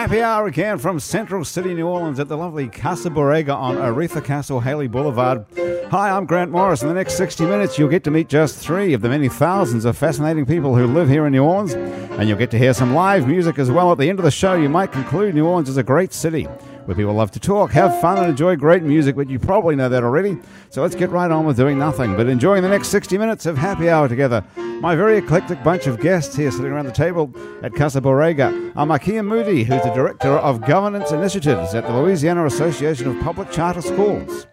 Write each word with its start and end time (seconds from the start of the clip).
Happy 0.00 0.22
hour 0.22 0.46
again 0.46 0.78
from 0.78 0.98
Central 0.98 1.44
City, 1.44 1.74
New 1.74 1.86
Orleans 1.86 2.18
at 2.18 2.26
the 2.26 2.34
lovely 2.38 2.68
Casa 2.68 3.10
Borrega 3.10 3.54
on 3.54 3.76
Oretha 3.76 4.24
Castle 4.24 4.60
Haley 4.60 4.88
Boulevard. 4.88 5.44
Hi, 5.90 6.08
I'm 6.08 6.24
Grant 6.24 6.50
Morris. 6.50 6.80
In 6.80 6.88
the 6.88 6.94
next 6.94 7.18
60 7.18 7.44
minutes, 7.44 7.78
you'll 7.78 7.90
get 7.90 8.02
to 8.04 8.10
meet 8.10 8.26
just 8.26 8.56
three 8.56 8.94
of 8.94 9.02
the 9.02 9.10
many 9.10 9.28
thousands 9.28 9.84
of 9.84 9.98
fascinating 9.98 10.46
people 10.46 10.74
who 10.74 10.86
live 10.86 11.10
here 11.10 11.26
in 11.26 11.32
New 11.32 11.44
Orleans, 11.44 11.74
and 11.74 12.26
you'll 12.26 12.38
get 12.38 12.50
to 12.52 12.58
hear 12.58 12.72
some 12.72 12.94
live 12.94 13.28
music 13.28 13.58
as 13.58 13.70
well. 13.70 13.92
At 13.92 13.98
the 13.98 14.08
end 14.08 14.18
of 14.18 14.24
the 14.24 14.30
show, 14.30 14.54
you 14.54 14.70
might 14.70 14.90
conclude 14.90 15.34
New 15.34 15.44
Orleans 15.44 15.68
is 15.68 15.76
a 15.76 15.82
great 15.82 16.14
city 16.14 16.48
where 16.90 16.96
people 16.96 17.14
love 17.14 17.30
to 17.30 17.38
talk, 17.38 17.70
have 17.70 18.00
fun, 18.00 18.18
and 18.18 18.26
enjoy 18.26 18.56
great 18.56 18.82
music, 18.82 19.14
but 19.14 19.30
you 19.30 19.38
probably 19.38 19.76
know 19.76 19.88
that 19.88 20.02
already. 20.02 20.36
So 20.70 20.82
let's 20.82 20.96
get 20.96 21.10
right 21.10 21.30
on 21.30 21.46
with 21.46 21.56
doing 21.56 21.78
nothing 21.78 22.16
but 22.16 22.26
enjoying 22.26 22.64
the 22.64 22.68
next 22.68 22.88
60 22.88 23.16
minutes 23.16 23.46
of 23.46 23.56
happy 23.56 23.88
hour 23.88 24.08
together. 24.08 24.44
My 24.56 24.96
very 24.96 25.16
eclectic 25.18 25.62
bunch 25.62 25.86
of 25.86 26.00
guests 26.00 26.34
here 26.34 26.50
sitting 26.50 26.72
around 26.72 26.86
the 26.86 26.92
table 26.92 27.32
at 27.62 27.76
Casa 27.76 28.00
Borrega 28.00 28.72
are 28.74 28.86
Makia 28.86 29.24
Moody, 29.24 29.62
who's 29.62 29.80
the 29.82 29.94
Director 29.94 30.30
of 30.30 30.66
Governance 30.66 31.12
Initiatives 31.12 31.76
at 31.76 31.86
the 31.86 31.96
Louisiana 31.96 32.44
Association 32.44 33.06
of 33.06 33.22
Public 33.22 33.52
Charter 33.52 33.82
Schools. 33.82 34.48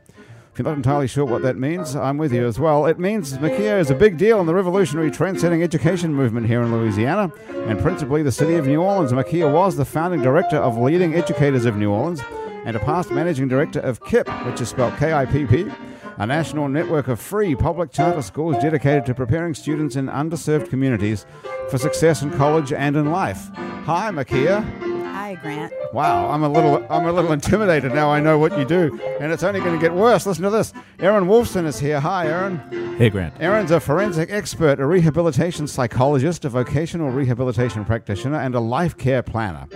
If 0.58 0.62
you're 0.62 0.72
not 0.72 0.78
entirely 0.78 1.06
sure 1.06 1.24
what 1.24 1.44
that 1.44 1.56
means, 1.56 1.96
I'm 1.96 2.18
with 2.18 2.34
you 2.34 2.48
as 2.48 2.60
well. 2.60 2.88
It 2.88 2.98
means 2.98 3.38
Makia 3.38 3.80
is 3.80 3.92
a 3.92 3.94
big 3.94 4.18
deal 4.18 4.40
in 4.40 4.48
the 4.48 4.56
revolutionary 4.56 5.12
trendsetting 5.12 5.62
education 5.62 6.12
movement 6.12 6.48
here 6.48 6.64
in 6.64 6.76
Louisiana, 6.76 7.32
and 7.68 7.80
principally 7.80 8.24
the 8.24 8.32
city 8.32 8.56
of 8.56 8.66
New 8.66 8.82
Orleans. 8.82 9.12
Makia 9.14 9.54
was 9.54 9.76
the 9.76 9.86
founding 9.86 10.24
director 10.24 10.58
of 10.58 10.76
Leading 10.76 11.14
Educators 11.14 11.66
of 11.66 11.78
New 11.78 11.92
Orleans 11.92 12.24
and 12.66 12.76
a 12.76 12.80
past 12.80 13.12
managing 13.12 13.48
director 13.48 13.80
of 13.82 14.02
KIPP, 14.02 14.48
which 14.48 14.60
is 14.60 14.70
spelled 14.70 14.98
K 14.98 15.14
I 15.14 15.28
P 15.28 15.46
P, 15.46 15.72
a 16.18 16.26
national 16.26 16.68
network 16.70 17.08
of 17.08 17.20
free 17.20 17.54
public 17.54 17.92
charter 17.92 18.24
schools 18.24 18.56
dedicated 18.60 19.06
to 19.06 19.14
preparing 19.14 19.54
students 19.54 19.96
in 19.96 20.08
underserved 20.08 20.72
communities 20.72 21.28
for 21.70 21.78
success 21.78 22.24
in 22.24 22.32
college 22.32 22.74
and 22.74 22.96
in 22.96 23.12
life. 23.12 23.48
Hi, 23.86 24.10
Makia. 24.10 24.97
Hi, 25.18 25.34
Grant. 25.34 25.74
Wow, 25.94 26.30
I'm 26.30 26.44
a 26.44 26.48
little 26.48 26.86
I'm 26.92 27.08
a 27.08 27.12
little 27.12 27.32
intimidated 27.32 27.92
now. 27.92 28.12
I 28.12 28.20
know 28.20 28.38
what 28.38 28.56
you 28.56 28.64
do, 28.64 29.02
and 29.20 29.32
it's 29.32 29.42
only 29.42 29.60
going 29.62 29.74
to 29.74 29.82
get 29.82 29.92
worse. 29.92 30.28
Listen 30.28 30.44
to 30.44 30.52
this. 30.52 30.74
Aaron 31.00 31.26
Wolfson 31.26 31.66
is 31.66 31.80
here. 31.80 32.00
Hi, 32.00 32.28
Aaron. 32.28 32.60
Hey, 32.98 33.10
Grant. 33.10 33.34
Aaron's 33.40 33.72
a 33.72 33.80
forensic 33.80 34.30
expert, 34.30 34.80
a 34.80 34.86
rehabilitation 34.86 35.66
psychologist, 35.66 36.46
a 36.46 36.50
vocational 36.50 37.10
rehabilitation 37.10 37.84
practitioner, 37.84 38.40
and 38.40 38.54
a 38.54 38.60
life 38.60 38.96
care 38.96 39.24
planner. 39.24 39.68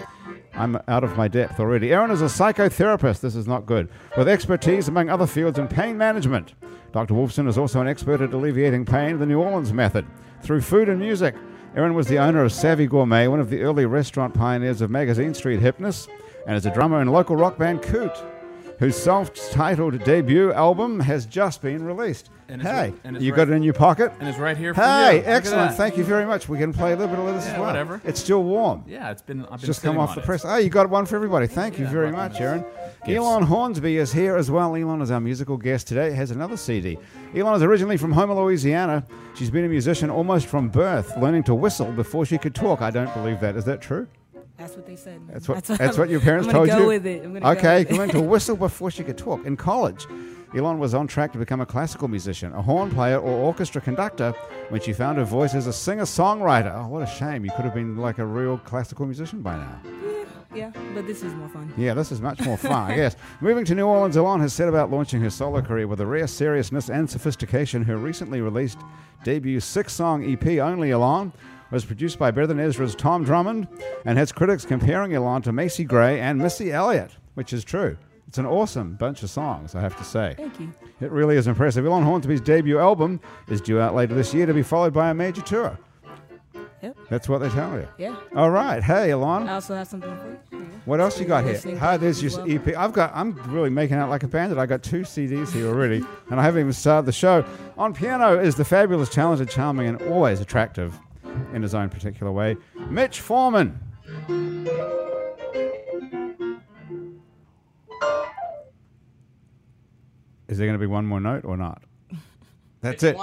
I'm 0.53 0.77
out 0.87 1.03
of 1.03 1.17
my 1.17 1.27
depth 1.27 1.59
already. 1.59 1.91
Aaron 1.91 2.11
is 2.11 2.21
a 2.21 2.25
psychotherapist. 2.25 3.21
This 3.21 3.35
is 3.35 3.47
not 3.47 3.65
good. 3.65 3.89
With 4.15 4.29
expertise 4.29 4.89
among 4.89 5.09
other 5.09 5.25
fields 5.25 5.57
in 5.57 5.67
pain 5.67 5.97
management. 5.97 6.53
Dr. 6.91 7.15
Wolfson 7.15 7.47
is 7.47 7.57
also 7.57 7.81
an 7.81 7.87
expert 7.87 8.21
at 8.21 8.31
alleviating 8.31 8.85
pain, 8.85 9.17
the 9.17 9.25
New 9.25 9.41
Orleans 9.41 9.73
method, 9.73 10.05
through 10.43 10.61
food 10.61 10.87
and 10.87 10.99
music. 10.99 11.33
Aaron 11.73 11.93
was 11.93 12.07
the 12.07 12.17
owner 12.17 12.43
of 12.43 12.51
Savvy 12.51 12.85
Gourmet, 12.85 13.27
one 13.27 13.39
of 13.39 13.49
the 13.49 13.61
early 13.61 13.85
restaurant 13.85 14.33
pioneers 14.33 14.81
of 14.81 14.91
Magazine 14.91 15.33
Street 15.33 15.61
Hipness, 15.61 16.09
and 16.45 16.57
is 16.57 16.65
a 16.65 16.73
drummer 16.73 17.01
in 17.01 17.07
local 17.07 17.37
rock 17.37 17.57
band 17.57 17.81
Coot, 17.81 18.11
whose 18.81 18.95
self-titled 18.95 20.03
debut 20.03 20.51
album 20.53 20.99
has 20.99 21.25
just 21.27 21.61
been 21.61 21.83
released. 21.85 22.29
And 22.49 22.61
hey, 22.61 22.93
right- 23.05 23.21
you 23.21 23.31
right- 23.31 23.37
got 23.37 23.49
it 23.49 23.53
in 23.53 23.63
your 23.63 23.73
pocket? 23.75 24.11
And 24.19 24.27
it's 24.27 24.37
right 24.39 24.57
here 24.57 24.73
for 24.73 24.81
Hey, 24.81 25.11
you. 25.11 25.17
Look 25.19 25.27
at 25.27 25.33
excellent. 25.35 25.75
Thank 25.75 25.97
you 25.97 26.03
very 26.03 26.25
much. 26.25 26.49
We 26.49 26.57
can 26.57 26.73
play 26.73 26.91
a 26.91 26.95
little 26.97 27.15
bit 27.15 27.25
of 27.25 27.33
this 27.35 27.45
Yeah, 27.45 27.51
as 27.53 27.57
well. 27.59 27.67
whatever. 27.67 28.01
It's 28.03 28.19
still 28.19 28.43
warm. 28.43 28.83
Yeah, 28.87 29.09
it's 29.11 29.21
been. 29.21 29.43
I've 29.45 29.61
been 29.61 29.67
Just 29.67 29.83
come 29.83 29.97
off 29.97 30.15
the 30.15 30.21
it. 30.21 30.25
press. 30.25 30.43
Oh, 30.43 30.57
you 30.57 30.69
got 30.69 30.89
one 30.89 31.05
for 31.05 31.15
everybody. 31.15 31.47
Thank 31.47 31.79
you 31.79 31.85
very 31.87 32.11
much, 32.11 32.41
Aaron. 32.41 32.65
Gifts. 33.05 33.17
Elon 33.19 33.43
Hornsby 33.43 33.97
is 33.97 34.11
here 34.11 34.35
as 34.35 34.51
well. 34.51 34.75
Elon 34.75 35.01
is 35.01 35.11
our 35.11 35.21
musical 35.21 35.55
guest 35.57 35.87
today. 35.87 36.11
Has 36.11 36.31
another 36.31 36.57
CD. 36.57 36.97
Elon 37.35 37.55
is 37.55 37.63
originally 37.63 37.97
from 37.97 38.11
Homer, 38.11 38.33
Louisiana. 38.33 39.05
She's 39.35 39.49
been 39.51 39.63
a 39.63 39.69
musician 39.69 40.09
almost 40.09 40.47
from 40.47 40.67
birth, 40.69 41.15
learning 41.17 41.43
to 41.43 41.55
whistle 41.55 41.91
before 41.91 42.25
she 42.25 42.37
could 42.37 42.53
talk. 42.55 42.81
I 42.81 42.89
don't 42.91 43.13
believe 43.13 43.39
that. 43.41 43.55
Is 43.55 43.63
that 43.65 43.79
true? 43.81 44.07
That's 44.61 44.75
what 44.75 44.85
they 44.85 44.95
said. 44.95 45.21
That's 45.27 45.49
what 45.49 45.63
that's 45.63 45.97
what 45.97 46.09
your 46.09 46.19
parents 46.19 46.47
I'm 46.47 46.53
told 46.53 46.69
go 46.69 46.79
you. 46.79 46.87
with 46.87 47.05
it. 47.07 47.23
I'm 47.23 47.33
gonna 47.33 47.55
go 47.55 47.59
okay, 47.59 47.79
with 47.79 47.91
it. 47.91 47.97
learned 47.97 48.11
to 48.11 48.21
whistle 48.33 48.55
before 48.55 48.91
she 48.91 49.03
could 49.03 49.17
talk. 49.17 49.43
In 49.45 49.57
college, 49.57 50.05
Elon 50.55 50.77
was 50.77 50.93
on 50.93 51.07
track 51.07 51.31
to 51.33 51.39
become 51.39 51.61
a 51.61 51.65
classical 51.65 52.07
musician, 52.07 52.53
a 52.53 52.61
horn 52.61 52.91
player, 52.91 53.17
or 53.17 53.31
orchestra 53.31 53.81
conductor 53.81 54.33
when 54.69 54.79
she 54.79 54.93
found 54.93 55.17
her 55.17 55.23
voice 55.23 55.55
as 55.55 55.65
a 55.65 55.73
singer-songwriter. 55.73 56.75
Oh, 56.75 56.87
what 56.89 57.01
a 57.01 57.07
shame! 57.07 57.43
You 57.43 57.51
could 57.55 57.65
have 57.65 57.73
been 57.73 57.97
like 57.97 58.19
a 58.19 58.25
real 58.25 58.59
classical 58.59 59.07
musician 59.07 59.41
by 59.41 59.55
now. 59.55 59.81
Yeah, 60.53 60.71
but 60.93 61.07
this 61.07 61.23
is 61.23 61.33
more 61.33 61.49
fun. 61.49 61.73
Yeah, 61.75 61.93
this 61.95 62.11
is 62.11 62.21
much 62.21 62.41
more 62.41 62.57
fun, 62.57 62.91
I 62.91 62.95
guess. 62.95 63.15
Moving 63.39 63.65
to 63.65 63.73
New 63.73 63.87
Orleans, 63.87 64.15
Elon 64.15 64.41
has 64.41 64.53
set 64.53 64.67
about 64.67 64.91
launching 64.91 65.21
her 65.21 65.29
solo 65.29 65.61
career 65.61 65.87
with 65.87 66.01
a 66.01 66.05
rare 66.05 66.27
seriousness 66.27 66.89
and 66.89 67.09
sophistication. 67.09 67.83
Her 67.83 67.97
recently 67.97 68.41
released 68.41 68.77
debut 69.23 69.59
six 69.59 69.93
song 69.93 70.23
EP, 70.23 70.45
Only 70.59 70.91
Elon, 70.91 71.31
was 71.71 71.85
produced 71.85 72.19
by 72.19 72.31
Better 72.31 72.47
Than 72.47 72.59
Ezra's 72.59 72.95
Tom 72.95 73.23
Drummond 73.23 73.67
and 74.05 74.17
has 74.17 74.31
critics 74.31 74.65
comparing 74.65 75.13
Elon 75.13 75.41
to 75.43 75.51
Macy 75.51 75.83
Gray 75.83 76.19
and 76.19 76.37
Missy 76.37 76.71
Elliott, 76.71 77.11
which 77.33 77.53
is 77.53 77.63
true. 77.63 77.97
It's 78.27 78.37
an 78.37 78.45
awesome 78.45 78.95
bunch 78.95 79.23
of 79.23 79.29
songs, 79.29 79.75
I 79.75 79.81
have 79.81 79.97
to 79.97 80.03
say. 80.03 80.35
Thank 80.37 80.59
you. 80.59 80.73
It 81.01 81.11
really 81.11 81.35
is 81.35 81.47
impressive. 81.47 81.85
Elon 81.85 82.03
Hornsby's 82.03 82.41
debut 82.41 82.79
album 82.79 83.19
is 83.49 83.59
due 83.59 83.79
out 83.79 83.95
later 83.95 84.13
this 84.13 84.33
year 84.33 84.45
to 84.45 84.53
be 84.53 84.63
followed 84.63 84.93
by 84.93 85.09
a 85.09 85.13
major 85.13 85.41
tour. 85.41 85.77
Yep. 86.81 86.97
That's 87.09 87.29
what 87.29 87.39
they 87.39 87.49
tell 87.49 87.73
you. 87.73 87.87
Yeah. 87.97 88.15
All 88.35 88.49
right. 88.49 88.81
Hey, 88.81 89.11
Elon. 89.11 89.47
I 89.47 89.53
also 89.55 89.75
have 89.75 89.87
something 89.87 90.17
for 90.17 90.55
you. 90.55 90.61
What 90.85 90.99
else 90.99 91.19
you 91.19 91.25
got 91.25 91.43
here? 91.43 91.77
Hi, 91.77 91.95
there's 91.97 92.23
your 92.23 92.31
well. 92.43 92.51
EP. 92.51 92.75
I've 92.75 92.91
got. 92.91 93.11
I'm 93.13 93.33
really 93.51 93.69
making 93.69 93.97
out 93.97 94.09
like 94.09 94.23
a 94.23 94.27
bandit. 94.27 94.57
I 94.57 94.65
got 94.65 94.81
two 94.81 95.01
CDs 95.01 95.51
here 95.51 95.67
already, 95.67 96.03
and 96.31 96.39
I 96.39 96.43
haven't 96.43 96.61
even 96.61 96.73
started 96.73 97.05
the 97.05 97.11
show. 97.11 97.45
On 97.77 97.93
piano 97.93 98.39
is 98.39 98.55
the 98.55 98.65
fabulous, 98.65 99.09
talented, 99.09 99.49
charming, 99.49 99.87
and 99.87 100.01
always 100.03 100.39
attractive, 100.39 100.99
in 101.53 101.61
his 101.61 101.75
own 101.75 101.89
particular 101.89 102.31
way, 102.31 102.57
Mitch 102.89 103.21
Foreman. 103.21 103.79
Is 110.47 110.57
there 110.57 110.67
going 110.67 110.73
to 110.73 110.79
be 110.79 110.87
one 110.87 111.05
more 111.05 111.21
note 111.21 111.45
or 111.45 111.55
not? 111.55 111.81
That's 112.81 113.03
it. 113.03 113.17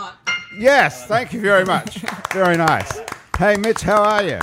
Yes, 0.59 1.07
thank 1.07 1.33
you 1.33 1.41
very 1.41 1.65
much. 1.65 1.99
Very 2.33 2.57
nice. 2.57 3.01
Hey, 3.39 3.57
Mitch, 3.57 3.83
how 3.83 4.03
are 4.03 4.23
you? 4.23 4.39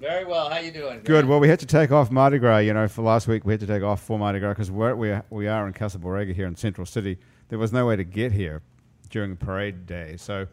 Very 0.00 0.24
well. 0.24 0.48
How 0.48 0.58
you 0.58 0.70
doing? 0.70 1.00
Good. 1.04 1.26
Well, 1.26 1.40
we 1.40 1.48
had 1.48 1.58
to 1.60 1.66
take 1.66 1.90
off 1.90 2.10
Mardi 2.10 2.38
Gras. 2.38 2.58
You 2.58 2.74
know, 2.74 2.86
for 2.88 3.02
last 3.02 3.28
week 3.28 3.44
we 3.44 3.52
had 3.52 3.60
to 3.60 3.66
take 3.66 3.82
off 3.82 4.02
for 4.02 4.18
Mardi 4.18 4.38
Gras 4.40 4.50
because 4.50 4.70
we 4.70 5.10
are, 5.10 5.24
we 5.30 5.46
are 5.46 5.66
in 5.66 5.72
Casa 5.72 5.98
Borrega 5.98 6.34
here 6.34 6.46
in 6.46 6.54
Central 6.54 6.86
City. 6.86 7.18
There 7.48 7.58
was 7.58 7.72
no 7.72 7.86
way 7.86 7.96
to 7.96 8.04
get 8.04 8.32
here 8.32 8.62
during 9.10 9.30
the 9.30 9.36
parade 9.36 9.86
day, 9.86 10.16
so 10.16 10.46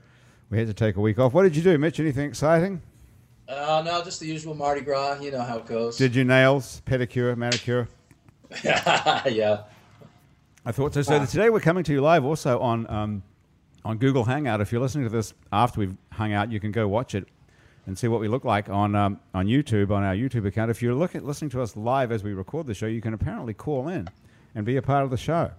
we 0.53 0.59
had 0.59 0.68
to 0.68 0.74
take 0.74 0.97
a 0.97 1.02
week 1.02 1.18
off. 1.18 1.34
What 1.34 1.41
did 1.41 1.56
you 1.56 1.64
do, 1.64 1.75
Mitch? 1.80 2.00
Anything 2.00 2.28
exciting? 2.28 2.80
Uh, 3.50 3.81
no, 3.84 4.03
just 4.03 4.19
the 4.19 4.28
usual 4.28 4.53
Mardi 4.53 4.81
Gras. 4.81 5.19
You 5.19 5.31
know 5.31 5.41
how 5.41 5.58
it 5.58 5.66
goes. 5.66 5.97
Did 5.97 6.14
you 6.14 6.24
nails, 6.24 6.84
pedicure, 6.86 7.36
manicure? 7.36 7.88
yeah. 8.63 9.63
I 10.63 10.72
thought 10.72 10.94
so. 10.94 11.02
So 11.02 11.25
today 11.25 11.50
we're 11.50 11.59
coming 11.59 11.84
to 11.86 11.92
you 11.92 12.02
live 12.02 12.24
also 12.24 12.59
on 12.59 12.88
um, 12.88 13.24
on 13.84 13.97
Google 13.97 14.25
Hangout. 14.25 14.62
If 14.62 14.72
you're 14.72 14.80
listening 14.80 15.06
to 15.06 15.09
this 15.09 15.34
after 15.52 15.80
we've 15.80 15.97
hung 16.12 16.34
out, 16.34 16.52
you 16.52 16.59
can 16.59 16.72
go 16.72 16.88
watch 16.88 17.16
it 17.16 17.28
and 17.88 17.97
see 17.97 18.08
what 18.08 18.22
we 18.22 18.28
look 18.28 18.46
like 18.46 18.69
on 18.69 18.94
um, 18.94 19.19
on 19.34 19.47
YouTube 19.47 19.90
on 19.90 20.03
our 20.03 20.13
YouTube 20.13 20.46
account. 20.46 20.69
If 20.69 20.84
you're 20.84 20.94
looking 20.94 21.25
listening 21.25 21.50
to 21.52 21.63
us 21.63 21.75
live 21.75 22.12
as 22.12 22.24
we 22.24 22.34
record 22.34 22.68
the 22.68 22.75
show, 22.75 22.86
you 22.86 23.02
can 23.02 23.16
apparently 23.16 23.56
call 23.56 23.88
in 23.88 24.08
and 24.53 24.68
be 24.68 24.78
a 24.78 24.84
part 24.84 25.03
of 25.03 25.09
the 25.09 25.18
show. 25.18 25.50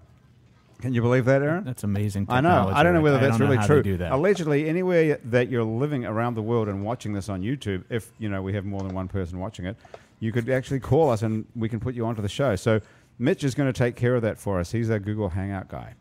Can 0.84 0.92
you 0.92 1.00
believe 1.00 1.24
that, 1.24 1.40
Aaron? 1.40 1.64
That's 1.64 1.82
amazing. 1.82 2.26
I 2.28 2.42
know. 2.42 2.70
I 2.70 2.82
don't 2.82 2.92
know 2.92 3.00
whether. 3.00 3.16
I 3.16 3.20
that's 3.20 3.38
know 3.38 3.46
really 3.46 3.66
true. 3.66 3.76
They 3.76 3.82
do 3.92 3.96
that. 3.96 4.12
Allegedly, 4.12 4.68
anywhere 4.68 5.18
that 5.24 5.48
you're 5.48 5.64
living 5.64 6.04
around 6.04 6.34
the 6.34 6.42
world 6.42 6.68
and 6.68 6.84
watching 6.84 7.14
this 7.14 7.30
on 7.30 7.40
YouTube, 7.40 7.84
if 7.88 8.12
you 8.18 8.28
know 8.28 8.42
we 8.42 8.52
have 8.52 8.66
more 8.66 8.82
than 8.82 8.94
one 8.94 9.08
person 9.08 9.38
watching 9.38 9.64
it, 9.64 9.78
you 10.20 10.30
could 10.30 10.50
actually 10.50 10.80
call 10.80 11.08
us 11.08 11.22
and 11.22 11.46
we 11.56 11.70
can 11.70 11.80
put 11.80 11.94
you 11.94 12.04
onto 12.04 12.20
the 12.20 12.28
show. 12.28 12.54
So 12.54 12.82
Mitch 13.18 13.44
is 13.44 13.54
going 13.54 13.72
to 13.72 13.72
take 13.72 13.96
care 13.96 14.14
of 14.14 14.20
that 14.20 14.38
for 14.38 14.60
us. 14.60 14.72
He's 14.72 14.90
our 14.90 14.98
Google 14.98 15.30
Hangout 15.30 15.68
guy. 15.68 15.94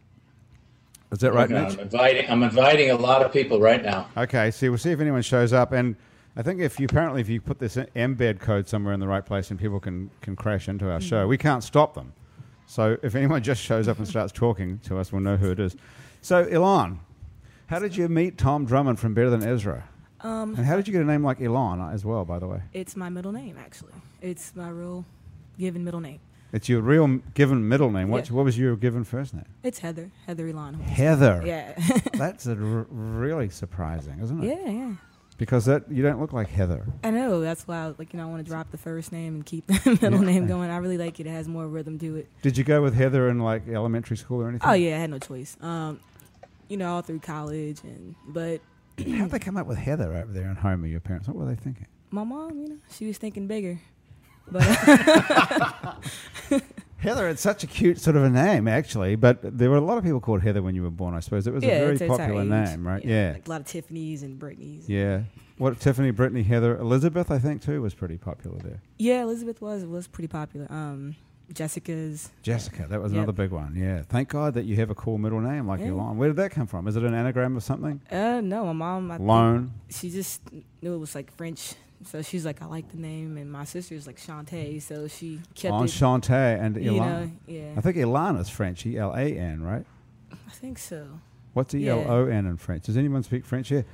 Is 1.13 1.19
that 1.19 1.33
right, 1.33 1.49
Okay, 1.49 1.63
Mitch? 1.63 1.75
I'm 1.75 1.79
inviting. 1.79 2.29
I'm 2.29 2.43
inviting 2.43 2.91
a 2.91 2.97
lot 2.97 3.21
of 3.21 3.31
people 3.31 3.61
right 3.61 3.81
now. 3.81 4.09
Okay. 4.17 4.51
See, 4.51 4.67
we'll 4.67 4.77
see 4.77 4.91
if 4.91 4.99
anyone 4.99 5.21
shows 5.21 5.53
up. 5.53 5.71
And 5.71 5.95
I 6.35 6.41
think 6.41 6.59
if 6.59 6.77
you 6.77 6.87
apparently 6.87 7.21
if 7.21 7.29
you 7.29 7.39
put 7.39 7.57
this 7.57 7.77
embed 7.77 8.41
code 8.41 8.67
somewhere 8.67 8.93
in 8.93 8.99
the 8.99 9.07
right 9.07 9.25
place, 9.25 9.49
and 9.49 9.57
people 9.57 9.79
can 9.79 10.09
can 10.19 10.35
crash 10.35 10.67
into 10.67 10.91
our 10.91 10.99
hmm. 10.99 11.05
show, 11.05 11.25
we 11.25 11.37
can't 11.37 11.63
stop 11.63 11.93
them. 11.93 12.11
So 12.67 12.97
if 13.03 13.15
anyone 13.15 13.43
just 13.43 13.61
shows 13.61 13.87
up 13.87 13.97
and 13.99 14.07
starts 14.07 14.31
talking 14.31 14.79
to 14.85 14.97
us, 14.97 15.11
we'll 15.11 15.21
know 15.21 15.37
who 15.37 15.51
it 15.51 15.59
is. 15.59 15.75
So 16.21 16.43
Elon, 16.45 16.99
how 17.67 17.79
did 17.79 17.95
you 17.95 18.07
meet 18.09 18.37
Tom 18.37 18.65
Drummond 18.65 18.99
from 18.99 19.13
Better 19.13 19.29
Than 19.29 19.43
Ezra? 19.43 19.83
Um, 20.21 20.55
And 20.55 20.65
how 20.65 20.75
did 20.77 20.87
you 20.87 20.93
get 20.93 21.01
a 21.01 21.05
name 21.05 21.23
like 21.23 21.41
Elon 21.41 21.81
as 21.93 22.05
well? 22.05 22.23
By 22.25 22.39
the 22.39 22.47
way, 22.47 22.61
it's 22.73 22.95
my 22.95 23.09
middle 23.09 23.31
name 23.31 23.57
actually. 23.59 23.93
It's 24.21 24.55
my 24.55 24.69
real 24.69 25.05
given 25.59 25.83
middle 25.83 25.99
name. 25.99 26.19
it's 26.53 26.69
your 26.69 26.81
real 26.81 27.03
m- 27.03 27.23
given 27.33 27.67
middle 27.67 27.91
name. 27.91 28.07
What 28.09 28.29
Yeah. 28.29 28.35
what 28.35 28.45
was 28.45 28.57
your 28.57 28.75
given 28.77 29.03
first 29.03 29.33
name? 29.33 29.45
It's 29.63 29.79
Heather. 29.79 30.11
Heather 30.25 30.47
Elon. 30.47 30.75
Heather. 30.75 31.43
Yeah. 31.45 31.73
That's 32.13 32.47
r- 32.47 32.55
really 32.89 33.49
surprising, 33.49 34.19
isn't 34.21 34.43
it? 34.43 34.47
yeah, 34.47 34.69
yeah. 34.69 34.93
Because 35.43 35.65
that 35.65 35.91
you 35.91 36.01
don't 36.01 36.21
look 36.21 36.31
like 36.31 36.47
Heather. 36.47 36.85
I 37.03 37.11
know. 37.11 37.41
That's 37.41 37.67
why, 37.67 37.77
I, 37.87 37.93
like, 37.97 38.13
you 38.13 38.17
know, 38.17 38.25
I 38.25 38.29
want 38.29 38.45
to 38.45 38.49
drop 38.49 38.71
the 38.71 38.77
first 38.77 39.11
name 39.11 39.35
and 39.35 39.45
keep 39.45 39.67
the 39.83 39.97
middle 40.01 40.19
Yeah. 40.23 40.31
name 40.31 40.47
going. 40.47 40.69
I 40.69 40.77
really 40.77 40.97
like 40.97 41.19
it. 41.19 41.27
It 41.27 41.31
has 41.31 41.49
more 41.49 41.67
rhythm 41.67 41.99
to 41.99 42.15
it. 42.15 42.29
Did 42.41 42.57
you 42.57 42.63
go 42.63 42.81
with 42.81 42.93
Heather 42.95 43.27
in 43.27 43.39
like 43.39 43.67
elementary 43.67 44.15
school 44.15 44.41
or 44.41 44.47
anything? 44.47 44.69
Oh 44.69 44.73
yeah, 44.73 44.95
I 44.95 44.99
had 44.99 45.09
no 45.09 45.19
choice. 45.19 45.57
Um, 45.59 45.99
you 46.69 46.77
know, 46.77 46.93
all 46.93 47.01
through 47.01 47.19
college 47.19 47.81
and 47.83 48.15
but 48.27 48.61
How'd 49.17 49.31
they 49.31 49.39
come 49.39 49.57
up 49.57 49.67
with 49.67 49.77
Heather 49.79 50.13
over 50.13 50.31
there 50.31 50.49
in 50.49 50.55
Homer, 50.55 50.87
your 50.87 50.99
parents? 51.01 51.27
What 51.27 51.35
were 51.35 51.45
they 51.45 51.55
thinking? 51.55 51.87
my 52.11 52.23
mom, 52.23 52.57
you 52.59 52.67
know, 52.69 52.77
she 52.91 53.05
was 53.07 53.17
thinking 53.17 53.47
bigger. 53.47 53.79
But 54.49 54.63
Heather, 57.03 57.27
it's 57.29 57.41
such 57.41 57.63
a 57.63 57.67
cute 57.67 57.99
sort 57.99 58.15
of 58.15 58.23
a 58.23 58.29
name, 58.29 58.67
actually. 58.67 59.15
But 59.15 59.39
there 59.57 59.69
were 59.69 59.75
a 59.77 59.81
lot 59.81 59.97
of 59.97 60.03
people 60.03 60.19
called 60.19 60.41
Heather 60.41 60.61
when 60.61 60.73
you 60.75 60.83
were 60.83 60.89
born. 60.89 61.13
I 61.13 61.19
suppose 61.19 61.45
it 61.45 61.53
was 61.53 61.63
yeah, 61.63 61.73
a 61.73 61.79
very 61.79 61.91
it's, 61.93 62.01
it's 62.01 62.09
popular 62.17 62.43
name, 62.43 62.87
right? 62.87 63.03
Yeah, 63.03 63.33
Like 63.33 63.47
a 63.47 63.49
lot 63.49 63.61
of 63.61 63.67
Tiffany's 63.67 64.23
and 64.23 64.39
Britney's. 64.39 64.89
yeah. 64.89 65.23
What 65.57 65.79
Tiffany, 65.79 66.09
Brittany, 66.11 66.41
Heather, 66.43 66.75
Elizabeth, 66.77 67.29
I 67.29 67.37
think 67.37 67.61
too 67.61 67.81
was 67.81 67.93
pretty 67.93 68.17
popular 68.17 68.57
there. 68.57 68.81
Yeah, 68.97 69.21
Elizabeth 69.21 69.61
was 69.61 69.85
was 69.85 70.07
pretty 70.07 70.27
popular. 70.27 70.65
Um, 70.71 71.15
Jessica's. 71.53 72.31
Jessica, 72.41 72.87
that 72.89 73.01
was 73.01 73.11
Yep. 73.11 73.17
another 73.19 73.31
big 73.33 73.51
one. 73.51 73.75
Yeah, 73.75 74.01
thank 74.01 74.29
God 74.29 74.55
that 74.55 74.65
you 74.65 74.75
have 74.77 74.89
a 74.89 74.95
cool 74.95 75.17
middle 75.19 75.39
name 75.41 75.67
like 75.67 75.81
Yeah. 75.81 75.89
Elon. 75.89 76.17
Where 76.17 76.29
did 76.29 76.37
that 76.37 76.51
come 76.51 76.65
from? 76.67 76.87
Is 76.87 76.95
it 76.95 77.03
an 77.03 77.13
anagram 77.13 77.55
of 77.55 77.63
something? 77.63 78.01
Uh, 78.11 78.41
no, 78.41 78.73
my 78.73 78.73
mom. 78.73 79.71
I 79.89 79.93
she 79.93 80.09
just 80.09 80.41
knew 80.81 80.93
it 80.95 80.97
was 80.97 81.13
like 81.13 81.31
French, 81.35 81.75
so 82.05 82.21
she's 82.21 82.45
like, 82.45 82.61
I 82.61 82.65
like 82.65 82.89
the 82.91 82.97
name, 82.97 83.37
and 83.37 83.51
my 83.51 83.63
sister's 83.65 84.07
like 84.07 84.17
Shantae, 84.17 84.81
so 84.81 85.07
she 85.07 85.39
kept 85.55 85.73
it. 85.75 85.81
Enchante 85.81 86.33
and 86.33 86.75
You 86.75 86.97
Elan. 86.97 87.09
know, 87.09 87.31
yeah, 87.47 87.73
I 87.77 87.81
think 87.81 87.97
Elan 87.97 88.37
is 88.37 88.49
French, 88.49 88.85
E 88.85 88.97
L 88.97 89.13
A 89.13 89.21
N, 89.37 89.61
right? 89.63 89.85
I 90.31 90.51
think 90.51 90.77
so. 90.77 91.07
What's 91.53 91.73
E 91.75 91.87
L 91.89 92.03
O 92.07 92.25
N 92.25 92.45
in 92.45 92.57
French? 92.57 92.83
Does 92.85 92.97
anyone 92.97 93.23
speak 93.23 93.45
French 93.45 93.69
here? 93.69 93.85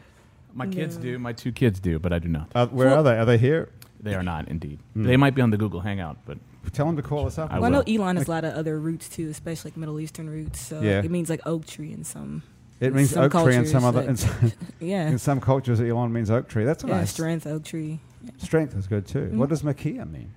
My 0.54 0.68
kids 0.68 0.98
do. 0.98 1.20
My 1.20 1.34
two 1.34 1.52
kids 1.52 1.80
do, 1.80 2.00
but 2.00 2.12
I 2.12 2.20
do 2.20 2.28
not. 2.28 2.50
Uh, 2.56 2.68
where 2.68 2.88
Well- 2.88 3.00
are 3.00 3.04
they? 3.04 3.18
Are 3.20 3.26
they 3.26 3.38
here? 3.38 3.70
They 4.02 4.16
are 4.16 4.24
not, 4.24 4.48
indeed. 4.48 4.80
Hmm. 4.94 5.04
They 5.04 5.18
might 5.18 5.36
be 5.36 5.42
on 5.42 5.50
the 5.50 5.58
Google 5.58 5.82
Hangout, 5.82 6.18
but 6.26 6.38
Tell 6.74 6.86
them 6.86 6.98
to 6.98 7.02
call 7.02 7.26
us 7.26 7.40
up. 7.40 7.52
I 7.52 7.56
well, 7.56 7.66
I 7.66 7.70
know 7.70 7.84
will. 7.88 8.02
Elon 8.02 8.18
has 8.18 8.28
a 8.28 8.32
lot 8.32 8.44
of 8.44 8.54
other 8.54 8.78
roots 8.80 9.10
too, 9.10 9.28
especially 9.30 9.72
like 9.72 9.78
Middle 9.78 10.00
Eastern 10.00 10.30
roots. 10.30 10.60
So 10.60 10.82
Yeah. 10.82 11.00
it 11.02 11.10
means 11.10 11.30
like 11.30 11.40
oak 11.46 11.66
tree 11.66 11.92
in 11.92 12.04
some. 12.04 12.44
It 12.80 12.94
means 12.94 13.10
some 13.12 13.24
oak 13.26 13.32
tree 13.44 13.56
in 13.56 13.66
some 13.66 13.84
other. 13.84 14.06
cultures, 14.06 14.24
In 14.42 14.52
some, 14.52 14.52
Yeah, 14.80 15.08
in 15.10 15.18
some 15.20 15.42
cultures, 15.42 15.82
Elon 15.82 16.14
means 16.14 16.32
oak 16.32 16.48
tree. 16.48 16.64
That's 16.64 16.84
yeah, 16.84 16.98
nice. 16.98 17.12
strength 17.12 17.46
oak 17.48 17.64
tree. 17.66 18.00
Strength 18.38 18.76
is 18.78 18.88
good 18.88 19.06
too. 19.08 19.30
Mhm. 19.34 19.38
What 19.38 19.50
does 19.50 19.62
Makia 19.64 20.10
mean? 20.10 20.32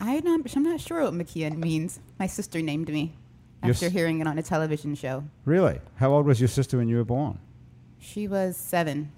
I'm 0.00 0.24
not, 0.24 0.40
I'm 0.56 0.62
not 0.64 0.80
sure 0.80 1.02
what 1.02 1.14
Makia 1.14 1.56
means. 1.56 2.00
My 2.18 2.26
sister 2.26 2.60
named 2.60 2.88
me 2.88 3.12
Your 3.62 3.70
after 3.72 3.86
s- 3.86 3.92
hearing 3.92 4.20
it 4.20 4.26
on 4.26 4.36
a 4.38 4.42
television 4.42 4.94
show. 4.94 5.24
Really? 5.44 5.78
How 5.96 6.10
old 6.12 6.26
was 6.26 6.40
your 6.40 6.48
sister 6.48 6.76
when 6.78 6.88
you 6.88 6.96
were 6.96 7.04
born? 7.04 7.38
She 8.00 8.26
was 8.28 8.56
seven. 8.56 9.12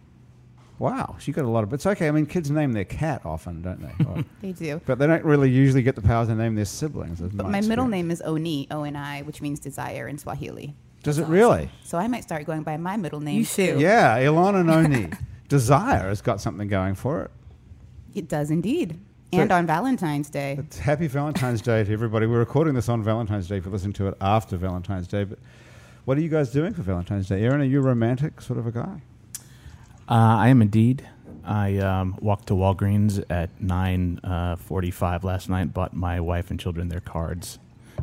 Wow, 0.78 1.16
she 1.20 1.30
got 1.32 1.44
a 1.44 1.48
lot 1.48 1.62
of. 1.64 1.72
It's 1.72 1.86
okay. 1.86 2.08
I 2.08 2.10
mean, 2.10 2.26
kids 2.26 2.50
name 2.50 2.72
their 2.72 2.84
cat 2.84 3.22
often, 3.24 3.62
don't 3.62 3.80
they? 3.80 4.04
Or- 4.08 4.24
They 4.42 4.52
do. 4.52 4.80
but 4.84 4.98
they 4.98 5.06
don't 5.06 5.24
really 5.24 5.48
usually 5.50 5.82
get 5.82 5.94
the 5.94 6.02
power 6.02 6.26
to 6.26 6.34
name 6.34 6.54
their 6.56 6.64
siblings. 6.64 7.20
But 7.20 7.48
my 7.48 7.60
middle 7.62 7.86
name 7.86 8.10
is 8.10 8.20
Oni, 8.22 8.66
O 8.70 8.82
N 8.82 8.96
I, 8.96 9.22
which 9.22 9.40
means 9.40 9.60
desire 9.60 10.06
in 10.08 10.18
Swahili. 10.18 10.74
Does 11.04 11.18
it 11.18 11.22
That's 11.22 11.30
really? 11.30 11.70
So 11.84 11.98
I 11.98 12.08
might 12.08 12.22
start 12.24 12.44
going 12.46 12.62
by 12.64 12.76
my 12.76 12.96
middle 12.96 13.20
name 13.20 13.38
You 13.38 13.44
should. 13.44 13.80
Yeah, 13.80 14.18
Ilana 14.18 14.64
Noni. 14.64 15.10
Desire 15.48 16.08
has 16.08 16.20
got 16.20 16.40
something 16.40 16.66
going 16.66 16.94
for 16.96 17.22
it. 17.22 17.30
It 18.14 18.28
does 18.28 18.50
indeed. 18.50 18.98
So- 19.32 19.40
and 19.40 19.52
on 19.52 19.66
Valentine's 19.66 20.30
Day. 20.30 20.56
It's 20.58 20.78
happy 20.78 21.06
Valentine's 21.06 21.60
Day 21.60 21.84
to 21.84 21.92
everybody. 21.92 22.26
We're 22.26 22.38
recording 22.38 22.74
this 22.74 22.88
on 22.88 23.02
Valentine's 23.02 23.46
Day. 23.48 23.58
If 23.58 23.66
you 23.66 23.70
listen 23.70 23.92
to 23.94 24.08
it 24.08 24.16
after 24.20 24.56
Valentine's 24.56 25.06
Day, 25.06 25.24
but 25.24 25.38
what 26.04 26.16
are 26.16 26.20
you 26.20 26.28
guys 26.28 26.50
doing 26.50 26.72
for 26.72 26.82
Valentine's 26.82 27.28
Day? 27.28 27.42
Aaron, 27.42 27.60
are 27.60 27.64
you 27.64 27.78
a 27.80 27.82
romantic 27.82 28.40
sort 28.40 28.58
of 28.58 28.66
a 28.66 28.72
guy? 28.72 29.02
uh, 30.08 30.14
I 30.14 30.48
am 30.48 30.62
indeed. 30.62 31.06
I 31.44 31.76
um, 31.78 32.16
walked 32.20 32.46
to 32.48 32.54
Walgreens 32.54 33.22
at 33.28 33.50
nine 33.60 34.18
uh, 34.24 34.56
forty-five 34.56 35.24
last 35.24 35.48
night. 35.50 35.74
Bought 35.74 35.92
my 35.94 36.18
wife 36.20 36.50
and 36.50 36.58
children 36.58 36.88
their 36.88 37.00
cards, 37.00 37.58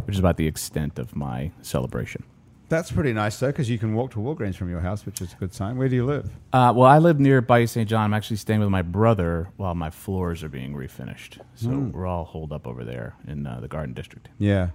which 0.06 0.15
is 0.15 0.19
about 0.19 0.38
the 0.38 0.45
extent 0.47 1.00
of 1.00 1.15
my 1.15 1.51
celebration. 1.63 2.24
That's 2.71 2.91
pretty 2.91 3.12
nice 3.13 3.38
though, 3.39 3.47
because 3.47 3.69
you 3.69 3.77
can 3.77 3.94
walk 3.94 4.12
to 4.12 4.18
Walgreens 4.19 4.56
from 4.56 4.69
your 4.69 4.79
house, 4.79 5.06
which 5.06 5.21
is 5.21 5.33
a 5.33 5.35
good 5.35 5.53
sign. 5.53 5.77
Where 5.77 5.89
do 5.89 5.95
you 5.95 6.06
live? 6.06 6.29
Uh, 6.53 6.73
well, 6.75 6.88
I 6.88 6.97
live 7.00 7.19
near 7.19 7.41
Bayou 7.41 7.68
St. 7.68 7.88
John. 7.88 8.01
I'm 8.06 8.13
actually 8.13 8.38
staying 8.38 8.62
with 8.62 8.69
my 8.69 8.81
brother 8.81 9.50
while 9.57 9.75
my 9.75 9.89
floors 9.89 10.41
are 10.44 10.50
being 10.50 10.73
refinished. 10.73 11.39
So 11.56 11.68
Mm. 11.68 11.91
we're 11.91 12.07
all 12.07 12.23
holed 12.23 12.51
up 12.53 12.65
over 12.65 12.83
there 12.85 13.13
in 13.27 13.45
uh, 13.45 13.59
the 13.59 13.68
Garden 13.68 13.94
District. 13.94 14.29
Yeah. 14.39 14.69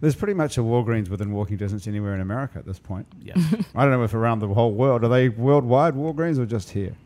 There's 0.00 0.16
pretty 0.16 0.34
much 0.34 0.58
a 0.58 0.62
Walgreens 0.62 1.08
within 1.10 1.30
walking 1.32 1.58
distance 1.58 1.86
anywhere 1.86 2.14
in 2.14 2.20
America 2.22 2.58
at 2.58 2.66
this 2.66 2.78
point. 2.80 3.06
Yes, 3.20 3.38
I 3.74 3.82
don't 3.82 3.92
know 3.92 4.02
if 4.02 4.14
around 4.14 4.40
the 4.40 4.48
whole 4.48 4.72
world. 4.72 5.04
Are 5.04 5.08
they 5.08 5.28
worldwide 5.28 5.94
Walgreens 5.94 6.38
or 6.38 6.46
just 6.46 6.70
here? 6.70 6.96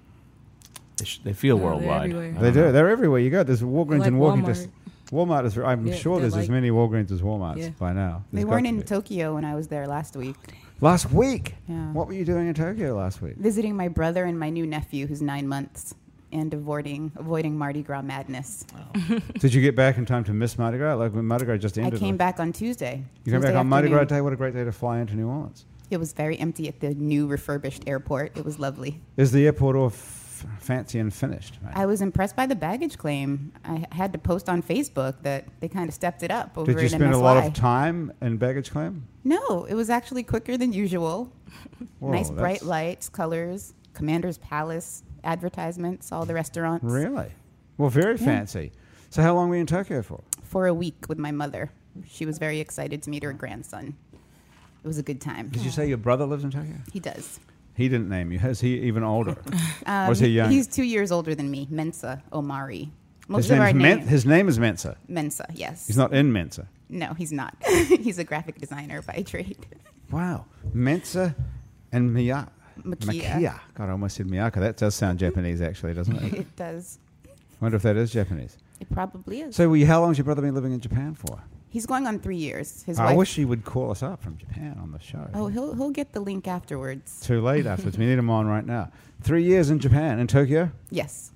they, 0.96 1.04
sh- 1.04 1.20
they 1.25 1.32
feel 1.34 1.58
No, 1.58 1.64
worldwide. 1.64 2.10
They 2.10 2.14
don't 2.14 2.54
know. 2.54 2.72
They're 2.72 2.88
everywhere 2.88 3.19
you 3.20 3.28
go. 3.31 3.43
There's 3.43 3.62
Walgreens 3.62 3.98
Like 3.98 4.08
in 4.08 4.19
walking 4.19 4.43
Walmart. 4.44 4.46
distance. 4.46 4.72
Walmart 5.11 5.44
is. 5.47 5.56
I'm 5.58 5.87
Yeah, 5.87 5.94
sure 5.94 6.14
they're 6.17 6.23
there's 6.23 6.35
as 6.35 6.41
like- 6.49 6.50
many 6.50 6.70
Walgreens 6.70 7.11
as 7.12 7.23
Walmarts 7.23 7.58
Yeah. 7.58 7.70
by 7.79 7.93
now. 7.93 8.25
They 8.32 8.44
weren't 8.44 8.64
to 8.67 8.70
in. 8.70 8.82
Tokyo 8.82 9.35
when 9.35 9.44
I 9.44 9.55
was 9.55 9.69
there 9.69 9.87
last 9.87 10.17
week. 10.17 10.37
last 10.81 11.11
week. 11.12 11.55
Yeah. 11.69 11.93
What 11.93 12.06
were 12.06 12.12
you 12.14 12.25
doing 12.25 12.49
in 12.49 12.55
Tokyo 12.55 12.94
last 12.97 13.23
week? 13.23 13.37
Visiting 13.37 13.76
my 13.76 13.88
brother 13.88 14.25
and 14.25 14.38
my 14.38 14.50
new 14.50 14.67
nephew, 14.67 15.06
who's 15.06 15.23
nine 15.23 15.47
months, 15.49 15.94
and 16.32 16.53
avoiding 16.53 17.12
avoiding 17.17 17.56
Mardi 17.56 17.82
Gras 17.82 18.03
madness. 18.03 18.67
Did 19.38 19.55
you 19.55 19.62
get 19.62 19.76
back 19.76 19.97
in 19.97 20.05
time 20.06 20.25
to 20.25 20.32
miss 20.35 20.58
Mardi 20.58 20.76
Gras? 20.79 20.94
Like 20.97 21.14
when 21.14 21.25
Mardi 21.25 21.44
Gras 21.44 21.58
just 21.58 21.79
ended. 21.79 21.94
I 21.94 21.99
came 21.99 22.11
like- 22.14 22.19
back 22.19 22.41
on 22.41 22.53
Tuesday. 22.53 23.05
You 23.25 23.32
came 23.32 23.41
back 23.41 23.50
Tuesday 23.50 23.58
on 23.58 23.69
Mardi 23.69 23.88
Gras. 23.88 24.05
Day. 24.05 24.20
What 24.20 24.32
a 24.32 24.37
great 24.37 24.55
day 24.55 24.64
to 24.64 24.73
fly 24.73 24.99
into 24.99 25.14
New 25.14 25.29
Orleans. 25.29 25.64
It 25.88 25.99
was 25.99 26.12
very 26.12 26.37
empty 26.41 26.67
at 26.67 26.81
the 26.81 26.94
new 26.94 27.29
refurbished 27.29 27.85
airport. 27.87 28.37
It 28.37 28.44
was 28.44 28.58
lovely. 28.58 29.00
Is 29.17 29.31
the 29.31 29.47
airport 29.47 29.76
all 29.76 29.91
f- 30.44 30.62
fancy 30.62 30.99
and 30.99 31.12
finished? 31.12 31.59
mate? 31.62 31.73
I 31.75 31.87
was 31.87 32.00
impressed 32.03 32.37
by 32.37 32.47
the 32.47 32.55
baggage 32.55 32.99
claim. 32.99 33.53
I 33.65 33.87
had 33.93 34.12
to 34.12 34.19
post 34.19 34.49
on 34.49 34.62
Facebook 34.62 35.23
that 35.23 35.44
they 35.61 35.69
kind 35.69 35.88
of 35.88 35.94
stepped 35.94 36.23
it 36.23 36.31
up 36.31 36.56
over 36.59 36.73
Did 36.73 36.83
you 36.83 36.88
spend 36.88 37.05
a 37.05 37.17
MSY. 37.17 37.21
lot 37.23 37.37
of 37.44 37.55
time 37.55 38.12
in 38.21 38.37
baggage 38.37 38.71
claim? 38.71 39.06
No, 39.25 39.65
it 39.65 39.75
was 39.75 39.91
actually 39.91 40.23
quicker 40.23 40.56
than 40.56 40.73
usual. 40.73 41.33
Whoa, 42.00 42.12
nice 42.12 42.31
bright 42.31 42.62
lights, 42.62 43.09
colors, 43.09 43.75
Commander's 43.94 44.38
Palace, 44.38 45.03
advertisements, 45.25 46.12
all 46.12 46.25
the 46.25 46.35
restaurants. 46.35 46.85
Really? 46.85 47.32
Well, 47.79 47.91
very 47.91 48.17
Yeah. 48.17 48.25
fancy. 48.25 48.73
So 49.11 49.23
how 49.23 49.35
long 49.35 49.49
were 49.49 49.56
you 49.56 49.61
in 49.62 49.67
Tokyo 49.67 50.03
for? 50.03 50.23
For 50.43 50.67
a 50.67 50.75
week 50.75 51.06
with 51.09 51.19
my 51.19 51.31
mother. 51.32 51.71
She 52.06 52.27
was 52.27 52.39
very 52.39 52.61
excited 52.61 53.03
to 53.05 53.11
meet 53.11 53.23
her 53.23 53.32
grandson. 53.32 53.94
It 54.12 54.87
was 54.87 54.99
a 54.99 55.03
good 55.03 55.21
time. 55.21 55.49
Did 55.49 55.62
you 55.62 55.71
say 55.71 55.89
your 55.89 55.97
brother 55.99 56.27
lives 56.27 56.44
in 56.44 56.50
Tokyo? 56.50 56.77
He 56.93 57.00
does. 57.00 57.41
He 57.76 57.88
didn't 57.88 58.08
name 58.08 58.32
you. 58.32 58.38
Is 58.38 58.61
he 58.61 58.81
even 58.81 59.05
older? 59.05 59.37
Um, 59.84 60.08
Or 60.08 60.12
is 60.12 60.19
he 60.19 60.28
young? 60.28 60.50
He's 60.50 60.67
two 60.67 60.82
years 60.82 61.12
older 61.12 61.34
than 61.34 61.50
me. 61.50 61.67
Mensa 61.70 62.23
Omari. 62.32 62.90
Most 63.28 63.44
his, 63.44 63.50
of 63.52 63.58
our 63.61 63.73
name's 63.73 63.82
Men- 63.82 64.08
his 64.08 64.25
name 64.25 64.49
is 64.49 64.58
Mensa. 64.58 64.96
Mensa, 65.08 65.46
yes. 65.52 65.87
He's 65.87 65.96
not 65.96 66.14
in 66.14 66.32
Mensa. 66.32 66.69
No, 66.89 67.12
he's 67.15 67.32
not. 67.32 67.55
he's 67.67 68.19
a 68.19 68.24
graphic 68.24 68.58
designer 68.58 69.03
by 69.03 69.22
trade. 69.22 69.67
Wow. 70.08 70.44
Mensa 70.72 71.34
and 71.91 72.15
Miya. 72.15 72.48
Makia. 72.84 73.58
God, 73.74 73.89
I 73.89 73.91
almost 73.91 74.15
said 74.15 74.29
Miyako. 74.29 74.60
That 74.60 74.77
does 74.77 74.94
sound 74.94 75.19
Japanese, 75.19 75.60
actually, 75.60 75.94
doesn't 75.94 76.15
it? 76.17 76.32
It 76.32 76.55
does. 76.55 77.01
wonder 77.60 77.77
if 77.77 77.82
that 77.82 77.96
is 77.96 78.12
Japanese. 78.12 78.56
It 78.79 78.89
probably 78.89 79.41
is. 79.41 79.56
So, 79.56 79.74
how 79.84 80.01
long 80.01 80.10
has 80.10 80.19
your 80.19 80.24
brother 80.24 80.43
been 80.43 80.55
living 80.55 80.72
in 80.72 80.79
Japan 80.79 81.17
for? 81.17 81.43
He's 81.77 81.85
going 81.85 82.06
on 82.06 82.19
three 82.19 82.39
years. 82.39 82.83
His 82.85 82.99
I 82.99 83.05
wife. 83.05 83.17
wish 83.19 83.35
he 83.35 83.45
would 83.45 83.67
call 83.67 83.91
us 83.91 84.03
up 84.03 84.23
from 84.23 84.39
Japan 84.39 84.79
on 84.81 84.93
the 84.93 84.99
show. 84.99 85.29
oh, 85.35 85.49
he'll 85.49 85.75
he'll 85.75 85.91
get 85.91 86.15
the 86.15 86.21
link 86.21 86.49
afterwards. 86.49 87.21
Too 87.21 87.43
late 87.43 87.67
afterwards. 87.67 87.99
we 87.99 88.06
need 88.06 88.19
him 88.19 88.31
on 88.31 88.47
right 88.47 88.65
now. 88.65 88.91
Three 89.21 89.43
years 89.45 89.69
in 89.69 89.79
Japan, 89.79 90.19
in 90.19 90.27
Tokyo. 90.27 90.71
Yes. 90.89 91.33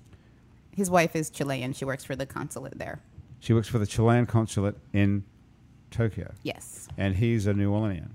His 0.75 0.89
wife 0.89 1.15
is 1.15 1.29
Chilean. 1.29 1.73
She 1.73 1.85
works 1.85 2.03
for 2.03 2.15
the 2.15 2.25
consulate 2.25 2.79
there. 2.79 3.03
She 3.39 3.53
works 3.53 3.67
for 3.67 3.77
the 3.77 3.85
Chilean 3.85 4.25
consulate 4.25 4.77
in 4.93 5.23
Tokyo. 5.91 6.33
Yes. 6.41 6.87
And 6.97 7.15
he's 7.17 7.45
a 7.45 7.53
New 7.53 7.71
Orleanian. 7.71 8.09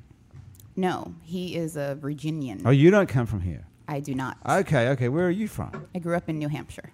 No, 0.74 1.14
he 1.22 1.54
is 1.54 1.76
a 1.76 1.94
Virginian. 1.94 2.62
Oh, 2.64 2.70
you 2.70 2.90
don't 2.90 3.08
come 3.08 3.26
from 3.26 3.42
here. 3.42 3.68
I 3.86 4.00
do 4.00 4.16
not. 4.16 4.36
Okay, 4.44 4.88
okay. 4.88 5.08
Where 5.08 5.26
are 5.26 5.30
you 5.30 5.46
from? 5.46 5.86
I 5.94 6.00
grew 6.00 6.16
up 6.16 6.28
in 6.28 6.38
New 6.38 6.48
Hampshire. 6.48 6.90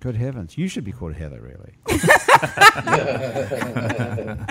Good 0.00 0.16
heavens. 0.16 0.56
You 0.56 0.68
should 0.68 0.84
be 0.84 0.92
called 0.92 1.14
Heather, 1.14 1.40
really. 1.40 1.72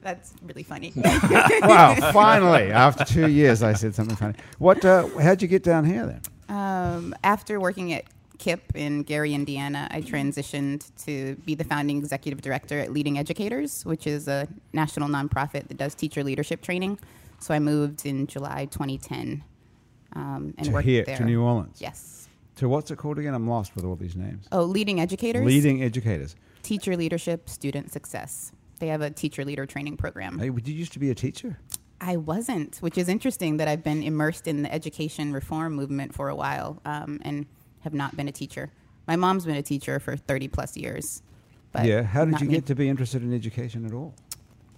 That's 0.00 0.32
really 0.42 0.62
funny. 0.62 0.92
wow, 0.96 1.94
finally, 2.12 2.72
after 2.72 3.04
two 3.04 3.28
years, 3.28 3.62
I 3.62 3.74
said 3.74 3.94
something 3.94 4.16
funny. 4.16 4.34
What? 4.58 4.84
Uh, 4.84 5.06
how'd 5.20 5.42
you 5.42 5.48
get 5.48 5.62
down 5.62 5.84
here 5.84 6.06
then? 6.06 6.56
Um, 6.56 7.14
after 7.22 7.60
working 7.60 7.92
at 7.92 8.04
KIPP 8.38 8.60
in 8.74 9.02
Gary, 9.02 9.34
Indiana, 9.34 9.88
I 9.90 10.00
transitioned 10.00 10.90
to 11.04 11.34
be 11.44 11.54
the 11.54 11.64
founding 11.64 11.98
executive 11.98 12.40
director 12.40 12.78
at 12.78 12.92
Leading 12.92 13.18
Educators, 13.18 13.84
which 13.84 14.06
is 14.06 14.28
a 14.28 14.48
national 14.72 15.08
nonprofit 15.08 15.68
that 15.68 15.76
does 15.76 15.94
teacher 15.94 16.24
leadership 16.24 16.62
training. 16.62 16.98
So 17.40 17.52
I 17.52 17.58
moved 17.58 18.06
in 18.06 18.26
July 18.26 18.64
2010 18.66 19.44
um, 20.14 20.54
and 20.56 20.66
to 20.66 20.72
worked 20.72 20.88
here, 20.88 21.04
there. 21.04 21.18
to 21.18 21.24
New 21.24 21.42
Orleans. 21.42 21.78
Yes. 21.80 22.17
To 22.58 22.68
what's 22.68 22.90
it 22.90 22.96
called 22.96 23.20
again? 23.20 23.34
I'm 23.34 23.48
lost 23.48 23.76
with 23.76 23.84
all 23.84 23.94
these 23.94 24.16
names. 24.16 24.48
Oh, 24.50 24.64
Leading 24.64 25.00
Educators. 25.00 25.46
Leading 25.46 25.84
educators. 25.84 26.34
Teacher 26.64 26.96
leadership, 26.96 27.48
student 27.48 27.92
success. 27.92 28.50
They 28.80 28.88
have 28.88 29.00
a 29.00 29.10
teacher 29.10 29.44
leader 29.44 29.64
training 29.64 29.96
program. 29.96 30.40
Hey, 30.40 30.50
did 30.50 30.66
you 30.66 30.74
used 30.74 30.92
to 30.94 30.98
be 30.98 31.10
a 31.10 31.14
teacher? 31.14 31.60
I 32.00 32.16
wasn't, 32.16 32.78
which 32.78 32.98
is 32.98 33.08
interesting 33.08 33.58
that 33.58 33.68
I've 33.68 33.84
been 33.84 34.02
immersed 34.02 34.48
in 34.48 34.62
the 34.62 34.74
education 34.74 35.32
reform 35.32 35.74
movement 35.74 36.14
for 36.14 36.28
a 36.28 36.34
while 36.34 36.82
um, 36.84 37.20
and 37.22 37.46
have 37.82 37.94
not 37.94 38.16
been 38.16 38.26
a 38.26 38.32
teacher. 38.32 38.72
My 39.06 39.14
mom's 39.14 39.46
been 39.46 39.54
a 39.54 39.62
teacher 39.62 40.00
for 40.00 40.16
30 40.16 40.48
plus 40.48 40.76
years. 40.76 41.22
But 41.70 41.84
yeah. 41.84 42.02
How 42.02 42.24
did 42.24 42.40
you 42.40 42.48
me. 42.48 42.54
get 42.54 42.66
to 42.66 42.74
be 42.74 42.88
interested 42.88 43.22
in 43.22 43.32
education 43.32 43.86
at 43.86 43.92
all? 43.92 44.16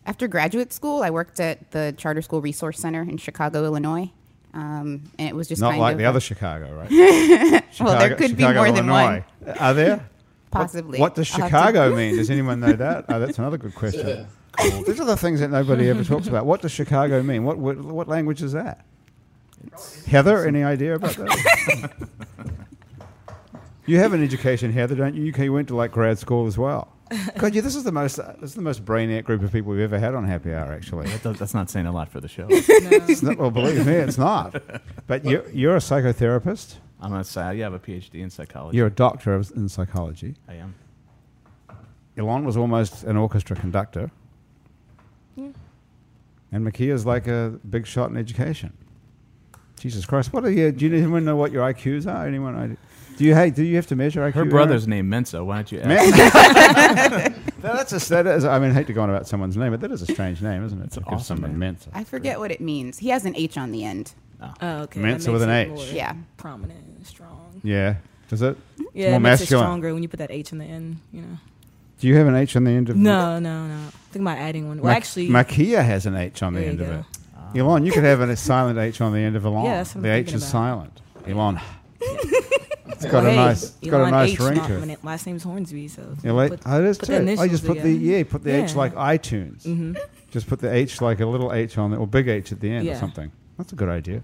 After 0.05 0.29
graduate 0.29 0.75
school, 0.75 1.03
I 1.03 1.09
worked 1.09 1.41
at 1.41 1.71
the 1.71 1.95
Charter 1.97 2.21
School 2.21 2.43
Resource 2.43 2.79
Center 2.79 3.01
in 3.01 3.17
Chicago, 3.17 3.65
Illinois. 3.65 4.13
Um, 4.53 5.03
and 5.19 5.29
it 5.29 5.35
was 5.37 5.49
just 5.49 5.61
Not 5.61 5.71
kind 5.71 5.81
like 5.81 5.93
of 5.93 5.99
the 5.99 6.05
a- 6.05 6.09
other 6.09 6.21
Chicago, 6.21 6.75
right? 6.75 6.91
Well, 7.81 7.99
there 7.99 8.15
could 8.17 8.37
be 8.37 8.43
more 8.43 8.73
than 8.73 8.89
one. 8.89 9.25
Are 9.59 9.73
there? 9.75 10.09
Possibly. 10.51 10.99
What 10.99 11.15
does 11.15 11.33
I'll 11.35 11.47
Chicago 11.47 11.95
mean? 11.97 12.17
Does 12.17 12.29
anyone 12.31 12.59
know 12.61 12.73
that? 12.73 13.05
Oh, 13.09 13.21
that's 13.21 13.39
another 13.39 13.57
good 13.59 13.75
question. 13.75 14.27
Cool. 14.59 14.83
These 14.83 14.99
are 15.01 15.05
the 15.05 15.17
things 15.17 15.39
that 15.41 15.51
nobody 15.51 15.89
ever 15.89 16.03
talks 16.03 16.27
about. 16.27 16.45
What 16.45 16.61
does 16.63 16.73
Chicago 16.73 17.23
mean? 17.23 17.45
What 17.45 17.59
what, 17.59 17.79
what 17.79 18.09
language 18.09 18.43
is 18.43 18.53
that? 18.53 18.85
Heather, 20.07 20.45
any 20.47 20.65
idea 20.65 20.97
about 20.97 21.15
that? 21.17 21.93
you 23.87 23.99
have 23.99 24.13
an 24.13 24.23
education, 24.23 24.73
Heather, 24.73 24.97
don't 24.97 25.15
you? 25.15 25.23
You 25.33 25.53
went 25.53 25.69
to 25.69 25.77
like 25.77 25.93
grad 25.93 26.19
school 26.19 26.47
as 26.47 26.59
well. 26.59 26.93
God, 27.39 27.55
yeah, 27.55 27.61
this 27.61 27.75
is 27.75 27.83
the 27.85 27.93
most 27.93 28.17
this 28.17 28.51
is 28.51 28.55
the 28.55 28.63
most 28.63 28.85
brainiac 28.85 29.25
group 29.25 29.43
of 29.43 29.51
people 29.53 29.73
we've 29.73 29.81
ever 29.81 29.99
had 29.99 30.15
on 30.15 30.25
Happy 30.25 30.55
Hour. 30.55 30.73
Actually, 30.73 31.09
That 31.09 31.23
does- 31.23 31.39
that's 31.39 31.55
not 31.55 31.69
saying 31.71 31.87
a 31.87 31.93
lot 31.93 32.09
for 32.09 32.21
the 32.21 32.29
show. 32.29 32.47
It's 32.51 33.23
not- 33.23 33.37
well, 33.39 33.51
believe 33.51 33.85
me, 33.87 33.95
it's 33.95 34.19
not. 34.19 34.63
But 35.07 35.25
you're, 35.25 35.49
you're 35.51 35.77
a 35.77 35.81
psychotherapist. 35.81 36.77
I'm 37.01 37.11
gonna 37.11 37.25
say 37.25 37.57
you 37.57 37.63
have 37.65 37.73
a 37.75 37.79
PhD 37.79 38.17
in 38.23 38.31
psychology. 38.31 38.77
You're 38.77 38.87
a 38.89 38.91
doctor 38.91 39.35
of, 39.35 39.51
in 39.57 39.69
psychology. 39.69 40.37
I 40.49 40.55
am. 40.55 40.75
Elon 42.17 42.45
was 42.45 42.57
almost 42.57 43.05
an 43.05 43.17
orchestra 43.17 43.57
conductor. 43.57 44.11
And 46.53 46.67
Makia's 46.67 47.07
like 47.07 47.29
a 47.29 47.59
big 47.69 47.87
shot 47.87 48.11
in 48.11 48.17
education. 48.17 48.73
Jesus 49.79 50.05
Christ! 50.05 50.33
What 50.33 50.45
are 50.45 50.51
you? 50.51 50.73
Do 50.73 50.87
you 50.87 50.97
anyone 50.97 51.25
know 51.25 51.37
what 51.37 51.53
your 51.53 51.65
IQs 51.73 52.13
are? 52.13 52.27
Anyone? 52.27 52.77
Idea? 53.21 53.25
Do 53.25 53.25
you 53.27 53.35
hey? 53.35 53.51
Do 53.51 53.63
you 53.65 53.77
have 53.77 53.87
to 53.89 53.97
measure 53.97 54.21
IQ? 54.21 54.33
Her 54.35 54.45
brother's 54.45 54.89
named 54.89 55.09
Mensa. 55.09 55.45
Why 55.45 55.57
don't 55.57 55.73
you 55.73 55.81
ask? 55.81 57.11
Man. 57.11 57.35
No, 57.63 57.75
that's 57.77 57.93
a, 57.93 58.09
that 58.11 58.27
is, 58.27 58.45
I 58.47 58.59
mean, 58.59 58.71
I 58.71 58.75
hate 58.75 58.87
to 58.87 58.95
go 58.95 59.03
on 59.03 59.11
about 59.11 59.27
someone's 59.29 59.57
name, 59.57 59.71
but 59.71 59.81
that 59.81 59.91
is 59.93 60.01
a 60.01 60.07
strange 60.07 60.41
name, 60.41 60.65
isn't 60.65 60.81
it? 60.81 60.87
It's 60.87 60.97
an 60.97 61.03
To 61.05 61.11
give 61.11 61.19
awesome 61.19 61.43
name. 61.43 61.59
Mensa. 61.59 61.91
I 61.93 62.05
forget 62.05 62.39
what 62.39 62.51
it 62.51 62.61
means. 62.63 62.99
He 62.99 63.11
has 63.11 63.27
an 63.27 63.37
H 63.37 63.59
on 63.59 63.71
the 63.71 63.85
end. 63.85 64.15
Oh, 64.41 64.55
oh 64.63 64.77
okay. 64.85 65.01
Mensa 65.01 65.31
with 65.31 65.43
an 65.43 65.51
H. 65.51 65.93
Yeah. 65.93 66.15
Prominent 66.39 66.81
and 66.97 67.07
strong. 67.07 67.61
Yeah. 67.63 67.97
Does 68.31 68.41
it? 68.43 68.57
Yeah, 68.95 69.11
more 69.11 69.17
it 69.17 69.21
makes 69.21 69.41
masculine. 69.41 69.63
it 69.63 69.67
stronger 69.67 69.93
when 69.93 70.03
you 70.03 70.09
put 70.09 70.19
that 70.21 70.31
H 70.31 70.53
in 70.53 70.59
the 70.59 70.65
end. 70.65 70.99
You 71.13 71.21
know. 71.23 71.39
Do 71.99 72.09
you 72.09 72.17
have 72.17 72.27
an 72.29 72.35
H 72.35 72.57
on 72.57 72.65
the 72.65 72.71
end 72.71 72.89
of 72.89 72.97
No, 72.97 73.39
no, 73.39 73.67
no. 73.67 73.89
Think 74.11 74.23
about 74.23 74.39
adding 74.39 74.67
one. 74.67 74.79
Well, 74.81 74.91
Ma- 74.91 74.97
actually, 74.97 75.29
Makia 75.29 75.85
has 75.85 76.07
an 76.07 76.17
H 76.17 76.43
on 76.43 76.55
the 76.55 76.65
end 76.65 76.81
of 76.81 76.87
go. 76.87 77.05
it. 77.55 77.59
Elon, 77.61 77.85
you 77.85 77.93
could 77.93 78.05
have 78.05 78.21
a 78.21 78.37
silent 78.37 78.79
H 78.79 79.03
on 79.03 79.13
the 79.13 79.19
end 79.19 79.37
of 79.37 79.45
Elon. 79.45 79.65
Yeah, 79.67 79.77
that's 79.79 79.95
what 79.95 79.99
I'm 79.99 80.03
the 80.05 80.09
H 80.11 80.29
is 80.33 80.43
about. 80.43 80.51
silent. 80.51 81.01
Elon. 81.27 81.61
It's 83.03 83.11
got 83.11 83.23
well, 83.23 83.27
a 83.27 83.31
hey, 83.31 83.37
nice, 83.37 83.63
it's 83.63 83.91
got 83.91 84.09
a 84.09 84.11
nice 84.11 84.33
H, 84.33 84.41
ring 84.41 84.55
to 84.55 84.91
it. 84.91 85.05
Last 85.05 85.27
name's 85.27 85.43
Hornsby, 85.43 85.89
so 85.89 86.17
Yeah, 86.23 86.33
like, 86.33 86.51
put- 86.51 86.61
oh, 86.67 86.81
it 86.81 86.87
is 86.87 86.99
put 86.99 87.09
the 87.09 87.37
I 87.39 87.49
just 87.49 87.65
put 87.65 87.83
the 87.83 87.91
yeah, 87.91 88.23
put 88.25 88.45
the 88.45 88.63
H 88.63 88.75
like 88.75 88.95
iTunes. 88.95 89.65
Mhm. 89.65 89.99
Just 90.31 90.47
put 90.47 90.61
the 90.61 90.73
H 90.73 91.01
like 91.01 91.21
a 91.21 91.27
little 91.27 91.53
H 91.53 91.79
on 91.79 91.93
it, 91.93 91.97
or 91.97 92.07
big 92.07 92.29
H 92.29 92.53
at 92.53 92.61
the 92.61 92.71
end 92.71 92.89
or 92.89 92.95
something. 92.95 93.33
That's 93.57 93.73
a 93.73 93.77
good 93.77 93.89
idea. 93.89 94.23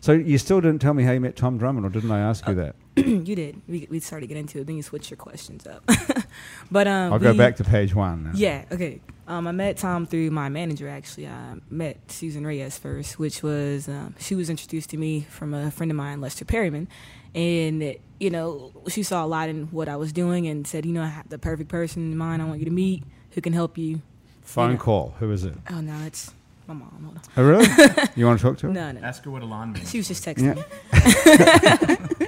So 0.00 0.12
you 0.12 0.36
still 0.36 0.60
didn't 0.60 0.80
tell 0.80 0.92
me 0.92 1.02
how 1.02 1.12
you 1.12 1.20
met 1.20 1.34
Tom 1.34 1.56
Drummond, 1.56 1.86
or 1.86 1.88
didn't 1.88 2.10
I 2.10 2.20
ask 2.20 2.46
you 2.46 2.54
that? 2.56 2.76
you 2.96 3.34
did. 3.34 3.62
We 3.66 3.88
we 3.90 4.00
started 4.00 4.28
to 4.28 4.34
get 4.34 4.38
into 4.38 4.60
it. 4.60 4.66
Then 4.66 4.76
you 4.76 4.82
switched 4.82 5.10
your 5.10 5.16
questions 5.16 5.66
up. 5.66 5.82
but 6.70 6.86
um, 6.86 7.10
I'll 7.10 7.18
go 7.18 7.34
back 7.34 7.56
to 7.56 7.64
page 7.64 7.94
one 7.94 8.24
now. 8.24 8.32
Yeah. 8.34 8.66
Okay. 8.70 9.00
Um, 9.26 9.46
I 9.46 9.52
met 9.52 9.78
Tom 9.78 10.04
through 10.04 10.30
my 10.30 10.50
manager. 10.50 10.90
Actually, 10.90 11.28
I 11.28 11.54
met 11.70 11.96
Susan 12.10 12.46
Reyes 12.46 12.76
first, 12.76 13.18
which 13.18 13.42
was 13.42 13.88
um, 13.88 14.14
she 14.18 14.34
was 14.34 14.50
introduced 14.50 14.90
to 14.90 14.98
me 14.98 15.22
from 15.22 15.54
a 15.54 15.70
friend 15.70 15.90
of 15.90 15.96
mine, 15.96 16.20
Lester 16.20 16.44
Perryman, 16.44 16.86
and 17.34 17.96
you 18.20 18.30
know 18.30 18.72
she 18.88 19.02
saw 19.02 19.24
a 19.24 19.26
lot 19.28 19.48
in 19.48 19.66
what 19.68 19.88
I 19.88 19.96
was 19.96 20.12
doing 20.12 20.46
and 20.46 20.66
said, 20.66 20.84
you 20.86 20.92
know, 20.92 21.02
I 21.02 21.08
have 21.08 21.28
the 21.28 21.38
perfect 21.38 21.68
person 21.68 22.12
in 22.12 22.16
mind. 22.18 22.40
I 22.42 22.44
want 22.44 22.58
you 22.60 22.64
to 22.66 22.70
meet 22.70 23.02
who 23.32 23.40
can 23.40 23.52
help 23.52 23.76
you. 23.78 24.00
Phone 24.42 24.72
Yeah. 24.72 24.76
call. 24.76 25.14
Who 25.20 25.30
is 25.32 25.44
it? 25.44 25.54
Oh 25.70 25.80
no, 25.80 25.98
it's 26.06 26.32
my 26.66 26.74
mom. 26.74 26.90
Hold 27.04 27.16
on. 27.16 27.22
Oh, 27.36 27.42
really? 27.44 28.08
you 28.16 28.26
want 28.26 28.38
to 28.40 28.46
talk 28.46 28.58
to 28.58 28.66
her? 28.68 28.72
No, 28.72 28.92
no. 28.92 29.00
Ask 29.00 29.24
her 29.24 29.30
what 29.30 29.42
Elon 29.42 29.72
means. 29.72 29.90
She 29.90 29.98
was 29.98 30.08
just 30.08 30.24
texting. 30.24 30.56
Yeah. 30.56 31.86
me. 32.18 32.26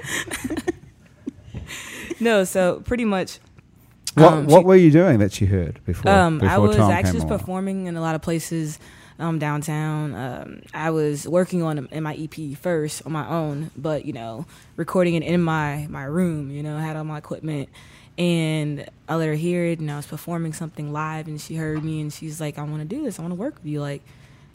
No, 2.19 2.43
so 2.45 2.81
pretty 2.83 3.05
much. 3.05 3.37
What, 4.15 4.33
um, 4.33 4.47
what 4.47 4.61
she- 4.61 4.65
were 4.65 4.75
you 4.75 4.89
doing 4.91 5.19
that 5.19 5.31
she 5.31 5.45
heard 5.45 5.79
before? 5.85 6.11
Um, 6.11 6.39
before 6.39 6.49
I 6.51 6.57
was 6.57 6.75
Tom 6.75 6.89
actually 6.91 7.03
came 7.03 7.13
just 7.13 7.25
along? 7.27 7.39
performing 7.39 7.85
in 7.85 7.95
a 7.95 8.01
lot 8.01 8.15
of 8.15 8.23
places 8.23 8.79
um, 9.19 9.39
downtown. 9.39 10.13
Um, 10.15 10.61
I 10.73 10.91
was 10.91 11.27
working 11.27 11.63
on 11.63 11.87
in 11.91 12.03
my 12.03 12.15
EP 12.15 12.57
first 12.57 13.05
on 13.05 13.11
my 13.11 13.27
own, 13.27 13.71
but 13.77 14.05
you 14.05 14.13
know, 14.13 14.45
recording 14.75 15.15
it 15.15 15.23
in 15.23 15.41
my 15.41 15.87
my 15.89 16.03
room. 16.03 16.51
You 16.51 16.63
know, 16.63 16.77
I 16.77 16.81
had 16.81 16.95
all 16.95 17.03
my 17.03 17.17
equipment, 17.17 17.69
and 18.17 18.85
I 19.07 19.15
let 19.15 19.27
her 19.27 19.33
hear 19.35 19.65
it, 19.65 19.79
and 19.79 19.91
I 19.91 19.97
was 19.97 20.05
performing 20.07 20.53
something 20.53 20.91
live, 20.91 21.27
and 21.27 21.39
she 21.39 21.55
heard 21.55 21.83
me, 21.83 22.01
and 22.01 22.11
she's 22.11 22.39
like, 22.41 22.57
"I 22.57 22.63
want 22.63 22.79
to 22.79 22.85
do 22.85 23.03
this. 23.03 23.19
I 23.19 23.21
want 23.21 23.31
to 23.33 23.39
work 23.39 23.55
with 23.55 23.65
you." 23.65 23.81
Like, 23.81 24.01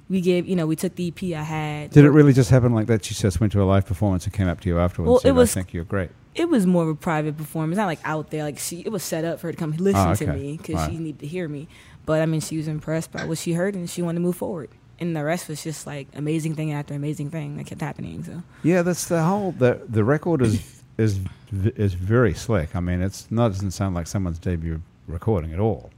we 0.09 0.21
gave, 0.21 0.47
you 0.47 0.57
know, 0.57 0.67
we 0.67 0.77
took 0.77 0.95
the 0.97 1.09
EP 1.09 1.23
I 1.39 1.43
had. 1.43 1.91
Did 1.91 2.05
it 2.05 2.11
really 2.11 2.33
just 2.33 2.51
happen 2.51 2.73
like 2.75 2.87
that? 2.89 3.05
She 3.05 3.15
just 3.15 3.41
went 3.41 3.53
to 3.53 3.63
a 3.63 3.65
live 3.65 3.87
performance 3.87 4.25
and 4.25 4.33
came 4.35 4.49
up 4.49 4.61
to 4.61 4.69
you 4.69 4.79
afterwards. 4.79 5.09
Well, 5.09 5.17
and 5.17 5.23
said, 5.23 5.29
it 5.29 5.33
was- 5.33 5.51
I 5.51 5.55
think 5.55 5.73
you're 5.75 5.85
great. 5.85 6.11
it 6.35 6.49
was 6.49 6.67
more 6.67 6.83
of 6.85 6.89
a 6.89 6.95
private 6.95 7.37
performance, 7.37 7.77
not 7.77 7.87
like 7.87 8.01
out 8.05 8.31
there. 8.31 8.43
Like 8.43 8.59
she, 8.59 8.81
it 8.81 8.91
was 8.91 9.03
set 9.03 9.25
up 9.25 9.39
for 9.41 9.47
her 9.49 9.53
to 9.53 9.59
come 9.59 9.73
listen 9.73 10.09
Oh, 10.09 10.15
to 10.15 10.27
me 10.33 10.57
because 10.57 10.77
Right. 10.77 10.91
she 10.91 10.99
needed 10.99 11.21
to 11.21 11.27
hear 11.27 11.47
me. 11.49 11.69
But 12.05 12.21
I 12.21 12.27
mean, 12.27 12.41
she 12.41 12.57
was 12.57 12.69
impressed 12.69 13.13
by 13.13 13.25
what 13.25 13.39
she 13.39 13.53
heard 13.53 13.75
and 13.75 13.89
she 13.89 14.03
wanted 14.03 14.17
to 14.17 14.23
move 14.23 14.37
forward. 14.37 14.71
And 14.99 15.17
the 15.17 15.25
rest 15.25 15.49
was 15.49 15.63
just 15.63 15.87
like 15.87 16.09
amazing 16.15 16.55
thing 16.55 16.73
after 16.73 16.95
amazing 16.95 17.31
thing 17.31 17.57
that 17.57 17.67
kept 17.67 17.81
happening. 17.81 18.23
So 18.25 18.43
Yeah, 18.63 18.83
that's 18.83 19.07
the 19.07 19.23
whole 19.23 19.53
the 19.53 19.81
the 19.89 20.05
record 20.05 20.43
is 20.43 20.83
is 20.99 21.21
is 21.53 21.95
very 21.95 22.35
slick. 22.35 22.75
I 22.77 22.81
mean, 22.81 23.03
it's 23.03 23.31
not 23.31 23.49
doesn't 23.49 23.73
sound 23.73 23.95
like 23.95 24.07
someone's 24.07 24.39
debut 24.39 24.83
recording 25.09 25.53
at 25.53 25.59
all. 25.59 25.91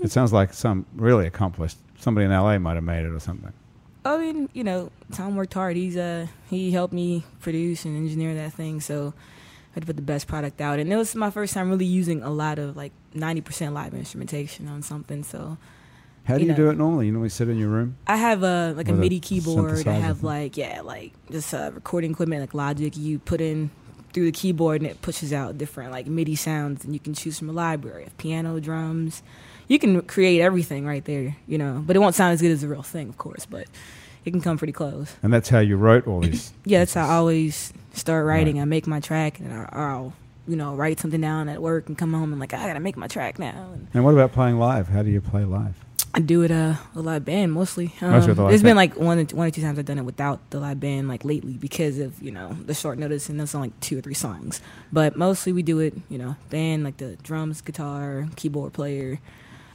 It 0.00 0.10
sounds 0.10 0.32
like 0.32 0.54
some 0.54 0.86
really 0.94 1.26
accomplished 1.26 1.78
somebody 1.98 2.24
in 2.24 2.32
LA 2.32 2.58
might 2.58 2.74
have 2.74 2.84
made 2.84 3.04
it 3.04 3.12
or 3.12 3.20
something. 3.20 3.52
I 4.04 4.16
mean, 4.16 4.48
you 4.52 4.64
know, 4.64 4.90
Tom 5.12 5.36
worked 5.36 5.54
hard. 5.54 5.76
He's 5.76 5.96
uh 5.96 6.26
he 6.48 6.70
helped 6.70 6.94
me 6.94 7.24
produce 7.40 7.84
and 7.84 7.96
engineer 7.96 8.34
that 8.34 8.52
thing. 8.54 8.80
So 8.80 9.12
had 9.78 9.82
to 9.82 9.86
put 9.86 9.96
the 9.96 10.02
best 10.02 10.26
product 10.26 10.60
out. 10.60 10.78
And 10.78 10.92
it 10.92 10.96
was 10.96 11.14
my 11.14 11.30
first 11.30 11.54
time 11.54 11.70
really 11.70 11.84
using 11.86 12.22
a 12.22 12.30
lot 12.30 12.58
of 12.58 12.76
like 12.76 12.92
ninety 13.14 13.40
percent 13.40 13.74
live 13.74 13.94
instrumentation 13.94 14.68
on 14.68 14.82
something. 14.82 15.22
So 15.24 15.56
How 16.24 16.34
do 16.34 16.40
You 16.40 16.46
you, 16.46 16.52
know. 16.52 16.56
do 16.56 16.70
it 16.70 16.76
normally? 16.76 17.06
You 17.06 17.12
normally 17.12 17.30
sit 17.30 17.48
in 17.48 17.58
your 17.58 17.68
room. 17.68 17.96
I 18.06 18.16
have 18.16 18.42
a 18.42 18.74
like 18.76 18.88
a 18.88 18.92
MIDI 18.92 19.20
keyboard. 19.20 19.86
I 19.88 19.92
have 19.94 20.22
like 20.22 20.56
yeah, 20.56 20.82
like 20.82 21.12
just 21.30 21.54
uh, 21.54 21.70
recording 21.74 22.10
equipment 22.10 22.40
like 22.40 22.54
Logic. 22.54 22.96
You 22.96 23.18
put 23.18 23.40
in 23.40 23.70
through 24.12 24.24
the 24.24 24.32
keyboard 24.32 24.80
and 24.80 24.90
it 24.90 25.00
pushes 25.02 25.32
out 25.32 25.58
different 25.58 25.92
like 25.92 26.06
MIDI 26.06 26.34
sounds, 26.34 26.84
and 26.84 26.92
you 26.94 27.00
can 27.00 27.14
choose 27.14 27.38
from 27.38 27.48
a 27.50 27.52
library 27.52 28.04
of 28.04 28.16
piano, 28.18 28.58
drums. 28.60 29.22
You 29.68 29.78
can 29.78 30.00
create 30.02 30.40
everything 30.40 30.86
right 30.86 31.04
there, 31.04 31.36
you 31.46 31.58
know. 31.58 31.82
But 31.86 31.94
it 31.94 31.98
won't 31.98 32.14
sound 32.14 32.32
as 32.32 32.40
good 32.40 32.50
as 32.50 32.62
the 32.62 32.68
real 32.68 32.82
thing, 32.82 33.08
of 33.10 33.18
course. 33.18 33.44
But 33.46 33.66
it 34.28 34.30
can 34.32 34.40
come 34.40 34.58
pretty 34.58 34.72
close. 34.72 35.14
And 35.22 35.32
that's 35.32 35.48
how 35.48 35.58
you 35.60 35.76
wrote 35.76 36.06
all 36.06 36.20
these. 36.20 36.52
Yeah, 36.64 36.80
that's 36.80 36.94
how 36.94 37.06
I 37.06 37.14
always 37.16 37.72
start 37.94 38.26
writing. 38.26 38.56
Right. 38.56 38.62
I 38.62 38.66
make 38.66 38.86
my 38.86 39.00
track, 39.00 39.40
and 39.40 39.52
I- 39.52 39.68
I'll 39.72 40.12
you 40.46 40.56
know 40.56 40.74
write 40.74 40.98
something 41.00 41.20
down 41.20 41.48
at 41.48 41.60
work 41.60 41.88
and 41.88 41.98
come 41.98 42.12
home 42.14 42.30
and 42.32 42.40
like 42.40 42.54
I 42.54 42.66
gotta 42.66 42.80
make 42.80 42.96
my 42.96 43.06
track 43.08 43.38
now. 43.38 43.70
And 43.74 43.88
And 43.94 44.04
what 44.04 44.14
about 44.14 44.32
playing 44.32 44.58
live? 44.58 44.88
How 44.88 45.02
do 45.02 45.10
you 45.10 45.20
play 45.20 45.44
live? 45.44 45.74
I 46.14 46.20
do 46.20 46.40
it 46.42 46.50
uh, 46.50 46.74
a 46.96 47.00
live 47.00 47.26
band 47.26 47.52
mostly. 47.52 47.92
Um, 48.00 48.12
Mostly 48.12 48.30
with 48.30 48.38
live 48.38 48.48
there's 48.48 48.62
band. 48.62 48.70
been 48.70 48.76
like 48.76 48.96
one, 48.96 49.18
or 49.18 49.24
two- 49.26 49.36
one 49.36 49.46
or 49.46 49.50
two 49.50 49.60
times 49.60 49.78
I've 49.78 49.84
done 49.84 49.98
it 49.98 50.04
without 50.06 50.40
the 50.50 50.58
live 50.58 50.80
band, 50.80 51.06
like 51.06 51.22
lately, 51.24 51.52
because 51.52 51.98
of 51.98 52.20
you 52.22 52.30
know 52.30 52.56
the 52.64 52.72
short 52.72 52.98
notice 52.98 53.28
and 53.28 53.38
that's 53.38 53.54
are 53.54 53.60
like 53.60 53.78
two 53.80 53.98
or 53.98 54.00
three 54.00 54.14
songs. 54.14 54.60
But 54.90 55.16
mostly 55.16 55.52
we 55.52 55.62
do 55.62 55.80
it, 55.80 55.94
you 56.08 56.16
know, 56.18 56.36
band 56.48 56.82
like 56.82 56.96
the 56.96 57.16
drums, 57.16 57.60
guitar, 57.60 58.26
keyboard 58.36 58.72
player, 58.72 59.20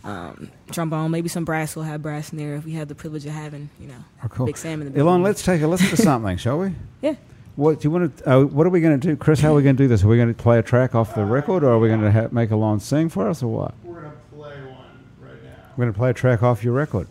um, 0.04 0.50
trombone, 0.72 1.12
maybe 1.12 1.30
some 1.30 1.46
brass. 1.46 1.76
We'll 1.76 1.86
have 1.86 2.02
brass 2.02 2.32
in 2.32 2.38
there 2.38 2.56
if 2.56 2.66
we 2.66 2.74
have 2.74 2.88
the 2.88 2.96
privilege 2.96 3.26
of 3.26 3.32
having, 3.34 3.70
you 3.80 3.88
know, 3.88 4.04
Oh, 4.24 4.28
cool. 4.28 4.46
Big 4.46 4.58
Sam 4.58 4.82
in 4.82 4.86
the 4.88 4.92
building. 4.92 5.08
Elon, 5.10 5.24
let's 5.24 5.44
take 5.44 5.62
a 5.62 5.68
listen 5.68 5.88
to 5.90 5.98
something, 6.02 6.38
shall 6.38 6.60
we? 6.60 6.74
Yeah. 7.02 7.16
What 7.56 7.80
do 7.82 7.88
you 7.88 7.92
want 7.92 8.18
to? 8.18 8.30
Uh, 8.30 8.44
what 8.46 8.66
are 8.66 8.72
we 8.72 8.82
going 8.82 9.00
to 9.00 9.08
do, 9.08 9.16
Chris? 9.16 9.40
How 9.40 9.52
are 9.52 9.56
we 9.56 9.62
going 9.64 9.78
to 9.78 9.84
do 9.84 9.88
this? 9.88 10.04
Are 10.04 10.08
we 10.08 10.18
going 10.18 10.34
to 10.34 10.34
play 10.34 10.58
a 10.58 10.64
track 10.64 10.96
off 10.96 11.14
the 11.14 11.24
record, 11.24 11.64
or 11.64 11.70
are 11.74 11.80
we 11.80 11.88
going 11.88 12.02
to 12.02 12.12
ha- 12.12 12.28
make 12.32 12.52
Elon 12.52 12.80
sing 12.80 13.10
for 13.10 13.30
us, 13.30 13.44
or 13.44 13.48
what? 13.48 13.74
We're 13.84 14.02
gonna 14.02 14.14
play 14.36 14.56
one 14.62 14.76
right 15.22 15.44
now. 15.44 15.50
We're 15.78 15.84
going 15.86 15.94
to 15.94 15.98
play 15.98 16.10
a 16.10 16.14
track 16.14 16.42
off 16.42 16.64
your 16.64 16.74
record. 16.74 17.08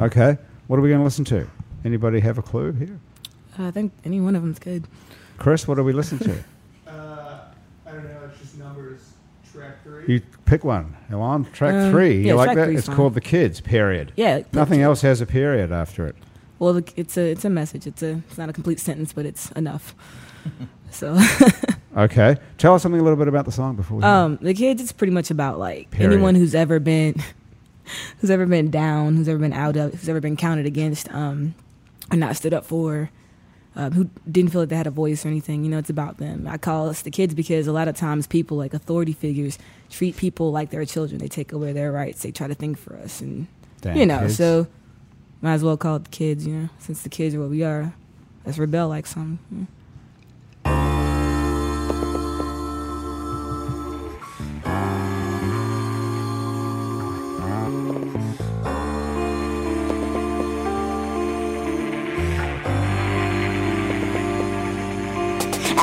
Okay. 0.00 0.38
What 0.68 0.78
are 0.78 0.82
we 0.82 0.88
going 0.88 1.00
to 1.00 1.04
listen 1.04 1.24
to? 1.26 1.46
Anybody 1.84 2.20
have 2.20 2.38
a 2.38 2.42
clue 2.42 2.72
here? 2.72 2.98
Uh, 3.58 3.66
I 3.66 3.70
think 3.70 3.92
any 4.06 4.20
one 4.22 4.34
of 4.36 4.42
them's 4.42 4.58
good. 4.58 4.86
Chris, 5.36 5.68
what 5.68 5.78
are 5.78 5.82
we 5.84 5.92
listening 5.92 6.20
to? 6.86 6.90
Uh, 6.90 7.40
I 7.86 7.90
don't 7.92 8.04
know. 8.04 8.20
It's 8.30 8.40
just 8.40 8.56
numbers. 8.58 9.00
Track 9.00 9.10
three. 9.41 9.41
You 10.06 10.20
pick 10.44 10.64
one. 10.64 10.96
Elon, 11.10 11.44
track 11.52 11.74
Um, 11.74 11.90
three. 11.90 12.16
You 12.18 12.28
yeah, 12.28 12.34
like 12.34 12.46
track 12.52 12.56
that? 12.56 12.70
It's 12.70 12.86
fine. 12.86 12.96
called 12.96 13.14
The 13.14 13.20
Kids, 13.20 13.60
period. 13.60 14.12
Yeah. 14.16 14.38
put- 14.38 14.54
Nothing 14.54 14.82
else 14.82 15.02
has 15.02 15.20
a 15.20 15.26
period 15.26 15.70
after 15.72 16.06
it. 16.06 16.16
Well, 16.58 16.80
it's 16.96 17.16
a 17.16 17.30
it's 17.32 17.44
a 17.44 17.50
message. 17.50 17.86
It's 17.86 18.02
a 18.02 18.22
it's 18.28 18.38
not 18.38 18.48
a 18.48 18.52
complete 18.52 18.78
sentence, 18.80 19.12
but 19.12 19.26
it's 19.26 19.50
enough. 19.52 19.94
so. 20.90 21.18
Okay. 21.96 22.36
Tell 22.56 22.74
us 22.74 22.82
something 22.82 23.00
a 23.00 23.04
little 23.04 23.18
bit 23.18 23.28
about 23.28 23.44
the 23.44 23.52
song 23.52 23.76
before 23.76 23.98
we. 23.98 24.04
Um, 24.04 24.38
the 24.40 24.54
kids, 24.54 24.80
it's 24.80 24.92
pretty 24.92 25.12
much 25.12 25.30
about 25.30 25.58
like 25.58 25.90
Period. 25.90 26.12
anyone 26.14 26.34
who's 26.34 26.54
ever 26.54 26.78
been, 26.78 27.14
who's 28.18 28.30
ever 28.30 28.46
been 28.46 28.70
down, 28.70 29.16
who's 29.16 29.28
ever 29.28 29.38
been 29.38 29.52
out 29.52 29.76
of, 29.76 29.92
who's 29.92 30.08
ever 30.08 30.20
been 30.20 30.36
counted 30.36 30.64
against, 30.66 31.12
um, 31.12 31.54
or 32.10 32.16
not 32.16 32.36
stood 32.36 32.54
up 32.54 32.64
for, 32.64 33.10
um, 33.74 33.92
who 33.92 34.10
didn't 34.30 34.52
feel 34.52 34.60
like 34.62 34.68
they 34.68 34.76
had 34.76 34.86
a 34.86 34.90
voice 34.90 35.24
or 35.24 35.28
anything. 35.28 35.64
You 35.64 35.70
know, 35.70 35.78
it's 35.78 35.90
about 35.90 36.18
them. 36.18 36.46
I 36.46 36.58
call 36.58 36.88
us 36.88 37.02
the 37.02 37.10
kids 37.10 37.34
because 37.34 37.66
a 37.66 37.72
lot 37.72 37.88
of 37.88 37.96
times 37.96 38.26
people, 38.26 38.56
like 38.56 38.74
authority 38.74 39.12
figures, 39.12 39.58
treat 39.90 40.16
people 40.16 40.52
like 40.52 40.70
they're 40.70 40.84
children. 40.84 41.18
They 41.18 41.28
take 41.28 41.52
away 41.52 41.72
their 41.72 41.90
rights. 41.92 42.22
They 42.22 42.32
try 42.32 42.46
to 42.48 42.54
think 42.54 42.78
for 42.78 42.96
us, 42.96 43.20
and 43.20 43.46
Damn 43.80 43.96
you 43.96 44.06
know, 44.06 44.20
kids. 44.20 44.36
so 44.36 44.66
might 45.40 45.54
as 45.54 45.64
well 45.64 45.76
call 45.76 45.96
it 45.96 46.04
the 46.04 46.10
kids. 46.10 46.46
You 46.46 46.54
know, 46.54 46.68
since 46.78 47.02
the 47.02 47.08
kids 47.08 47.34
are 47.34 47.40
what 47.40 47.50
we 47.50 47.62
are, 47.62 47.94
let's 48.44 48.58
rebel 48.58 48.88
like 48.88 49.06
some. 49.06 49.38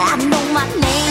I 0.01 0.15
know 0.15 0.53
my 0.53 0.65
name. 0.79 1.09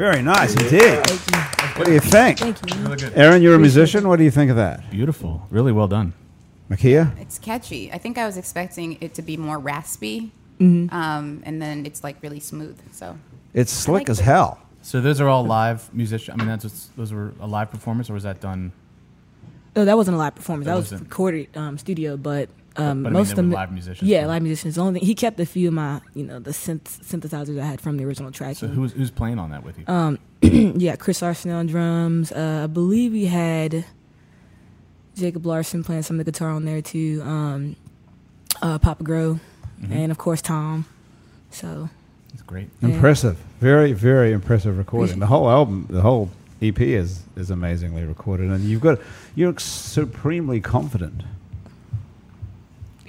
Very 0.00 0.22
nice 0.22 0.54
indeed. 0.54 0.96
What 1.76 1.84
do 1.84 1.92
you 1.92 2.00
think? 2.00 2.38
Thank 2.38 3.02
you. 3.02 3.10
Aaron, 3.14 3.42
you're 3.42 3.54
a 3.54 3.58
musician. 3.58 4.08
What 4.08 4.16
do 4.16 4.24
you 4.24 4.30
think 4.30 4.50
of 4.50 4.56
that? 4.56 4.90
Beautiful. 4.90 5.46
Really 5.50 5.72
well 5.72 5.88
done. 5.88 6.14
Makia? 6.70 7.14
It's 7.20 7.38
catchy. 7.38 7.92
I 7.92 7.98
think 7.98 8.16
I 8.16 8.24
was 8.24 8.38
expecting 8.38 8.96
it 9.02 9.12
to 9.14 9.22
be 9.22 9.36
more 9.36 9.58
raspy, 9.58 10.32
Mm-hmm. 10.58 10.94
um, 10.94 11.42
and 11.44 11.60
then 11.60 11.84
it's 11.84 12.02
like 12.02 12.16
really 12.22 12.40
smooth. 12.40 12.78
So 12.92 13.18
It's 13.52 13.70
slick 13.70 14.00
like 14.02 14.08
as 14.08 14.20
it. 14.20 14.24
hell. 14.24 14.58
So 14.80 15.02
those 15.02 15.20
are 15.20 15.28
all 15.28 15.44
live 15.44 15.92
musicians. 15.92 16.34
I 16.34 16.36
mean, 16.38 16.48
that's 16.48 16.64
what's, 16.64 16.86
those 16.96 17.12
were 17.12 17.34
a 17.38 17.46
live 17.46 17.70
performance, 17.70 18.08
or 18.08 18.14
was 18.14 18.22
that 18.22 18.40
done? 18.40 18.72
No, 19.76 19.84
that 19.84 19.98
wasn't 19.98 20.14
a 20.14 20.18
live 20.18 20.34
performance. 20.34 20.64
That 20.64 20.72
That, 20.72 20.76
was 20.78 20.92
wasn't- 20.92 21.10
recorded 21.10 21.48
um, 21.58 21.76
studio, 21.76 22.16
but 22.16 22.48
um, 22.80 23.02
But 23.02 23.08
I 23.08 23.12
mean, 23.12 23.12
most 23.12 23.30
of 23.30 23.36
them 23.36 23.50
live 23.50 23.72
musicians, 23.72 24.08
Yeah, 24.08 24.26
live 24.26 24.42
musicians. 24.42 24.74
The 24.76 24.80
only 24.80 25.00
thing, 25.00 25.06
he 25.06 25.14
kept 25.14 25.38
a 25.40 25.46
few 25.46 25.68
of 25.68 25.74
my, 25.74 26.00
you 26.14 26.24
know, 26.24 26.38
the 26.38 26.50
synth- 26.50 27.00
synthesizers 27.04 27.60
I 27.60 27.64
had 27.64 27.80
from 27.80 27.96
the 27.96 28.04
original 28.04 28.30
track. 28.32 28.56
So 28.56 28.66
who's 28.68 28.92
who's 28.92 29.10
playing 29.10 29.38
on 29.38 29.50
that 29.50 29.62
with 29.64 29.78
you? 29.78 29.84
Um, 29.86 30.18
yeah, 30.42 30.96
Chris 30.96 31.22
Arsenal 31.22 31.58
on 31.58 31.66
drums. 31.66 32.32
Uh, 32.32 32.62
I 32.64 32.66
believe 32.66 33.12
we 33.12 33.26
had 33.26 33.84
Jacob 35.16 35.44
Larson 35.46 35.84
playing 35.84 36.02
some 36.02 36.18
of 36.18 36.24
the 36.26 36.32
guitar 36.32 36.50
on 36.50 36.64
there 36.64 36.80
too. 36.82 37.22
Um, 37.24 37.76
uh, 38.62 38.78
Papa 38.78 39.02
Grow, 39.04 39.40
Mm-hmm. 39.80 39.92
and 39.94 40.12
of 40.12 40.18
course 40.18 40.42
Tom. 40.42 40.84
So 41.50 41.88
it's 42.34 42.42
great. 42.42 42.68
Yeah. 42.82 42.90
Impressive. 42.90 43.38
Very, 43.60 43.92
very 43.92 44.32
impressive 44.32 44.76
recording. 44.76 45.18
The 45.20 45.26
whole 45.26 45.48
album, 45.50 45.86
the 45.88 46.02
whole 46.02 46.30
EP 46.60 46.78
is 46.80 47.22
is 47.36 47.50
amazingly 47.50 48.04
recorded, 48.04 48.50
and 48.50 48.62
you've 48.64 48.82
got 48.82 48.98
you're 49.34 49.58
supremely 49.58 50.60
confident. 50.60 51.22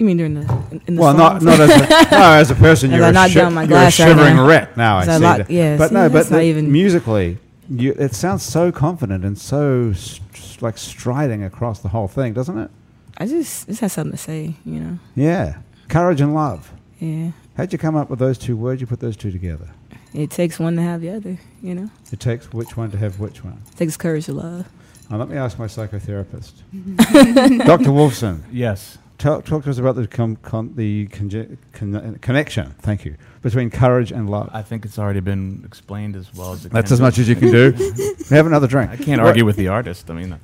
You 0.02 0.06
mean 0.06 0.16
during 0.16 0.34
the 0.34 0.40
in, 0.70 0.82
in 0.88 0.94
the 0.96 1.00
well, 1.00 1.14
not 1.14 1.42
songs? 1.42 1.58
not 1.58 1.60
as 1.60 1.70
a, 1.70 2.10
no, 2.10 2.32
as 2.34 2.50
a 2.50 2.54
person. 2.54 2.90
As 2.92 2.96
You're 2.96 3.06
I 3.06 3.10
a, 3.10 3.12
knock 3.12 3.28
shi- 3.30 3.34
down 3.36 3.54
my 3.54 3.62
you're 3.62 3.66
a 3.66 3.68
glass 3.68 4.00
right 4.00 4.08
shivering 4.08 4.36
now. 4.36 4.46
wreck 4.46 4.76
now. 4.76 4.98
I 4.98 5.02
As 5.02 5.08
I 5.08 5.16
see 5.18 5.22
lock- 5.22 5.36
that. 5.38 5.50
yeah, 5.50 5.76
but 5.76 5.88
see, 5.88 5.94
no, 5.94 6.08
but 6.08 6.30
not 6.30 6.36
the- 6.38 6.42
even- 6.42 6.72
musically, 6.72 7.38
you, 7.70 7.92
it 7.98 8.14
sounds 8.14 8.42
so 8.42 8.72
confident 8.72 9.24
and 9.24 9.38
so 9.38 9.92
st- 9.92 10.60
like 10.62 10.76
striding 10.78 11.42
across 11.44 11.80
the 11.80 11.88
whole 11.88 12.08
thing, 12.08 12.32
doesn't 12.32 12.58
it? 12.58 12.70
I 13.18 13.26
just 13.26 13.66
just 13.68 13.80
has 13.80 13.92
something 13.92 14.12
to 14.12 14.18
say, 14.18 14.54
you 14.64 14.80
know. 14.80 14.98
Yeah, 15.14 15.58
courage 15.88 16.20
and 16.20 16.34
love. 16.34 16.72
Yeah, 16.98 17.30
How'd 17.56 17.72
you 17.72 17.78
come 17.78 17.96
up 17.96 18.10
with 18.10 18.18
those 18.18 18.38
two 18.38 18.56
words? 18.56 18.80
You 18.80 18.86
put 18.86 19.00
those 19.00 19.16
two 19.16 19.30
together. 19.30 19.68
it 20.14 20.30
takes 20.30 20.58
one 20.58 20.76
to 20.76 20.82
have 20.82 21.00
the 21.00 21.10
other, 21.10 21.38
you 21.62 21.74
know. 21.74 21.90
It 22.12 22.20
takes 22.20 22.52
which 22.52 22.76
one 22.76 22.90
to 22.90 22.98
have 22.98 23.18
which 23.20 23.44
one. 23.44 23.62
It 23.72 23.76
takes 23.76 23.96
courage 23.96 24.26
to 24.26 24.32
love. 24.34 24.66
Now, 25.10 25.18
let 25.18 25.28
me 25.28 25.36
ask 25.36 25.58
my 25.58 25.66
psychotherapist, 25.66 26.52
Dr. 27.66 27.90
Wolfson. 27.90 28.40
Yes. 28.50 28.96
Talk, 29.22 29.44
talk 29.44 29.62
to 29.62 29.70
us 29.70 29.78
about 29.78 29.94
the 29.94 30.08
com, 30.08 30.34
con, 30.34 30.72
the 30.74 31.06
conge- 31.06 31.56
con, 31.72 32.18
connection. 32.20 32.74
Thank 32.80 33.04
you 33.04 33.14
between 33.40 33.70
courage 33.70 34.10
and 34.10 34.28
love. 34.28 34.50
I 34.52 34.62
think 34.62 34.84
it's 34.84 34.98
already 34.98 35.20
been 35.20 35.62
explained 35.64 36.16
as 36.16 36.34
well 36.34 36.54
as 36.54 36.66
it 36.66 36.72
That's 36.72 36.88
can 36.88 36.94
as 36.94 37.00
much 37.00 37.18
as 37.18 37.28
you 37.28 37.36
can 37.36 37.52
do. 37.52 37.70
Have 38.30 38.46
another 38.46 38.66
drink. 38.66 38.90
I 38.90 38.96
can't 38.96 39.20
What- 39.20 39.28
argue 39.28 39.44
with 39.44 39.54
the 39.54 39.68
artist. 39.68 40.10
I 40.10 40.14
mean, 40.14 40.32
uh, 40.32 40.38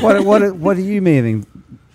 What, 0.00 0.24
what, 0.24 0.56
what 0.56 0.76
are 0.76 0.80
you 0.80 1.00
meaning 1.00 1.46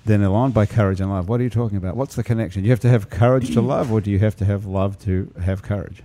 then, 0.05 0.23
Elon, 0.23 0.51
by 0.51 0.65
courage 0.65 1.01
and 1.01 1.09
love? 1.09 1.27
What 1.27 1.41
are 1.41 1.43
you 1.43 1.49
talking 1.49 1.77
about? 1.77 1.97
What's 1.97 2.15
the 2.15 2.23
connection? 2.23 2.63
You 2.63 2.69
have 2.69 2.79
to 2.79 2.89
have 2.89 3.09
courage 3.09 3.53
to 3.55 3.59
love, 3.59 3.91
or 3.91 3.99
do 3.99 4.09
you 4.09 4.19
have 4.19 4.37
to 4.37 4.45
have 4.45 4.65
love 4.65 4.97
to 4.99 5.33
have 5.43 5.61
courage? 5.61 6.03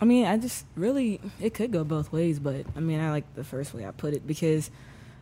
I 0.00 0.06
mean, 0.06 0.24
I 0.24 0.38
just 0.38 0.64
really 0.76 1.20
it 1.40 1.52
could 1.52 1.72
go 1.72 1.84
both 1.84 2.10
ways, 2.10 2.38
but 2.38 2.64
I 2.74 2.80
mean, 2.80 3.00
I 3.00 3.10
like 3.10 3.34
the 3.34 3.44
first 3.44 3.74
way 3.74 3.86
I 3.86 3.90
put 3.90 4.14
it 4.14 4.26
because 4.26 4.70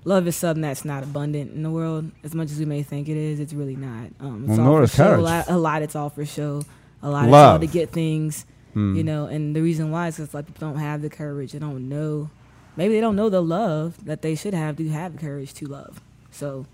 love 0.05 0.27
is 0.27 0.37
something 0.37 0.63
that's 0.63 0.85
not 0.85 1.03
abundant 1.03 1.53
in 1.53 1.63
the 1.63 1.71
world 1.71 2.11
as 2.25 2.35
much 2.35 2.51
as 2.51 2.59
we 2.59 2.65
may 2.65 2.83
think 2.83 3.09
it 3.09 3.17
is. 3.17 3.41
It's 3.41 3.53
really 3.53 3.77
not. 3.77 4.09
Um, 4.21 4.45
it's 4.49 4.59
Well, 4.59 4.75
all 4.75 4.81
for 4.81 4.87
show. 4.87 5.17
A 5.17 5.21
lot, 5.21 5.45
a 5.49 5.57
lot. 5.59 5.83
It's 5.83 5.95
all 5.97 6.11
for 6.11 6.25
show. 6.25 6.63
A 7.03 7.11
lot. 7.11 7.27
It's 7.27 7.35
all 7.35 7.59
to 7.59 7.67
get 7.67 7.91
things. 7.91 8.47
Hmm. 8.75 8.95
You 8.95 9.03
know, 9.05 9.27
and 9.27 9.55
the 9.57 9.63
reason 9.63 9.91
why 9.91 10.09
is 10.09 10.17
because 10.17 10.33
like 10.35 10.47
people 10.47 10.69
don't 10.69 10.79
have 10.79 11.03
the 11.03 11.11
courage. 11.11 11.53
They 11.53 11.59
don't 11.59 11.89
know. 11.89 12.31
Maybe 12.77 12.95
they 12.95 13.01
don't 13.01 13.17
know 13.17 13.29
the 13.29 13.43
love 13.43 14.05
that 14.05 14.23
they 14.23 14.35
should 14.35 14.55
have 14.55 14.77
to 14.77 14.89
have 14.91 15.15
the 15.15 15.19
courage 15.19 15.53
to 15.55 15.67
love. 15.67 16.01
So 16.31 16.67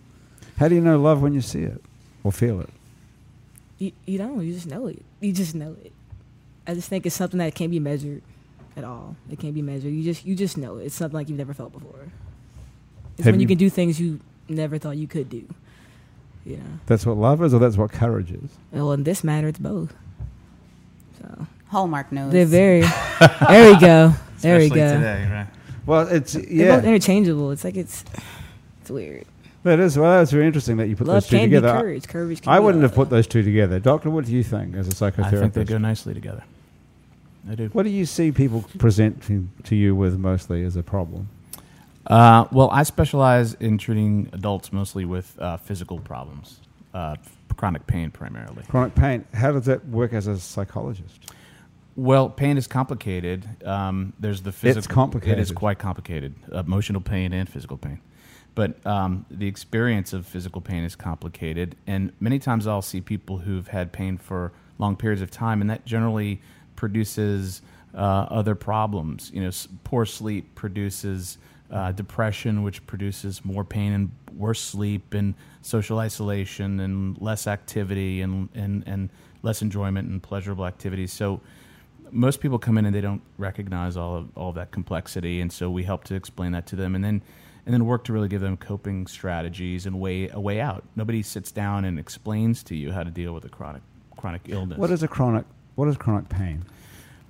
How 0.58 0.68
do 0.68 0.74
you 0.74 0.80
know 0.80 0.98
love 0.98 1.22
when 1.22 1.32
you 1.34 1.40
see 1.40 1.62
it 1.62 1.82
or 2.22 2.32
feel 2.32 2.60
it? 2.60 2.68
you, 3.78 3.92
you 4.04 4.18
don't. 4.18 4.42
You 4.44 4.52
just 4.52 4.66
know 4.66 4.86
it. 4.88 5.02
You 5.20 5.32
just 5.32 5.54
know 5.54 5.74
it. 5.82 5.92
I 6.66 6.74
just 6.74 6.88
think 6.88 7.06
it's 7.06 7.14
something 7.16 7.38
that 7.38 7.54
can't 7.54 7.70
be 7.70 7.80
measured 7.80 8.22
at 8.76 8.84
all. 8.84 9.16
It 9.30 9.38
can't 9.38 9.54
be 9.54 9.62
measured. 9.62 9.92
You 9.92 10.02
just 10.02 10.26
you 10.26 10.34
just 10.34 10.58
know 10.58 10.76
it. 10.76 10.84
It's 10.86 10.94
something 10.94 11.16
like 11.16 11.28
you've 11.30 11.38
never 11.38 11.54
felt 11.54 11.72
before. 11.72 12.08
It's 13.16 13.24
Have 13.24 13.32
when 13.34 13.40
you, 13.40 13.44
you- 13.44 13.48
can 13.48 13.58
do 13.58 13.70
things 13.70 14.00
you 14.00 14.20
never 14.48 14.78
thought 14.78 14.96
you 14.96 15.06
could 15.08 15.28
do. 15.28 15.44
You 16.44 16.58
know. 16.58 16.62
That's 16.86 17.04
what 17.04 17.16
love 17.16 17.42
is, 17.42 17.52
or 17.52 17.58
that's 17.58 17.76
what 17.76 17.90
courage 17.90 18.30
is. 18.30 18.50
Well, 18.70 18.92
in 18.92 19.02
this 19.02 19.24
matter, 19.24 19.48
it's 19.48 19.58
both. 19.58 19.92
So 21.20 21.46
Hallmark 21.68 22.12
knows. 22.12 22.32
they're 22.32 22.46
very. 22.46 22.80
there 23.48 23.72
we 23.72 23.80
go. 23.80 24.12
There 24.40 24.58
we 24.58 24.68
go. 24.68 24.94
Today, 24.94 25.28
right? 25.30 25.46
Well, 25.86 26.06
it's 26.08 26.34
They're 26.34 26.44
yeah, 26.48 26.76
both 26.76 26.84
interchangeable. 26.84 27.50
It's 27.50 27.64
like 27.64 27.76
it's 27.76 28.04
it's 28.80 28.90
weird. 28.90 29.24
that 29.64 29.80
is. 29.80 29.98
Well, 29.98 30.18
that's 30.18 30.30
very 30.30 30.46
interesting 30.46 30.76
that 30.76 30.88
you 30.88 30.94
put 30.94 31.06
Love 31.08 31.16
those 31.16 31.28
two 31.28 31.36
can 31.38 31.50
be 31.50 31.56
together. 31.56 31.76
I- 31.76 31.80
courage. 31.80 32.06
Courage. 32.08 32.42
Can 32.42 32.52
I 32.52 32.58
be 32.58 32.64
wouldn't 32.64 32.82
have 32.82 32.94
put 32.94 33.10
those 33.10 33.26
two 33.26 33.42
together, 33.42 33.80
Doctor. 33.80 34.10
What 34.10 34.24
do 34.24 34.32
you 34.32 34.44
think 34.44 34.76
as 34.76 34.86
a 35.02 35.04
I 35.06 35.10
think 35.10 35.52
they 35.54 35.64
go 35.64 35.78
nicely 35.78 36.14
together. 36.14 36.44
I 37.50 37.54
do. 37.54 37.68
What 37.72 37.84
do 37.84 37.90
you 37.90 38.06
see 38.06 38.32
people 38.32 38.64
present 38.78 39.22
to, 39.24 39.48
to 39.64 39.76
you 39.76 39.94
with 39.94 40.18
mostly 40.18 40.64
as 40.64 40.76
a 40.76 40.82
problem? 40.82 41.28
Uh, 42.06 42.46
well, 42.52 42.70
I 42.70 42.82
specialize 42.84 43.54
in 43.54 43.78
treating 43.78 44.28
adults 44.32 44.72
mostly 44.72 45.04
with 45.04 45.36
uh, 45.40 45.56
physical 45.56 45.98
problems, 45.98 46.60
uh, 46.94 47.16
chronic 47.56 47.86
pain 47.86 48.10
primarily. 48.10 48.62
Chronic 48.68 48.94
pain. 48.94 49.24
How 49.34 49.52
does 49.52 49.64
that 49.66 49.86
work 49.88 50.12
as 50.12 50.26
a 50.26 50.38
psychologist? 50.38 51.32
Well, 51.96 52.28
pain 52.28 52.58
is 52.58 52.66
complicated. 52.66 53.46
Um, 53.66 54.12
there's 54.20 54.42
the 54.42 54.52
physical. 54.52 54.76
It 54.76 54.78
is 54.78 54.86
complicated. 54.86 55.38
It 55.38 55.42
is 55.42 55.50
quite 55.50 55.78
complicated. 55.78 56.34
Emotional 56.52 57.00
pain 57.00 57.32
and 57.32 57.48
physical 57.48 57.78
pain. 57.78 58.00
But 58.54 58.84
um, 58.86 59.26
the 59.30 59.46
experience 59.48 60.12
of 60.12 60.26
physical 60.26 60.60
pain 60.60 60.84
is 60.84 60.94
complicated, 60.96 61.76
and 61.86 62.12
many 62.20 62.38
times 62.38 62.66
I'll 62.66 62.80
see 62.82 63.00
people 63.00 63.38
who've 63.38 63.68
had 63.68 63.92
pain 63.92 64.16
for 64.16 64.52
long 64.78 64.96
periods 64.96 65.20
of 65.22 65.30
time, 65.30 65.60
and 65.60 65.68
that 65.70 65.84
generally 65.84 66.40
produces 66.74 67.60
uh, 67.94 67.98
other 68.30 68.54
problems. 68.54 69.30
You 69.34 69.42
know, 69.42 69.48
s- 69.48 69.68
poor 69.84 70.06
sleep 70.06 70.54
produces 70.54 71.36
uh, 71.70 71.92
depression, 71.92 72.62
which 72.62 72.86
produces 72.86 73.44
more 73.44 73.64
pain 73.64 73.92
and 73.92 74.10
worse 74.36 74.60
sleep, 74.60 75.14
and 75.14 75.34
social 75.62 75.98
isolation, 75.98 76.80
and 76.80 77.20
less 77.20 77.46
activity, 77.46 78.20
and 78.22 78.48
and 78.54 78.84
and 78.86 79.10
less 79.42 79.62
enjoyment 79.62 80.08
and 80.08 80.22
pleasurable 80.22 80.66
activities. 80.66 81.12
So 81.12 81.40
most 82.10 82.40
people 82.40 82.58
come 82.58 82.78
in 82.78 82.86
and 82.86 82.94
they 82.94 83.00
don't 83.00 83.22
recognize 83.38 83.96
all 83.96 84.16
of 84.16 84.36
all 84.36 84.50
of 84.50 84.54
that 84.56 84.70
complexity, 84.70 85.40
and 85.40 85.52
so 85.52 85.70
we 85.70 85.82
help 85.82 86.04
to 86.04 86.14
explain 86.14 86.52
that 86.52 86.66
to 86.68 86.76
them, 86.76 86.94
and 86.94 87.04
then 87.04 87.22
and 87.64 87.74
then 87.74 87.84
work 87.84 88.04
to 88.04 88.12
really 88.12 88.28
give 88.28 88.40
them 88.40 88.56
coping 88.56 89.06
strategies 89.06 89.86
and 89.86 89.98
way 89.98 90.28
a 90.28 90.40
way 90.40 90.60
out. 90.60 90.84
Nobody 90.94 91.22
sits 91.22 91.50
down 91.50 91.84
and 91.84 91.98
explains 91.98 92.62
to 92.64 92.76
you 92.76 92.92
how 92.92 93.02
to 93.02 93.10
deal 93.10 93.32
with 93.32 93.44
a 93.44 93.48
chronic 93.48 93.82
chronic 94.16 94.42
illness. 94.46 94.78
What 94.78 94.90
is 94.90 95.02
a 95.02 95.08
chronic? 95.08 95.44
What 95.74 95.88
is 95.88 95.96
chronic 95.96 96.28
pain? 96.28 96.64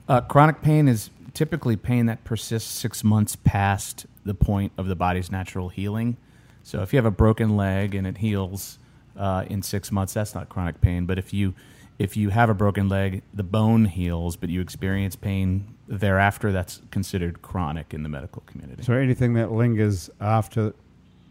Uh, 0.09 0.21
chronic 0.21 0.63
pain 0.63 0.87
is 0.87 1.11
typically 1.37 1.77
pain 1.77 2.07
that 2.07 2.25
persists 2.25 2.71
six 2.71 3.05
months 3.05 3.37
past 3.37 4.07
the 4.25 4.35
point 4.35 4.73
of 4.79 4.89
the 4.89 4.97
body's 4.97 5.31
natural 5.31 5.69
healing. 5.69 6.17
So 6.63 6.81
if 6.81 6.93
you 6.93 6.97
have 6.97 7.05
a 7.05 7.11
broken 7.11 7.57
leg 7.57 7.95
and 7.95 8.07
it 8.07 8.19
heals 8.19 8.79
uh, 9.17 9.45
in 9.49 9.63
six 9.63 9.93
months, 9.93 10.15
that's 10.15 10.35
not 10.35 10.49
chronic 10.49 10.81
pain. 10.81 11.05
But 11.07 11.19
if 11.19 11.33
you 11.33 11.55
if 11.99 12.17
you 12.17 12.31
have 12.31 12.51
a 12.51 12.55
broken 12.55 12.89
leg, 12.89 13.23
the 13.33 13.43
bone 13.43 13.85
heals, 13.85 14.37
but 14.37 14.49
you 14.49 14.61
experience 14.61 15.15
pain 15.15 15.75
thereafter, 15.89 16.53
that's 16.53 16.81
considered 16.91 17.41
chronic 17.43 17.95
in 17.95 18.03
the 18.03 18.09
medical 18.09 18.43
community. 18.47 18.83
So 18.83 18.95
anything 18.95 19.35
that 19.35 19.53
lingers 19.53 20.11
after 20.21 20.75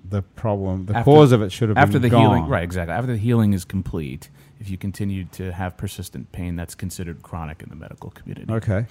the 0.08 0.22
problem, 0.22 0.86
the 0.86 0.98
After- 0.98 1.12
cause 1.12 1.32
of 1.32 1.42
it 1.42 1.52
should 1.52 1.70
have 1.70 1.78
after 1.78 2.00
been 2.00 2.10
the 2.10 2.18
healing, 2.18 2.48
right? 2.48 2.64
Exactly. 2.64 2.94
After 2.94 3.12
the 3.12 3.18
healing 3.18 3.54
is 3.54 3.66
complete, 3.66 4.30
if 4.60 4.70
you 4.70 4.78
continue 4.78 5.26
to 5.34 5.52
have 5.52 5.78
persistent 5.78 6.32
pain, 6.32 6.56
that's 6.56 6.76
considered 6.76 7.22
chronic 7.22 7.62
in 7.62 7.70
the 7.70 7.76
medical 7.76 8.12
community. 8.12 8.52
Okay. 8.52 8.86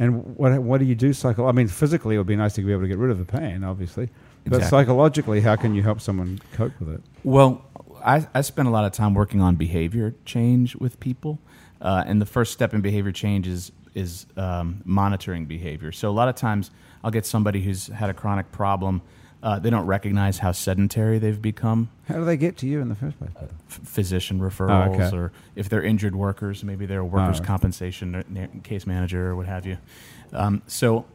And 0.00 0.36
what 0.36 0.58
what 0.62 0.80
do 0.80 0.86
you 0.86 0.94
do 0.94 1.12
psycho? 1.12 1.46
I 1.46 1.52
mean, 1.52 1.68
physically, 1.68 2.14
it 2.14 2.18
would 2.18 2.26
be 2.26 2.34
nice 2.34 2.54
to 2.54 2.62
be 2.62 2.72
able 2.72 2.82
to 2.82 2.88
get 2.88 2.96
rid 2.96 3.10
of 3.10 3.18
the 3.18 3.26
pain, 3.26 3.62
obviously. 3.62 4.08
But 4.44 4.56
Exactly. 4.56 4.78
psychologically, 4.78 5.40
how 5.42 5.56
can 5.56 5.74
you 5.74 5.82
help 5.82 6.00
someone 6.00 6.40
cope 6.54 6.72
with 6.80 6.88
it? 6.88 7.02
Well, 7.22 7.62
I, 8.02 8.26
I 8.32 8.40
spend 8.40 8.66
a 8.66 8.70
lot 8.70 8.86
of 8.86 8.92
time 8.92 9.12
working 9.12 9.42
on 9.42 9.56
behavior 9.56 10.14
change 10.24 10.74
with 10.74 10.98
people, 11.00 11.38
uh, 11.82 12.02
and 12.06 12.18
the 12.18 12.26
first 12.26 12.54
step 12.54 12.72
in 12.72 12.80
behavior 12.80 13.12
change 13.12 13.46
is 13.46 13.72
is 13.94 14.26
um, 14.38 14.80
monitoring 14.86 15.44
behavior. 15.44 15.92
So 15.92 16.08
a 16.08 16.12
lot 16.12 16.28
of 16.28 16.34
times, 16.34 16.70
I'll 17.04 17.10
get 17.10 17.26
somebody 17.26 17.60
who's 17.60 17.88
had 17.88 18.08
a 18.08 18.14
chronic 18.14 18.50
problem. 18.52 19.02
Uh, 19.42 19.58
they 19.58 19.70
don't 19.70 19.86
recognize 19.86 20.38
how 20.38 20.52
sedentary 20.52 21.18
they've 21.18 21.40
become. 21.40 21.88
How 22.08 22.16
do 22.16 22.24
they 22.26 22.36
get 22.36 22.58
to 22.58 22.66
you 22.66 22.80
in 22.82 22.90
the 22.90 22.94
first 22.94 23.18
place? 23.18 23.30
F- 23.40 23.48
physician 23.84 24.38
referrals, 24.38 24.88
Oh, 24.88 25.02
okay. 25.02 25.16
or 25.16 25.32
if 25.56 25.68
they're 25.70 25.82
injured 25.82 26.14
workers, 26.14 26.62
maybe 26.62 26.84
they're 26.84 27.00
a 27.00 27.04
workers' 27.06 27.40
Oh. 27.40 27.44
compensation 27.44 28.14
or 28.16 28.24
na- 28.28 28.48
case 28.62 28.86
manager 28.86 29.28
or 29.30 29.36
what 29.36 29.46
have 29.46 29.64
you. 29.64 29.78
Um, 30.34 30.60
so 30.66 31.06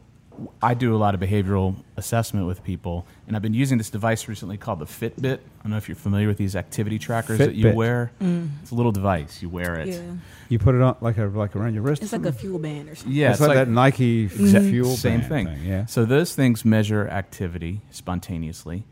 I 0.62 0.74
do 0.74 0.94
a 0.94 0.98
lot 0.98 1.14
of 1.14 1.20
behavioral 1.20 1.76
assessment 1.96 2.46
with 2.46 2.62
people, 2.64 3.06
and 3.26 3.34
I've 3.36 3.42
been 3.42 3.54
using 3.54 3.78
this 3.78 3.90
device 3.90 4.28
recently 4.28 4.56
called 4.56 4.78
the 4.78 4.84
Fitbit. 4.86 5.34
I 5.38 5.62
don't 5.62 5.70
know 5.72 5.76
if 5.76 5.88
you're 5.88 5.96
familiar 5.96 6.28
with 6.28 6.36
these 6.38 6.54
activity 6.56 6.98
trackers 6.98 7.38
that 7.38 7.54
you 7.54 7.66
Fitbit. 7.66 7.74
wear. 7.74 8.12
Mm. 8.20 8.48
It's 8.62 8.70
a 8.70 8.74
little 8.74 8.92
device. 8.92 9.40
You 9.42 9.48
wear 9.48 9.74
it. 9.80 9.88
Yeah, 9.88 10.00
You 10.48 10.58
put 10.58 10.74
it 10.74 10.80
on 10.82 10.96
like 11.00 11.18
a 11.18 11.24
like 11.26 11.56
around 11.56 11.74
your 11.74 11.82
wrist. 11.82 12.02
it's 12.02 12.12
like 12.12 12.24
a 12.26 12.32
fuel 12.32 12.58
band 12.58 12.88
or 12.88 12.94
something. 12.94 13.12
Yeah, 13.14 13.32
it's, 13.32 13.40
like, 13.40 13.54
that 13.54 13.68
Nike 13.68 14.28
Exa- 14.28 14.68
fuel 14.70 14.94
same 14.96 15.20
band 15.20 15.28
thing. 15.48 15.64
Yeah. 15.64 15.86
So 15.86 16.04
those 16.04 16.34
things 16.34 16.64
measure 16.64 17.08
activity 17.08 17.80
spontaneously, 17.90 18.84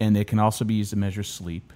and 0.00 0.14
they 0.16 0.24
can 0.24 0.38
also 0.38 0.64
be 0.64 0.74
used 0.74 0.90
to 0.90 0.96
measure 0.96 1.22
sleep. 1.22 1.72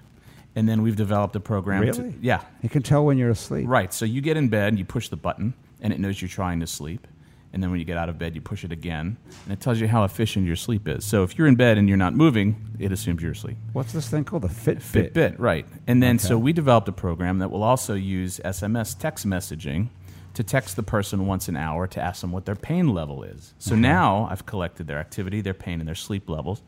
And 0.56 0.68
then 0.68 0.82
we've 0.82 0.94
developed 0.96 1.34
a 1.34 1.40
program. 1.40 1.82
To, 1.84 2.02
Really? 2.02 2.14
yeah, 2.20 2.42
You 2.62 2.68
can 2.68 2.82
tell 2.82 3.04
when 3.04 3.18
you're 3.18 3.30
asleep. 3.30 3.66
Right. 3.68 3.92
So 3.92 4.04
you 4.04 4.20
get 4.20 4.36
in 4.36 4.48
bed 4.48 4.68
and 4.68 4.78
you 4.78 4.84
push 4.84 5.08
the 5.08 5.16
button, 5.16 5.54
and 5.80 5.92
it 5.92 5.98
knows 5.98 6.22
you're 6.22 6.28
trying 6.28 6.60
to 6.60 6.66
sleep. 6.68 7.06
And 7.54 7.62
then 7.62 7.70
when 7.70 7.78
you 7.78 7.86
get 7.86 7.96
out 7.96 8.08
of 8.08 8.18
bed, 8.18 8.34
you 8.34 8.40
push 8.40 8.64
it 8.64 8.72
again, 8.72 9.16
and 9.44 9.52
it 9.52 9.60
tells 9.60 9.80
you 9.80 9.86
how 9.86 10.02
efficient 10.02 10.44
your 10.44 10.56
sleep 10.56 10.88
is. 10.88 11.04
So 11.04 11.22
if 11.22 11.38
you're 11.38 11.46
in 11.46 11.54
bed 11.54 11.78
and 11.78 11.88
you're 11.88 11.96
not 11.96 12.12
moving, 12.12 12.56
it 12.80 12.90
assumes 12.90 13.22
you're 13.22 13.30
asleep. 13.30 13.56
What's 13.72 13.92
this 13.92 14.08
thing 14.08 14.24
called? 14.24 14.42
The 14.42 14.48
Fitbit. 14.48 15.12
Fitbit, 15.12 15.36
right. 15.38 15.64
And 15.86 16.02
then 16.02 16.18
so 16.18 16.36
we 16.36 16.52
developed 16.52 16.88
a 16.88 16.92
program 16.92 17.38
that 17.38 17.52
will 17.52 17.62
also 17.62 17.94
use 17.94 18.40
SMS 18.44 18.98
text 18.98 19.24
messaging 19.24 19.88
to 20.34 20.42
text 20.42 20.74
the 20.74 20.82
person 20.82 21.28
once 21.28 21.46
an 21.46 21.56
hour 21.56 21.86
to 21.86 22.00
ask 22.00 22.22
them 22.22 22.32
what 22.32 22.44
their 22.44 22.56
pain 22.56 22.88
level 22.88 23.22
is. 23.22 23.54
So 23.60 23.74
mm-hmm. 23.74 23.82
now 23.82 24.28
I've 24.32 24.44
collected 24.46 24.88
their 24.88 24.98
activity, 24.98 25.40
their 25.40 25.54
pain, 25.54 25.78
and 25.78 25.86
their 25.86 25.94
sleep 25.94 26.28
levels, 26.28 26.60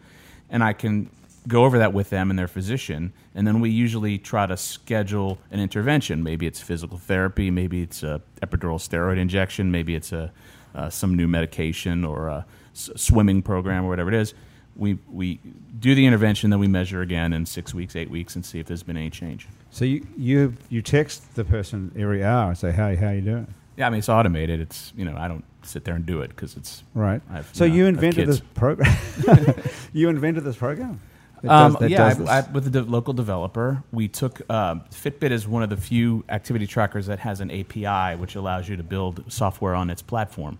and 0.48 0.62
I 0.62 0.72
can 0.72 1.10
go 1.48 1.64
over 1.64 1.78
that 1.78 1.92
with 1.92 2.10
them 2.10 2.30
and 2.30 2.38
their 2.38 2.48
physician. 2.48 3.12
And 3.34 3.46
then 3.46 3.60
we 3.60 3.70
usually 3.70 4.18
try 4.18 4.46
to 4.46 4.56
schedule 4.56 5.38
an 5.50 5.60
intervention. 5.60 6.22
Maybe 6.22 6.46
it's 6.46 6.60
physical 6.60 6.98
therapy, 6.98 7.50
maybe 7.50 7.82
it's 7.82 8.02
a 8.02 8.22
epidural 8.40 8.78
steroid 8.78 9.18
injection, 9.18 9.70
maybe 9.70 9.94
it's 9.94 10.12
a 10.12 10.32
uh, 10.76 10.90
some 10.90 11.14
new 11.16 11.26
medication 11.26 12.04
or 12.04 12.28
a 12.28 12.46
s- 12.74 12.90
swimming 12.96 13.42
program 13.42 13.84
or 13.84 13.88
whatever 13.88 14.10
it 14.12 14.20
is. 14.20 14.34
We 14.76 14.98
we 15.10 15.40
do 15.80 15.94
the 15.94 16.04
intervention, 16.06 16.50
then 16.50 16.60
we 16.60 16.68
measure 16.68 17.00
again 17.00 17.32
in 17.32 17.46
six 17.46 17.72
weeks, 17.74 17.96
eight 17.96 18.10
weeks, 18.10 18.34
and 18.36 18.44
see 18.44 18.58
if 18.60 18.66
there's 18.66 18.82
been 18.82 18.96
any 18.98 19.08
change. 19.10 19.48
So 19.70 19.84
you, 19.86 20.06
you 20.18 20.54
you 20.68 20.82
text 20.82 21.34
the 21.34 21.44
person 21.44 21.90
every 21.98 22.22
hour 22.22 22.48
and 22.50 22.58
say, 22.58 22.72
"Hey, 22.72 22.94
how 22.96 23.06
are 23.08 23.14
you 23.14 23.22
doing?" 23.22 23.54
Yeah, 23.78 23.86
I 23.86 23.90
mean 23.90 23.98
it's 24.00 24.08
automated. 24.10 24.60
It's 24.60 24.92
you 24.96 25.06
know 25.06 25.16
I 25.16 25.28
don't 25.28 25.44
sit 25.62 25.84
there 25.84 25.94
and 25.94 26.04
do 26.04 26.20
it 26.20 26.28
because 26.28 26.56
it's 26.58 26.84
Right. 26.94 27.20
I've, 27.32 27.48
so 27.54 27.64
you 27.64 27.70
know, 27.70 27.76
you 27.76 27.86
invented 27.86 28.28
this 28.28 28.40
program. 28.54 28.94
you 29.92 30.08
invented 30.10 30.44
this 30.44 30.56
program. 30.56 31.00
that 31.42 31.50
Um, 31.50 31.76
does- 31.80 31.90
yeah, 31.90 32.14
I, 32.28 32.38
I, 32.38 32.40
with 32.52 32.64
the 32.64 32.70
de- 32.82 32.82
local 32.90 33.12
developer, 33.14 33.82
we 33.92 34.08
took 34.08 34.40
uh, 34.48 34.76
Fitbit 34.90 35.30
is 35.30 35.48
one 35.48 35.62
of 35.62 35.70
the 35.70 35.76
few 35.76 36.24
activity 36.28 36.66
trackers 36.66 37.06
that 37.06 37.18
has 37.20 37.40
an 37.40 37.50
API, 37.50 38.16
which 38.20 38.34
allows 38.36 38.68
you 38.68 38.76
to 38.76 38.82
build 38.82 39.24
software 39.28 39.74
on 39.74 39.90
its 39.90 40.02
platform. 40.02 40.58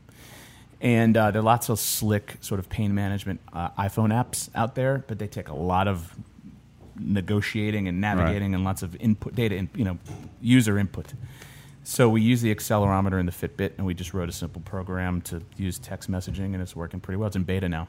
And 0.80 1.16
uh, 1.16 1.30
there 1.30 1.40
are 1.40 1.44
lots 1.44 1.68
of 1.68 1.78
slick 1.78 2.36
sort 2.40 2.58
of 2.60 2.68
pain 2.68 2.94
management 2.94 3.40
uh, 3.52 3.70
iPhone 3.70 4.12
apps 4.12 4.50
out 4.54 4.74
there, 4.74 5.04
but 5.06 5.18
they 5.18 5.26
take 5.26 5.48
a 5.48 5.54
lot 5.54 5.88
of 5.88 6.14
negotiating 6.98 7.88
and 7.88 8.00
navigating 8.00 8.54
and 8.54 8.64
lots 8.64 8.82
of 8.82 8.96
input 8.96 9.34
data, 9.34 9.54
in, 9.54 9.70
you 9.74 9.84
know, 9.84 9.98
user 10.40 10.78
input. 10.78 11.14
So 11.82 12.08
we 12.08 12.20
use 12.20 12.42
the 12.42 12.54
accelerometer 12.54 13.18
in 13.20 13.26
the 13.26 13.32
Fitbit, 13.32 13.72
and 13.78 13.86
we 13.86 13.94
just 13.94 14.12
wrote 14.12 14.28
a 14.28 14.32
simple 14.32 14.60
program 14.62 15.22
to 15.22 15.42
use 15.56 15.78
text 15.78 16.10
messaging, 16.10 16.52
and 16.52 16.60
it's 16.60 16.74
working 16.74 17.00
pretty 17.00 17.16
well. 17.16 17.28
It's 17.28 17.36
in 17.36 17.44
beta 17.44 17.68
now. 17.68 17.88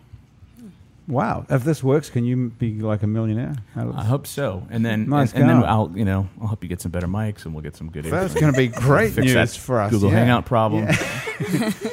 Wow. 1.08 1.46
If 1.50 1.64
this 1.64 1.82
works, 1.82 2.10
can 2.10 2.26
you 2.26 2.50
be 2.50 2.80
like 2.82 3.02
a 3.02 3.08
millionaire? 3.08 3.56
I 3.76 4.04
hope 4.04 4.28
so. 4.28 4.68
And 4.70 4.86
then 4.86 5.08
Nice 5.10 5.32
and, 5.32 5.44
and 5.50 5.64
then. 5.64 5.70
I'll 5.70 5.90
you 5.96 6.04
know 6.04 6.28
I'll 6.42 6.48
help 6.48 6.64
you 6.64 6.70
get 6.70 6.82
some 6.82 6.92
better 6.92 7.08
mics 7.08 7.46
and 7.46 7.54
we'll 7.54 7.64
get 7.64 7.76
some 7.78 7.90
good. 7.90 8.04
That's 8.06 8.34
going 8.34 8.52
to 8.52 8.58
be 8.58 8.68
great 8.68 9.14
Fix 9.14 9.26
news 9.26 9.34
that 9.34 9.50
for 9.52 9.80
us. 9.80 9.92
Google 9.92 10.10
yeah. 10.12 10.18
Hangout 10.18 10.46
problem. 10.46 10.86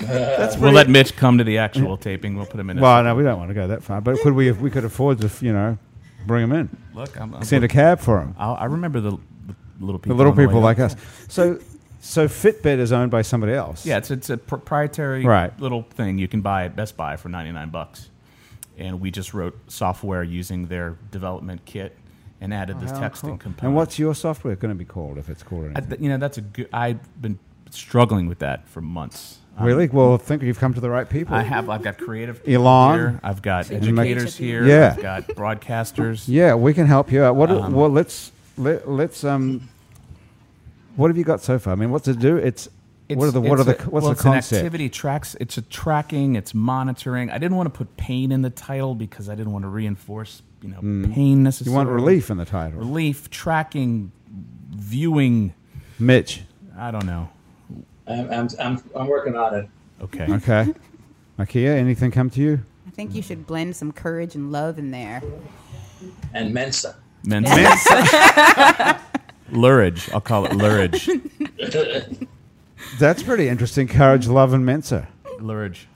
That's 0.01 0.57
We'll 0.57 0.73
let 0.73 0.89
Mitch 0.89 1.17
come 1.17 1.39
to 1.39 1.45
the 1.45 1.59
actual 1.59 1.97
taping. 1.97 2.37
We'll 2.37 2.47
put 2.47 2.59
him 2.61 2.71
in. 2.71 2.81
Well, 2.81 3.03
no, 3.05 3.15
we 3.15 3.23
don't 3.23 3.39
want 3.39 3.51
to 3.51 3.55
go 3.55 3.69
that 3.69 3.83
far. 3.83 4.01
But 4.01 4.19
could 4.21 4.33
we, 4.33 4.49
if 4.49 4.59
we 4.61 4.71
could 4.71 4.85
afford 4.85 5.21
to, 5.21 5.31
you 5.45 5.53
know, 5.53 5.79
bring 6.27 6.43
him 6.45 6.53
in, 6.53 6.77
Look, 6.95 7.19
I'm, 7.21 7.35
I'm 7.35 7.43
send 7.45 7.65
a 7.65 7.69
cab 7.69 8.01
for 8.01 8.21
him. 8.21 8.35
I'll, 8.39 8.55
I 8.55 8.65
remember 8.67 9.01
the, 9.01 9.11
the 9.11 9.55
little 9.81 9.99
The 10.01 10.15
little 10.15 10.33
people 10.35 10.61
like 10.61 10.79
up. 10.79 10.93
us. 10.93 10.97
So, 11.29 11.59
so 12.01 12.27
Fitbit 12.29 12.79
is 12.79 12.93
owned 12.93 13.11
by 13.11 13.23
somebody 13.23 13.53
else. 13.53 13.87
Yeah, 13.87 13.99
it's 13.99 14.11
it's 14.11 14.29
a 14.31 14.37
proprietary 14.37 15.25
Right. 15.25 15.59
little 15.61 15.83
thing 15.83 16.19
you 16.19 16.29
can 16.29 16.41
buy 16.41 16.65
at 16.65 16.77
Best 16.77 16.97
Buy 16.97 17.17
for 17.17 17.29
ninety 17.29 17.53
nine 17.53 17.71
bucks, 17.71 18.11
and 18.79 19.01
we 19.01 19.11
just 19.11 19.35
wrote 19.35 19.57
software 19.69 20.23
using 20.23 20.67
their 20.67 20.97
development 21.11 21.65
kit 21.65 21.97
and 22.41 22.53
added 22.53 22.81
this 22.81 22.93
texting 22.93 23.21
cool. 23.21 23.37
component. 23.39 23.63
And 23.63 23.75
what's 23.77 23.99
your 23.99 24.15
software 24.15 24.55
going 24.57 24.75
to 24.75 24.79
be 24.79 24.85
called 24.85 25.19
if 25.19 25.29
it's 25.29 25.43
called 25.43 25.67
anything? 25.67 25.87
th- 25.89 26.01
you 26.01 26.09
know 26.09 26.19
that's 26.19 26.39
a 26.39 26.43
good. 26.43 26.69
I've 26.73 27.23
been 27.23 27.39
struggling 27.71 28.29
with 28.29 28.41
that 28.41 28.69
for 28.69 28.81
months. 28.81 29.39
Um, 29.57 29.67
really? 29.67 29.89
Well, 29.89 30.15
I 30.15 30.17
think 30.17 30.43
you've 30.43 30.59
come 30.59 30.75
to 30.75 30.81
the 30.81 30.91
right 30.91 31.09
people. 31.09 31.35
I 31.35 31.43
have. 31.43 31.71
I've 31.71 31.83
got 31.83 31.99
creative 31.99 32.45
people 32.45 32.67
Elon. 32.67 32.99
Here. 32.99 33.21
I've 33.23 33.41
got 33.43 33.67
So 33.67 33.75
you 33.77 33.93
make- 33.93 34.11
educators 34.11 34.37
here. 34.37 34.67
Yeah. 34.67 34.95
I've 34.97 35.03
got 35.03 35.23
broadcasters. 35.29 36.29
Yeah, 36.29 36.55
we 36.55 36.75
can 36.75 36.87
help 36.87 37.13
you 37.13 37.23
out. 37.23 37.37
What? 37.37 37.51
Um, 37.51 37.73
well, 37.73 37.89
let's 37.89 38.33
let, 38.57 38.89
let's 38.89 39.25
um. 39.25 39.69
What 40.97 41.09
have 41.09 41.17
you 41.17 41.25
got 41.25 41.41
so 41.41 41.59
far? 41.59 41.73
I 41.73 41.77
mean, 41.77 41.91
what 41.91 42.05
to 42.05 42.15
do? 42.15 42.37
It's, 42.37 42.69
what 43.09 43.27
are 43.27 43.31
the 43.31 43.41
what 43.41 43.61
are 43.61 43.65
the 43.65 43.73
a- 43.73 43.89
what's 43.89 43.91
well, 43.91 44.01
the 44.07 44.11
it's 44.13 44.21
an 44.25 44.33
concept? 44.33 44.59
activity 44.61 44.89
tracks. 44.89 45.37
It's 45.41 45.59
a 45.59 45.63
tracking. 45.63 46.37
It's 46.37 46.55
monitoring. 46.55 47.31
I 47.31 47.39
didn't 47.39 47.57
want 47.57 47.73
to 47.73 47.77
put 47.77 47.97
pain 47.97 48.33
in 48.33 48.43
the 48.43 48.51
title 48.51 48.95
because 48.95 49.29
I 49.29 49.35
didn't 49.35 49.53
want 49.53 49.65
to 49.65 49.69
reinforce 49.69 50.43
you 50.63 50.69
know 50.71 50.81
pain 51.13 51.45
Hmm. 51.45 51.65
You 51.65 51.73
want 51.73 51.89
relief 51.89 52.31
in 52.31 52.37
the 52.39 52.45
title, 52.45 52.79
relief, 52.79 53.31
tracking, 53.31 54.13
viewing. 54.71 55.53
Mitch. 55.99 56.43
I 56.77 56.91
don't 56.91 57.07
know. 57.07 57.29
I'm, 58.07 58.31
I'm, 58.33 58.49
I'm, 58.59 58.83
I'm 58.97 59.07
working 59.07 59.37
on 59.37 59.55
it. 59.55 59.69
Okay. 60.03 60.27
Okay, 60.35 60.75
Makia, 61.39 61.77
anything 61.77 62.11
come 62.11 62.31
to 62.31 62.41
you? 62.41 62.61
I 62.87 62.91
think 62.91 63.15
you 63.15 63.23
should 63.23 63.47
blend 63.47 63.75
some 63.77 63.93
courage 63.93 64.35
and 64.35 64.53
love 64.53 64.79
in 64.79 64.91
there. 64.91 65.23
And 66.33 66.53
Mensa. 66.55 66.97
Mensa. 67.25 67.55
Lurage. 69.51 70.13
I'll 70.13 70.21
call 70.21 70.45
it 70.47 70.53
lurage. 70.53 71.09
That's 72.99 73.23
pretty 73.23 73.49
interesting. 73.49 73.89
Courage, 73.89 74.27
love, 74.29 74.53
and 74.53 74.65
Mensa. 74.65 75.09
Lurage. 75.39 75.87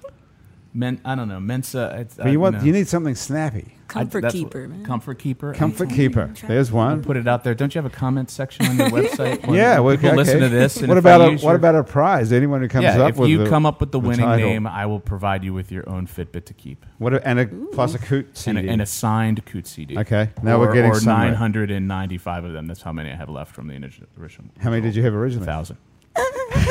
Men. 0.75 1.01
I 1.05 1.15
don't 1.15 1.29
know. 1.29 1.41
Mensa. 1.41 1.97
It's, 2.01 2.15
But 2.17 2.31
you 2.31 2.39
want 2.41 2.57
no. 2.57 2.63
you 2.63 2.73
need 2.73 2.89
something 2.89 3.15
snappy. 3.15 3.75
Comfort 3.89 4.21
that's 4.21 4.35
keeper, 4.35 4.61
what- 4.63 4.71
man. 4.71 4.85
Comfort 4.85 5.19
keeper. 5.19 5.55
Comfort 5.55 5.89
keeper. 5.89 6.31
There's 6.47 6.71
one. 6.71 7.03
Put 7.03 7.17
it 7.17 7.27
out 7.27 7.43
there. 7.43 7.55
Don't 7.55 7.75
you 7.75 7.81
have 7.81 7.91
a 7.91 7.95
comment 7.95 8.31
section 8.31 8.67
on 8.67 8.77
your 8.77 8.91
website? 8.91 9.43
When 9.47 9.57
Yeah, 9.57 9.79
well, 9.79 9.97
people 9.97 10.11
okay. 10.11 10.17
listen 10.19 10.41
to 10.41 10.51
this. 10.51 10.77
And 10.77 10.89
what 10.89 10.99
if 10.99 11.03
about 11.05 11.23
I 11.23 11.27
a 11.29 11.31
use 11.31 11.43
what 11.43 11.51
your- 11.53 11.57
about 11.57 11.75
a 11.75 11.83
prize? 11.85 12.31
Anyone 12.31 12.61
who 12.61 12.69
comes 12.69 12.85
up? 12.85 12.97
yeah, 12.99 13.03
up 13.05 13.11
if 13.13 13.17
with 13.17 13.31
you 13.31 13.39
the, 13.45 13.49
come 13.49 13.65
up 13.65 13.81
with 13.81 13.91
the 13.93 13.99
winning 13.99 14.27
title. 14.27 14.47
name, 14.47 14.67
I 14.67 14.85
will 14.85 15.01
provide 15.01 15.43
you 15.43 15.55
with 15.55 15.73
your 15.73 15.89
own 15.89 16.07
Fitbit 16.07 16.45
to 16.45 16.55
keep 16.55 16.85
what 16.99 17.15
a, 17.15 17.27
and 17.27 17.41
a 17.41 17.47
plus 17.73 17.95
a 17.95 17.99
coot 17.99 18.27
and 18.27 18.37
CD. 18.37 18.69
a, 18.69 18.71
and 18.71 18.83
a 18.83 18.87
signed 18.87 19.47
Coot 19.47 19.67
CD. 19.67 19.97
Okay, 19.99 20.29
now 20.43 20.57
or, 20.57 20.67
we're 20.67 20.75
getting 20.75 20.91
or 20.91 20.97
somewhere. 21.01 21.25
nine 21.29 21.35
hundred 21.35 21.71
and 21.71 21.89
ninety-five 21.89 22.45
of 22.45 22.53
them. 22.53 22.67
That's 22.67 22.83
how 22.83 22.93
many 22.93 23.11
I 23.11 23.17
have 23.17 23.31
left 23.31 23.55
from 23.55 23.69
the 23.69 23.75
initial. 23.75 24.05
original 24.21 24.51
How 24.61 24.69
many 24.69 24.83
did 24.83 24.95
you 24.97 25.03
have 25.05 25.15
originally? 25.15 25.47
Thousand. 25.47 25.79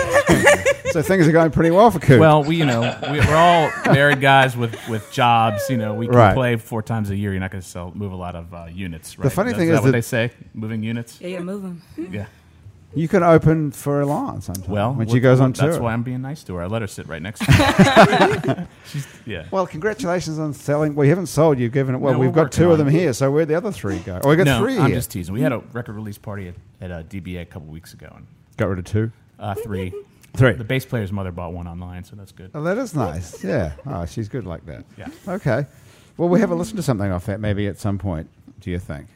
So 0.91 1.01
things 1.01 1.27
are 1.27 1.31
going 1.33 1.51
pretty 1.51 1.69
well 1.69 1.91
for 1.91 1.99
Coot. 1.99 2.19
Well, 2.19 2.43
we 2.43 2.55
you 2.55 2.65
know 2.65 2.97
we, 3.11 3.19
we're 3.19 3.35
all 3.35 3.69
married 3.93 4.21
guys 4.21 4.55
with, 4.55 4.73
with 4.87 5.11
jobs. 5.11 5.69
You 5.69 5.77
know, 5.77 5.93
we 5.93 6.07
can 6.07 6.15
Right. 6.15 6.33
play 6.33 6.55
four 6.55 6.81
times 6.81 7.09
a 7.11 7.15
year. 7.15 7.31
You're 7.33 7.41
not 7.41 7.51
going 7.51 7.61
to 7.61 7.67
sell 7.67 7.91
move 7.93 8.13
a 8.13 8.15
lot 8.15 8.35
of 8.35 8.51
uh, 8.53 8.65
units. 8.71 9.19
Right? 9.19 9.25
The 9.25 9.29
funny 9.29 9.51
Is 9.51 9.57
thing 9.57 9.67
that 9.67 9.73
is 9.75 9.79
what 9.81 9.87
that- 9.87 9.91
they 9.91 10.01
say, 10.01 10.31
moving 10.53 10.81
units. 10.83 11.19
Yeah, 11.21 11.27
yeah, 11.27 11.39
move 11.41 11.63
him. 11.63 11.81
Yeah. 12.09 12.25
you 12.95 13.07
can 13.09 13.21
open 13.21 13.71
for 13.71 14.01
Elon 14.01 14.41
sometime. 14.41 14.71
Well, 14.71 14.93
when 14.93 15.07
she 15.07 15.15
what- 15.15 15.21
goes 15.23 15.39
on 15.41 15.51
tour. 15.53 15.67
That's 15.69 15.79
why 15.79 15.91
I'm 15.93 16.03
being 16.03 16.21
nice 16.21 16.41
to 16.45 16.55
her. 16.55 16.63
I 16.63 16.67
let 16.67 16.81
her 16.81 16.87
sit 16.87 17.05
right 17.07 17.21
next 17.21 17.39
to 17.45 18.55
me. 18.57 18.65
She's, 18.91 19.05
yeah. 19.25 19.45
Well, 19.51 19.67
congratulations 19.67 20.39
on 20.39 20.53
selling. 20.53 20.95
Well, 20.95 21.03
you 21.05 21.11
haven't 21.11 21.27
sold. 21.27 21.59
You've 21.59 21.73
given 21.73 21.95
it. 21.95 21.97
Well, 21.99 22.13
No, 22.13 22.19
we've 22.19 22.29
we're 22.33 22.43
got 22.43 22.51
two 22.53 22.67
of 22.67 22.71
on 22.71 22.77
them 22.79 22.87
it. 22.87 22.93
here. 22.93 23.13
So 23.13 23.29
where'd 23.29 23.49
the 23.49 23.55
other 23.55 23.73
three 23.73 23.99
go? 23.99 24.21
Oh, 24.23 24.29
we 24.29 24.37
got 24.37 24.45
no, 24.45 24.59
three 24.61 24.77
I'm 24.79 24.87
here. 24.87 24.95
just 24.95 25.11
teasing. 25.11 25.33
We 25.33 25.41
had 25.41 25.51
a 25.51 25.59
record 25.73 25.95
release 25.95 26.17
party 26.17 26.47
at, 26.47 26.55
at 26.81 26.91
uh, 26.91 27.03
DBA 27.03 27.41
a 27.41 27.45
couple 27.45 27.67
weeks 27.67 27.93
ago, 27.93 28.11
and 28.15 28.25
got 28.55 28.69
rid 28.69 28.79
of 28.79 28.85
two. 28.85 29.11
Uh, 29.39 29.55
three. 29.55 29.93
Three. 30.35 30.53
The 30.53 30.63
bass 30.63 30.85
player's 30.85 31.11
mother 31.11 31.31
bought 31.31 31.53
one 31.53 31.67
online, 31.67 32.03
so 32.03 32.15
that's 32.15 32.31
good. 32.31 32.51
Oh, 32.53 32.61
that 32.61 32.77
is 32.77 32.93
nice. 32.93 33.43
Yeah. 33.43 33.71
Oh, 33.87 34.05
she's 34.05 34.29
good 34.29 34.45
like 34.45 34.63
that. 34.67 34.85
Yeah. 34.95 35.07
Okay. 35.27 35.65
Well, 36.15 36.29
we 36.29 36.39
have 36.41 36.51
a 36.51 36.55
listen 36.55 36.75
to 36.75 36.83
something 36.83 37.11
off 37.11 37.25
that 37.25 37.39
maybe 37.39 37.65
at 37.65 37.79
some 37.79 37.97
point. 37.97 38.29
Do 38.59 38.69
you 38.69 38.77
think? 38.77 39.07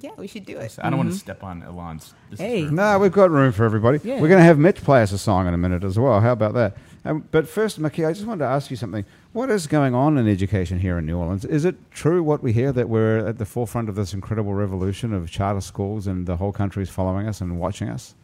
Yeah, 0.00 0.10
we 0.16 0.26
should 0.26 0.44
do 0.46 0.58
it. 0.58 0.76
I 0.82 0.90
don't 0.90 0.98
want 0.98 1.12
to 1.12 1.16
step 1.18 1.44
on 1.44 1.62
Elon's. 1.62 2.14
This 2.30 2.40
is 2.40 2.44
Hey. 2.46 2.62
her- 2.64 2.70
No, 2.72 2.98
we've 2.98 3.12
got 3.12 3.30
room 3.30 3.52
for 3.52 3.64
everybody. 3.64 4.00
Yeah. 4.02 4.14
We're 4.20 4.26
going 4.28 4.40
to 4.40 4.44
have 4.44 4.58
Mitch 4.58 4.82
play 4.82 5.02
us 5.02 5.12
a 5.12 5.18
song 5.18 5.46
in 5.46 5.54
a 5.54 5.58
minute 5.58 5.84
as 5.84 5.96
well. 6.00 6.20
How 6.20 6.32
about 6.32 6.54
that? 6.54 6.76
Um, 7.04 7.28
but 7.30 7.46
first, 7.48 7.80
Maki, 7.80 8.04
I 8.04 8.12
just 8.12 8.26
wanted 8.26 8.40
to 8.40 8.50
ask 8.50 8.72
you 8.72 8.76
something. 8.76 9.04
What 9.32 9.50
is 9.50 9.68
going 9.68 9.94
on 9.94 10.18
in 10.18 10.26
education 10.26 10.80
here 10.80 10.98
in 10.98 11.06
New 11.06 11.16
Orleans? 11.16 11.44
Is 11.44 11.64
it 11.64 11.76
true 11.92 12.24
what 12.24 12.42
we 12.42 12.52
hear 12.52 12.72
that 12.72 12.88
we're 12.88 13.18
at 13.24 13.38
the 13.38 13.46
forefront 13.46 13.88
of 13.88 13.94
this 13.94 14.14
incredible 14.14 14.54
revolution 14.54 15.12
of 15.12 15.30
charter 15.30 15.60
schools 15.60 16.08
and 16.08 16.26
the 16.26 16.38
whole 16.38 16.50
country's 16.52 16.90
following 16.90 17.28
us 17.28 17.40
and 17.40 17.60
watching 17.60 17.88
us? 17.88 18.16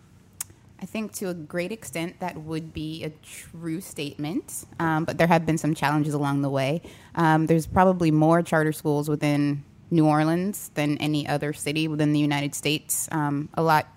I 0.80 0.86
think 0.86 1.12
to 1.14 1.28
a 1.28 1.34
great 1.34 1.72
extent 1.72 2.20
that 2.20 2.36
would 2.36 2.72
be 2.72 3.02
a 3.02 3.10
true 3.22 3.80
statement, 3.80 4.66
um, 4.78 5.04
but 5.04 5.16
there 5.16 5.26
have 5.26 5.46
been 5.46 5.58
some 5.58 5.74
challenges 5.74 6.12
along 6.12 6.42
the 6.42 6.50
way. 6.50 6.82
Um, 7.14 7.46
there's 7.46 7.66
probably 7.66 8.10
more 8.10 8.42
charter 8.42 8.72
schools 8.72 9.08
within 9.08 9.64
New 9.90 10.06
Orleans 10.06 10.70
than 10.74 10.98
any 10.98 11.26
other 11.26 11.52
city 11.52 11.88
within 11.88 12.12
the 12.12 12.18
United 12.18 12.54
States. 12.54 13.08
Um, 13.10 13.48
a 13.54 13.62
lot 13.62 13.88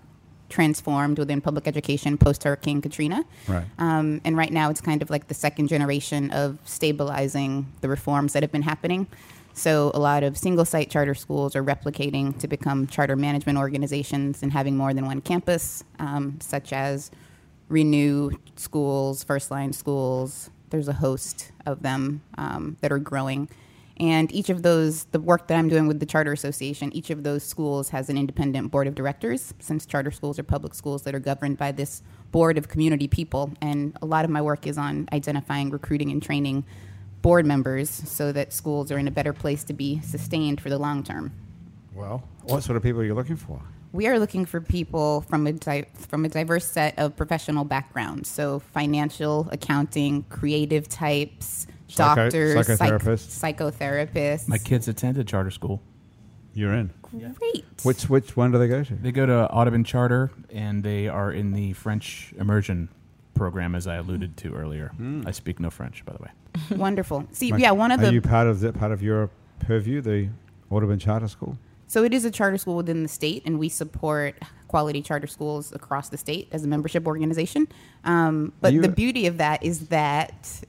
transformed 0.49 1.19
within 1.19 1.41
public 1.41 1.67
education 1.67 2.17
post 2.17 2.43
Hurricane 2.43 2.81
Katrina. 2.81 3.23
Right. 3.47 3.65
Um, 3.77 4.21
and 4.23 4.35
right 4.35 4.51
now, 4.51 4.69
it's 4.69 4.81
kind 4.81 5.01
of 5.01 5.09
like 5.09 5.27
the 5.27 5.33
second 5.33 5.67
generation 5.67 6.31
of 6.31 6.59
stabilizing 6.65 7.71
the 7.81 7.89
reforms 7.89 8.33
that 8.33 8.43
have 8.43 8.51
been 8.51 8.63
happening. 8.63 9.07
So, 9.59 9.91
a 9.93 9.99
lot 9.99 10.23
of 10.23 10.37
single 10.37 10.63
site 10.63 10.89
charter 10.89 11.13
schools 11.13 11.53
are 11.53 11.61
replicating 11.61 12.39
to 12.39 12.47
become 12.47 12.87
charter 12.87 13.17
management 13.17 13.57
organizations 13.57 14.41
and 14.41 14.53
having 14.53 14.77
more 14.77 14.93
than 14.93 15.05
one 15.05 15.19
campus, 15.19 15.83
um, 15.99 16.39
such 16.39 16.71
as 16.71 17.11
Renew 17.67 18.31
schools, 18.55 19.21
First 19.21 19.51
Line 19.51 19.73
schools. 19.73 20.49
There's 20.69 20.87
a 20.87 20.93
host 20.93 21.51
of 21.65 21.81
them 21.81 22.21
um, 22.37 22.77
that 22.79 22.93
are 22.93 22.99
growing. 22.99 23.49
And 23.97 24.31
each 24.31 24.49
of 24.49 24.63
those, 24.63 25.03
the 25.11 25.19
work 25.19 25.49
that 25.49 25.57
I'm 25.57 25.67
doing 25.67 25.87
with 25.87 25.99
the 25.99 26.05
Charter 26.05 26.31
Association, 26.31 26.93
each 26.93 27.09
of 27.09 27.23
those 27.23 27.43
schools 27.43 27.89
has 27.89 28.09
an 28.09 28.17
independent 28.17 28.71
board 28.71 28.87
of 28.87 28.95
directors, 28.95 29.53
since 29.59 29.85
charter 29.85 30.11
schools 30.11 30.39
are 30.39 30.43
public 30.43 30.73
schools 30.73 31.01
that 31.03 31.13
are 31.13 31.19
governed 31.19 31.57
by 31.57 31.73
this 31.73 32.01
board 32.31 32.57
of 32.57 32.69
community 32.69 33.09
people. 33.09 33.51
And 33.61 33.97
a 34.01 34.05
lot 34.05 34.23
of 34.23 34.31
my 34.31 34.41
work 34.41 34.65
is 34.65 34.77
on 34.77 35.09
identifying, 35.11 35.69
recruiting, 35.69 36.11
and 36.11 36.23
training 36.23 36.63
board 37.21 37.45
members 37.45 37.89
so 37.89 38.31
that 38.31 38.53
schools 38.53 38.91
are 38.91 38.97
in 38.97 39.07
a 39.07 39.11
better 39.11 39.33
place 39.33 39.63
to 39.65 39.73
be 39.73 39.99
sustained 40.01 40.61
for 40.61 40.69
the 40.69 40.77
long 40.77 41.03
term. 41.03 41.31
Well, 41.93 42.23
what 42.43 42.63
sort 42.63 42.77
of 42.77 42.83
people 42.83 43.01
are 43.01 43.05
you 43.05 43.13
looking 43.15 43.35
for? 43.35 43.61
We 43.91 44.07
are 44.07 44.19
looking 44.19 44.45
for 44.45 44.61
people 44.61 45.21
from 45.21 45.47
a 45.47 45.53
di- 45.53 45.87
from 46.07 46.23
a 46.23 46.29
diverse 46.29 46.65
set 46.65 46.97
of 46.99 47.15
professional 47.15 47.65
backgrounds. 47.65 48.29
So 48.29 48.59
financial, 48.59 49.49
accounting, 49.51 50.23
creative 50.29 50.87
types, 50.87 51.65
Psycho- 51.87 52.15
doctors, 52.15 52.67
psych- 52.67 52.77
psychotherapists. 52.79 53.53
psychotherapists. 53.55 54.47
My 54.47 54.59
kids 54.59 54.87
attended 54.87 55.27
charter 55.27 55.49
school. 55.51 55.81
You're 56.53 56.73
in. 56.73 56.91
Great. 57.01 57.65
Which 57.83 58.07
which 58.09 58.37
one 58.37 58.51
do 58.51 58.59
they 58.59 58.67
go 58.67 58.83
to? 58.83 58.93
They 58.95 59.11
go 59.11 59.25
to 59.25 59.49
Audubon 59.51 59.83
Charter, 59.83 60.29
and 60.51 60.83
they 60.83 61.07
are 61.07 61.31
in 61.31 61.51
the 61.53 61.73
French 61.73 62.33
immersion 62.37 62.89
program, 63.39 63.73
as 63.73 63.87
I 63.87 63.95
alluded 63.95 64.35
to 64.37 64.53
earlier. 64.53 64.91
I 65.25 65.31
speak 65.31 65.59
no 65.59 65.69
French, 65.71 66.03
by 66.05 66.13
the 66.13 66.21
way. 66.23 66.31
Wonderful. 66.77 67.25
See, 67.31 67.51
Like, 67.51 67.61
yeah, 67.61 67.71
one 67.71 67.91
of 67.91 68.01
Are 68.01 68.07
the 68.07 68.13
you 68.13 68.21
part 68.21 68.47
of 68.47 68.59
that 68.59 68.77
part 68.77 68.91
of 68.91 69.01
your 69.01 69.29
purview, 69.59 70.01
the 70.01 70.29
Audubon 70.69 70.99
Charter 70.99 71.27
School? 71.29 71.57
So 71.87 72.03
it 72.03 72.13
is 72.13 72.23
a 72.25 72.29
charter 72.29 72.57
school 72.59 72.75
within 72.75 73.01
the 73.01 73.09
state, 73.09 73.41
and 73.45 73.57
we 73.57 73.67
support 73.69 74.35
quality 74.67 75.01
charter 75.01 75.25
schools 75.25 75.71
across 75.71 76.09
the 76.09 76.17
state 76.17 76.47
as 76.51 76.63
a 76.63 76.67
membership 76.67 77.07
organization. 77.07 77.67
Um, 78.03 78.51
but 78.61 78.73
You- 78.73 78.81
the 78.81 78.89
beauty 78.89 79.25
of 79.25 79.37
that 79.37 79.63
is 79.63 79.87
that 79.87 80.61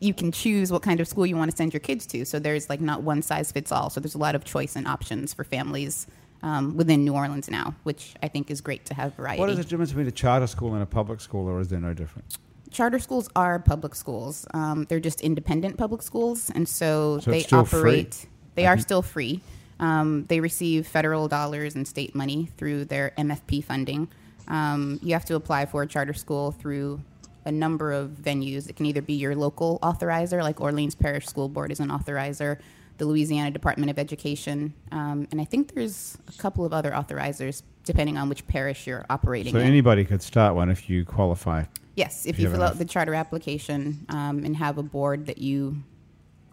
you 0.00 0.12
can 0.12 0.32
choose 0.32 0.72
what 0.72 0.82
kind 0.82 0.98
of 1.00 1.06
school 1.06 1.24
you 1.26 1.36
want 1.36 1.50
to 1.50 1.56
send 1.56 1.72
your 1.72 1.80
kids 1.80 2.04
to. 2.06 2.24
So 2.24 2.38
there's 2.38 2.68
like 2.68 2.80
not 2.80 3.02
one 3.02 3.22
size 3.22 3.52
fits 3.52 3.70
all. 3.70 3.90
So 3.90 4.00
there's 4.00 4.14
a 4.16 4.18
lot 4.18 4.34
of 4.34 4.44
choice 4.44 4.74
and 4.74 4.88
options 4.88 5.32
for 5.32 5.44
families 5.44 6.06
um, 6.42 6.76
within 6.76 7.04
New 7.04 7.14
Orleans 7.14 7.50
now, 7.50 7.74
which 7.84 8.14
I 8.22 8.28
think 8.28 8.50
is 8.50 8.60
great 8.60 8.84
to 8.86 8.94
have 8.94 9.14
variety. 9.14 9.40
What 9.40 9.50
is 9.50 9.56
the 9.58 9.64
difference 9.64 9.90
between 9.90 10.06
a 10.06 10.10
charter 10.12 10.46
school 10.46 10.74
and 10.74 10.82
a 10.82 10.86
public 10.86 11.20
school, 11.20 11.48
or 11.48 11.60
is 11.60 11.68
there 11.68 11.80
no 11.80 11.94
difference? 11.94 12.38
Charter 12.70 12.98
schools 12.98 13.28
are 13.36 13.58
public 13.58 13.94
schools. 13.94 14.46
Um, 14.52 14.84
they're 14.88 15.00
just 15.00 15.20
independent 15.20 15.76
public 15.78 16.02
schools, 16.02 16.50
and 16.54 16.68
so, 16.68 17.20
So 17.20 17.30
they 17.30 17.40
still 17.42 17.64
free? 17.64 17.78
operate. 17.80 18.26
They 18.54 18.66
are 18.66 18.76
Mhm. 18.76 18.82
still 18.82 19.02
free. 19.02 19.40
Um, 19.78 20.24
they 20.28 20.40
receive 20.40 20.86
federal 20.86 21.28
dollars 21.28 21.74
and 21.74 21.86
state 21.86 22.14
money 22.14 22.50
through 22.56 22.86
their 22.86 23.12
MFP 23.18 23.60
funding. 23.62 24.08
Um, 24.48 24.98
you 25.02 25.12
have 25.12 25.24
to 25.26 25.34
apply 25.34 25.66
for 25.66 25.82
a 25.82 25.86
charter 25.86 26.14
school 26.14 26.52
through 26.52 27.00
a 27.44 27.52
number 27.52 27.92
of 27.92 28.10
venues. 28.10 28.68
It 28.68 28.76
can 28.76 28.86
either 28.86 29.02
be 29.02 29.12
your 29.14 29.36
local 29.36 29.78
authorizer, 29.82 30.42
like 30.42 30.60
Orleans 30.60 30.94
Parish 30.94 31.26
School 31.26 31.48
Board 31.48 31.70
is 31.70 31.78
an 31.80 31.88
authorizer. 31.90 32.58
The 32.98 33.04
Louisiana 33.06 33.50
Department 33.50 33.90
of 33.90 33.98
Education, 33.98 34.72
um, 34.92 35.28
and 35.30 35.40
I 35.40 35.44
think 35.44 35.74
there's 35.74 36.16
a 36.28 36.32
couple 36.40 36.64
of 36.64 36.72
other 36.72 36.90
authorizers 36.92 37.62
depending 37.84 38.16
on 38.18 38.28
which 38.28 38.46
parish 38.46 38.86
you're 38.86 39.04
operating 39.10 39.52
So 39.52 39.60
in. 39.60 39.66
anybody 39.66 40.04
could 40.04 40.22
start 40.22 40.54
one 40.56 40.70
if 40.70 40.90
you 40.90 41.04
qualify. 41.04 41.64
Yes, 41.94 42.26
if 42.26 42.38
You 42.38 42.42
you 42.44 42.48
have 42.48 42.56
fill 42.58 42.66
out 42.66 42.78
the 42.78 42.84
charter 42.84 43.14
application 43.14 44.04
um, 44.08 44.44
and 44.44 44.56
have 44.56 44.76
a 44.78 44.82
board 44.82 45.26
that 45.26 45.38
you 45.38 45.76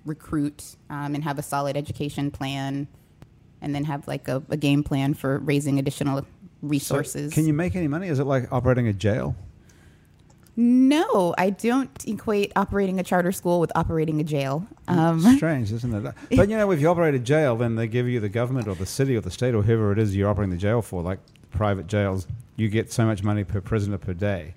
recruit 0.05 0.75
um, 0.89 1.15
and 1.15 1.23
have 1.23 1.39
a 1.39 1.41
solid 1.43 1.75
education 1.77 2.29
plan, 2.31 2.87
and 3.61 3.73
then 3.73 3.85
have 3.85 4.07
like 4.07 4.27
a, 4.27 4.43
a 4.49 4.57
game 4.57 4.83
plan 4.83 5.13
for 5.13 5.39
raising 5.39 5.79
additional 5.79 6.19
So 6.19 6.25
resources. 6.61 7.33
can 7.33 7.45
you 7.47 7.53
make 7.53 7.75
any 7.75 7.87
money? 7.87 8.07
Is 8.09 8.19
it 8.19 8.25
like 8.25 8.51
operating 8.51 8.87
a 8.87 8.93
jail? 8.93 9.35
No, 10.55 11.33
I 11.37 11.49
don't 11.49 11.89
equate 12.07 12.51
operating 12.55 12.99
a 12.99 13.03
charter 13.03 13.31
school 13.31 13.59
with 13.59 13.71
operating 13.75 14.21
a 14.21 14.23
jail. 14.23 14.67
Um, 14.87 15.19
Strange, 15.37 15.71
isn't 15.71 15.93
it? 16.05 16.13
But 16.37 16.49
you 16.49 16.57
know, 16.57 16.71
if 16.71 16.79
you 16.79 16.87
operate 16.89 17.15
a 17.15 17.19
jail, 17.19 17.55
then 17.55 17.75
they 17.75 17.87
give 17.87 18.07
you 18.07 18.19
the 18.19 18.29
government 18.29 18.67
or 18.67 18.75
the 18.75 18.85
city 18.85 19.15
or 19.15 19.21
the 19.21 19.31
state 19.31 19.55
or 19.55 19.63
whoever 19.63 19.91
it 19.91 19.99
is 19.99 20.15
you're 20.15 20.29
operating 20.29 20.51
the 20.51 20.57
jail 20.57 20.81
for, 20.81 21.01
like 21.01 21.19
private 21.49 21.87
jails, 21.87 22.27
you 22.55 22.69
get 22.69 22.91
so 22.91 23.05
much 23.05 23.23
money 23.23 23.43
per 23.43 23.61
prisoner 23.61 23.97
per 23.97 24.13
day. 24.13 24.53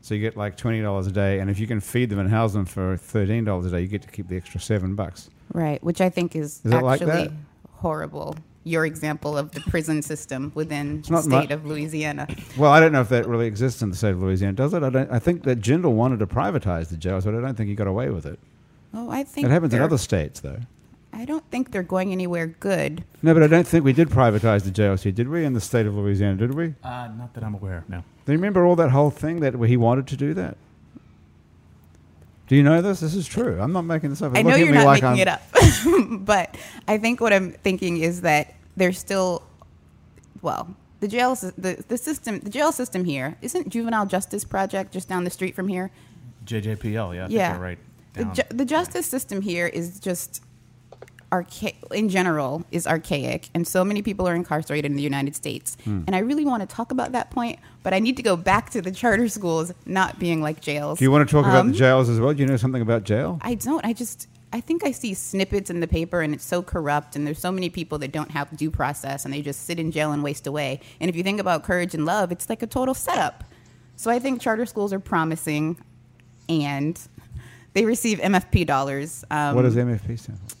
So 0.00 0.14
you 0.14 0.20
get 0.20 0.36
like 0.36 0.56
twenty 0.56 0.82
dollars 0.82 1.06
a 1.06 1.12
day, 1.12 1.40
and 1.40 1.50
if 1.50 1.58
you 1.58 1.66
can 1.66 1.80
feed 1.80 2.10
them 2.10 2.18
and 2.18 2.28
house 2.28 2.52
them 2.52 2.66
for 2.66 2.96
thirteen 2.96 3.44
dollars 3.44 3.66
a 3.66 3.70
day, 3.70 3.80
you 3.80 3.86
get 3.86 4.02
to 4.02 4.08
keep 4.08 4.28
the 4.28 4.36
extra 4.36 4.60
seven 4.60 4.94
bucks. 4.94 5.30
right, 5.52 5.82
which 5.82 6.00
I 6.02 6.10
think 6.10 6.36
is, 6.36 6.60
Is 6.64 6.72
it 6.72 6.82
like 6.82 7.00
actually 7.00 7.32
horrible. 7.72 8.36
Your 8.66 8.86
example 8.86 9.36
of 9.36 9.52
the 9.52 9.60
prison 9.60 10.00
system 10.00 10.50
within 10.54 11.02
the 11.02 11.20
state 11.20 11.50
mu- 11.50 11.54
of 11.54 11.66
Louisiana. 11.66 12.26
Well, 12.56 12.70
I 12.72 12.80
don't 12.80 12.92
know 12.92 13.02
if 13.02 13.10
that 13.10 13.26
really 13.28 13.46
exists 13.46 13.82
in 13.82 13.90
the 13.90 13.96
state 13.96 14.12
of 14.12 14.22
Louisiana, 14.22 14.54
does 14.54 14.72
it? 14.72 14.82
I 14.82 14.88
don't. 14.88 15.10
I 15.12 15.18
think 15.18 15.42
that 15.44 15.60
Jindal 15.60 15.92
wanted 15.92 16.18
to 16.20 16.26
privatize 16.26 16.88
the 16.88 16.96
jails, 16.96 17.24
but 17.26 17.34
I 17.34 17.40
don't 17.40 17.54
think 17.56 17.68
he 17.68 17.74
got 17.74 17.86
away 17.86 18.08
with 18.08 18.24
it. 18.24 18.38
Oh, 18.94 19.10
I 19.10 19.22
think 19.24 19.46
It 19.46 19.50
happens 19.50 19.74
in 19.74 19.82
other 19.82 19.98
states, 19.98 20.40
though. 20.40 20.60
I 21.12 21.24
don't 21.24 21.48
think 21.50 21.70
they're 21.70 21.82
going 21.82 22.10
anywhere 22.10 22.46
good. 22.46 23.04
No, 23.22 23.34
but 23.34 23.42
I 23.42 23.46
don't 23.46 23.66
think 23.66 23.84
we 23.84 23.92
did 23.92 24.08
privatize 24.08 24.64
the 24.64 24.70
jails 24.70 25.02
here, 25.02 25.12
did 25.12 25.28
we? 25.28 25.44
In 25.44 25.52
the 25.52 25.60
state 25.60 25.86
of 25.86 25.94
Louisiana, 25.94 26.36
did 26.36 26.54
we? 26.54 26.74
Uh, 26.82 27.08
not 27.16 27.34
that 27.34 27.44
I'm 27.44 27.54
aware 27.54 27.78
of, 27.78 27.88
no. 27.88 27.98
Do 28.26 28.32
you 28.32 28.38
remember 28.38 28.64
all 28.64 28.74
that 28.76 28.90
whole 28.90 29.10
thing 29.10 29.40
that 29.40 29.54
he 29.54 29.76
wanted 29.76 30.06
to 30.08 30.16
do 30.16 30.34
that? 30.34 30.56
Do 32.46 32.56
you 32.56 32.62
know 32.62 32.82
this? 32.82 33.00
This 33.00 33.14
is 33.14 33.26
true. 33.26 33.58
I'm 33.60 33.72
not 33.72 33.82
making 33.82 34.10
this 34.10 34.20
up. 34.22 34.32
I 34.36 34.42
know 34.42 34.50
Look 34.50 34.58
you're 34.58 34.72
not 34.74 34.84
like 34.84 35.02
making 35.02 35.06
I'm- 35.06 35.18
it 35.18 35.28
up, 35.28 35.42
but 36.26 36.56
I 36.86 36.98
think 36.98 37.20
what 37.20 37.32
I'm 37.32 37.52
thinking 37.52 37.96
is 37.98 38.20
that 38.20 38.54
there's 38.76 38.98
still, 38.98 39.42
well, 40.42 40.74
the 41.00 41.08
jail, 41.08 41.34
the 41.34 41.82
the 41.88 41.96
system, 41.98 42.40
the 42.40 42.50
jail 42.50 42.70
system 42.70 43.04
here 43.04 43.36
isn't 43.40 43.68
Juvenile 43.70 44.06
Justice 44.06 44.44
Project 44.44 44.92
just 44.92 45.08
down 45.08 45.24
the 45.24 45.30
street 45.30 45.54
from 45.54 45.68
here. 45.68 45.90
JJPL, 46.44 47.14
yeah, 47.14 47.24
I 47.24 47.28
yeah, 47.28 47.52
you're 47.54 47.62
right. 47.62 47.78
The, 48.12 48.24
ju- 48.26 48.42
the 48.50 48.64
justice 48.64 49.06
system 49.06 49.40
here 49.40 49.66
is 49.66 49.98
just 49.98 50.42
archaic 51.34 51.76
in 51.92 52.08
general 52.08 52.64
is 52.70 52.86
archaic 52.86 53.48
and 53.54 53.66
so 53.66 53.84
many 53.84 54.00
people 54.08 54.24
are 54.28 54.34
incarcerated 54.42 54.90
in 54.92 54.96
the 54.96 55.02
united 55.12 55.34
states 55.42 55.68
Hmm. 55.84 56.02
and 56.06 56.14
i 56.18 56.20
really 56.20 56.44
want 56.50 56.60
to 56.68 56.68
talk 56.78 56.88
about 56.96 57.10
that 57.12 57.26
point 57.30 57.58
but 57.82 57.92
i 57.92 57.98
need 58.06 58.16
to 58.16 58.22
go 58.30 58.36
back 58.52 58.70
to 58.70 58.80
the 58.86 58.92
charter 59.00 59.28
schools 59.28 59.72
not 59.84 60.18
being 60.24 60.40
like 60.48 60.58
jails 60.68 60.98
Do 60.98 61.04
you 61.06 61.10
want 61.10 61.28
to 61.28 61.32
talk 61.36 61.44
about 61.46 61.60
Um, 61.64 61.72
the 61.72 61.78
jails 61.84 62.08
as 62.08 62.18
well? 62.20 62.32
Do 62.34 62.40
you 62.42 62.46
know 62.52 62.56
something 62.64 62.82
about 62.82 63.02
jail? 63.04 63.38
I 63.50 63.54
don't. 63.66 63.84
I 63.84 63.92
just. 63.92 64.18
I 64.56 64.60
think 64.68 64.84
I 64.84 64.92
see 64.92 65.12
snippets 65.14 65.68
in 65.74 65.80
the 65.80 65.88
paper, 65.98 66.18
and 66.24 66.32
it's 66.36 66.44
so 66.54 66.62
corrupt, 66.62 67.16
and 67.16 67.26
there's 67.26 67.40
so 67.40 67.50
many 67.58 67.68
people 67.78 67.98
that 68.02 68.12
don't 68.12 68.30
have 68.38 68.46
due 68.56 68.70
process, 68.70 69.24
and 69.24 69.34
they 69.34 69.42
just 69.50 69.60
sit 69.68 69.78
in 69.82 69.90
jail 69.90 70.12
and 70.12 70.22
waste 70.22 70.46
away. 70.46 70.70
And 71.00 71.08
if 71.10 71.16
you 71.16 71.24
think 71.28 71.40
about 71.40 71.64
courage 71.64 71.92
and 71.96 72.04
love, 72.06 72.30
it's 72.30 72.48
like 72.48 72.62
a 72.62 72.66
total 72.78 72.94
setup. 72.94 73.36
So 73.96 74.06
I 74.16 74.18
think 74.20 74.40
charter 74.40 74.64
schools 74.72 74.92
are 74.92 75.00
promising, 75.00 75.76
and 76.48 76.94
they 77.72 77.84
receive 77.84 78.18
MFP 78.20 78.64
dollars. 78.66 79.24
Um, 79.30 79.56
what 79.56 79.62
does 79.62 79.74
MFP 79.76 80.18
stand 80.20 80.38
for? 80.46 80.53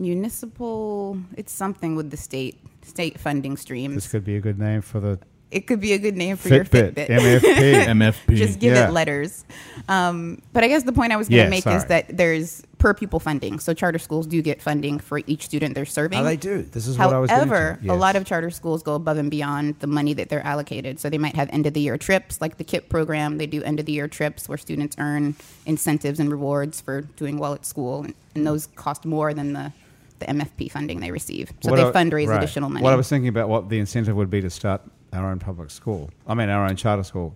Municipal? 0.00 1.18
It's 1.36 1.52
something 1.52 1.94
with 1.96 2.10
the 2.10 2.16
state 2.16 2.58
state 2.82 3.18
funding 3.20 3.56
streams. 3.56 3.94
This 3.94 4.08
could 4.08 4.24
be 4.24 4.36
a 4.36 4.40
good 4.40 4.58
name 4.58 4.80
for 4.80 5.00
the 5.00 5.18
it 5.50 5.66
could 5.66 5.80
be 5.80 5.92
a 5.94 5.98
good 5.98 6.16
name 6.16 6.36
for 6.36 6.48
your 6.48 6.64
Fitbit. 6.64 6.94
Fitbit. 6.94 7.40
MFP. 7.40 7.84
MFP. 8.28 8.36
just 8.36 8.60
give 8.60 8.72
Yeah. 8.74 8.88
it 8.88 8.92
letters. 8.92 9.44
Um, 9.88 10.40
but 10.52 10.62
I 10.62 10.68
guess 10.68 10.84
the 10.84 10.92
point 10.92 11.12
I 11.12 11.16
was 11.16 11.28
going 11.28 11.38
to 11.40 11.44
Yeah, 11.44 11.50
make 11.50 11.64
sorry. 11.64 11.76
is 11.76 11.84
that 11.86 12.16
there's 12.16 12.62
per 12.78 12.94
pupil 12.94 13.18
funding. 13.18 13.58
So 13.58 13.74
charter 13.74 13.98
schools 13.98 14.28
do 14.28 14.40
get 14.42 14.62
funding 14.62 15.00
for 15.00 15.20
each 15.26 15.46
student 15.46 15.74
they're 15.74 15.84
serving. 15.84 16.20
Oh, 16.20 16.24
they 16.24 16.36
do. 16.36 16.62
This 16.62 16.86
is 16.86 16.96
what 16.96 17.12
I 17.12 17.18
was 17.18 17.28
getting 17.30 17.48
to. 17.48 17.54
However, 17.56 17.80
a 17.88 17.96
lot 17.96 18.14
of 18.14 18.24
charter 18.24 18.50
schools 18.50 18.84
go 18.84 18.94
above 18.94 19.18
and 19.18 19.28
beyond 19.28 19.80
the 19.80 19.88
money 19.88 20.14
that 20.14 20.28
they're 20.28 20.46
allocated. 20.46 21.00
So 21.00 21.10
they 21.10 21.18
might 21.18 21.34
have 21.34 21.50
end 21.50 21.66
of 21.66 21.74
the 21.74 21.80
year 21.80 21.98
trips, 21.98 22.40
like 22.40 22.56
the 22.56 22.64
KIPP 22.64 22.88
program. 22.88 23.38
They 23.38 23.48
do 23.48 23.60
end 23.64 23.80
of 23.80 23.86
the 23.86 23.92
year 23.92 24.06
trips 24.06 24.48
where 24.48 24.56
students 24.56 24.94
earn 25.00 25.34
incentives 25.66 26.20
and 26.20 26.30
rewards 26.30 26.80
for 26.80 27.00
doing 27.00 27.38
well 27.38 27.54
at 27.54 27.66
school, 27.66 28.04
and, 28.04 28.14
and 28.36 28.46
those 28.46 28.68
cost 28.76 29.04
more 29.04 29.34
than 29.34 29.52
the 29.52 29.72
the 30.20 30.26
MFP 30.26 30.70
funding 30.70 31.00
they 31.00 31.10
receive. 31.10 31.52
So 31.60 31.70
What 31.70 31.76
they 31.76 31.84
I- 31.84 31.92
fundraise 31.92 32.28
right. 32.28 32.38
additional 32.38 32.68
money. 32.70 32.82
What 32.84 32.92
I 32.92 32.96
was 32.96 33.08
thinking 33.08 33.28
about 33.28 33.48
what 33.48 33.68
the 33.68 33.78
incentive 33.78 34.14
would 34.16 34.30
be 34.30 34.40
to 34.40 34.50
start 34.50 34.82
our 35.12 35.30
own 35.30 35.38
public 35.40 35.70
school. 35.70 36.10
I 36.26 36.34
mean, 36.34 36.48
our 36.48 36.64
own 36.66 36.76
charter 36.76 37.02
school. 37.02 37.34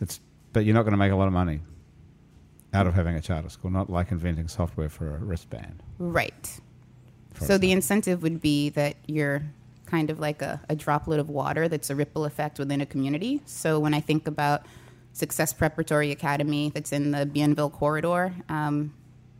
It's, 0.00 0.20
but 0.52 0.64
you're 0.64 0.74
not 0.74 0.82
going 0.82 0.92
to 0.92 0.98
make 0.98 1.12
a 1.12 1.16
lot 1.16 1.26
of 1.28 1.32
money 1.32 1.60
out 2.74 2.86
of 2.86 2.94
having 2.94 3.14
a 3.16 3.20
charter 3.20 3.48
school. 3.48 3.70
Not 3.70 3.88
like 3.90 4.10
inventing 4.12 4.48
software 4.48 4.88
for 4.88 5.14
a 5.16 5.18
wristband. 5.18 5.82
right. 5.98 6.60
So 7.40 7.56
the 7.58 7.72
incentive 7.72 8.22
would 8.22 8.40
be 8.42 8.68
that 8.70 8.96
you're 9.06 9.42
kind 9.86 10.10
of 10.10 10.20
like 10.20 10.42
a, 10.42 10.60
a 10.68 10.76
droplet 10.76 11.18
of 11.18 11.28
water 11.30 11.66
that's 11.66 11.88
a 11.90 11.94
ripple 11.96 12.24
effect 12.26 12.58
within 12.58 12.80
a 12.82 12.86
community. 12.86 13.40
So 13.46 13.80
when 13.80 13.94
I 13.94 14.00
think 14.00 14.28
about 14.28 14.64
Success 15.14 15.52
Preparatory 15.52 16.10
Academy 16.12 16.70
that's 16.74 16.92
in 16.92 17.10
the 17.10 17.24
Bienville 17.26 17.70
corridor, 17.72 18.34
um, 18.48 18.92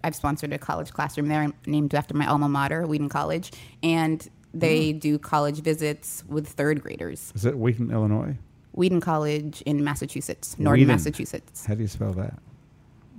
I've 0.04 0.14
sponsored 0.14 0.52
a 0.52 0.58
college 0.58 0.92
classroom 0.92 1.28
there 1.28 1.48
named 1.66 1.94
after 1.94 2.14
my 2.14 2.26
alma 2.26 2.48
mater, 2.48 2.86
Wheaton 2.86 3.08
College, 3.08 3.52
and 3.82 4.26
they 4.54 4.92
do 4.92 5.18
college 5.18 5.60
visits 5.60 6.24
with 6.28 6.46
third 6.48 6.82
graders. 6.82 7.32
is 7.34 7.44
it 7.44 7.56
Wheaton, 7.56 7.90
Illinois? 7.90 8.36
Wheaton 8.72 9.00
College 9.00 9.62
in 9.66 9.84
Massachusetts, 9.84 10.56
Norton 10.58 10.80
Wheaton. 10.82 10.94
Massachusetts. 10.94 11.66
How 11.66 11.74
do 11.74 11.82
you 11.82 11.88
spell 11.88 12.12
that? 12.14 12.34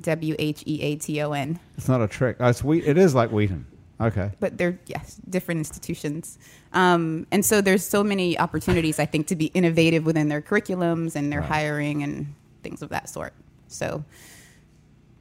W 0.01 0.35
H 0.39 0.63
E 0.65 0.81
A 0.81 0.95
T 0.95 1.21
O 1.21 1.31
N. 1.31 1.59
It's 1.77 1.87
not 1.87 2.01
a 2.01 2.07
trick. 2.07 2.37
Oh, 2.39 2.47
it's 2.49 2.63
Wheat. 2.63 2.83
It 2.85 2.97
is 2.97 3.13
like 3.15 3.31
Wheaton. 3.31 3.65
Okay. 4.01 4.31
but 4.41 4.57
they're 4.57 4.77
yes 4.87 5.21
different 5.29 5.59
institutions 5.59 6.37
um, 6.73 7.25
and 7.31 7.45
so 7.45 7.61
there's 7.61 7.85
so 7.85 8.03
many 8.03 8.37
opportunities 8.37 8.99
i 8.99 9.05
think 9.05 9.27
to 9.27 9.35
be 9.35 9.45
innovative 9.53 10.03
within 10.05 10.27
their 10.27 10.41
curriculums 10.41 11.15
and 11.15 11.31
their 11.31 11.39
Right. 11.39 11.47
hiring 11.49 12.03
and 12.03 12.33
things 12.63 12.81
of 12.81 12.89
that 12.89 13.07
sort 13.07 13.33
so 13.67 14.03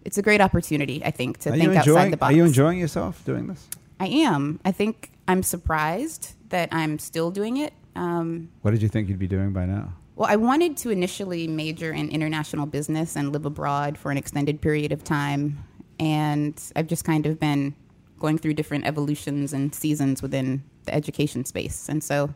it's 0.05 0.19
a 0.19 0.23
great 0.23 0.41
opportunity 0.41 1.03
i 1.05 1.11
think 1.11 1.39
to 1.39 1.51
Are 1.51 1.53
think 1.53 1.65
you 1.65 1.79
outside 1.79 2.13
the 2.13 2.17
box 2.17 2.33
Are 2.33 2.37
you 2.37 2.45
enjoying 2.45 2.79
yourself 2.79 3.25
doing 3.25 3.47
this? 3.47 3.69
i 4.01 4.07
am 4.07 4.61
i 4.65 4.73
think 4.73 5.11
i'm 5.29 5.43
surprised 5.43 6.35
that 6.51 6.69
i'm 6.73 6.99
still 6.99 7.31
doing 7.31 7.57
it 7.59 7.73
um, 7.95 8.49
What 8.63 8.71
did 8.71 8.81
you 8.83 8.89
think 8.89 9.09
you'd 9.09 9.19
be 9.19 9.27
doing 9.27 9.53
by 9.53 9.67
now? 9.67 9.93
well, 10.17 10.29
I 10.31 10.37
wanted 10.37 10.77
to 10.79 10.91
initially 10.91 11.47
major 11.47 11.93
in 11.93 12.09
international 12.11 12.65
business 12.67 13.17
and 13.17 13.33
live 13.33 13.45
abroad 13.45 13.99
for 13.99 14.11
an 14.11 14.17
extended 14.17 14.61
period 14.61 14.93
of 14.93 15.03
time. 15.05 15.63
And 15.99 16.55
I've 16.77 16.87
just 16.87 17.05
kind 17.05 17.27
of 17.27 17.39
been 17.41 17.75
going 18.19 18.39
through 18.39 18.55
different 18.55 18.87
evolutions 18.87 19.53
and 19.53 19.75
seasons 19.75 20.23
within 20.23 20.63
the 20.85 20.95
education 20.95 21.45
space. 21.45 21.89
And 21.89 22.03
so 22.05 22.35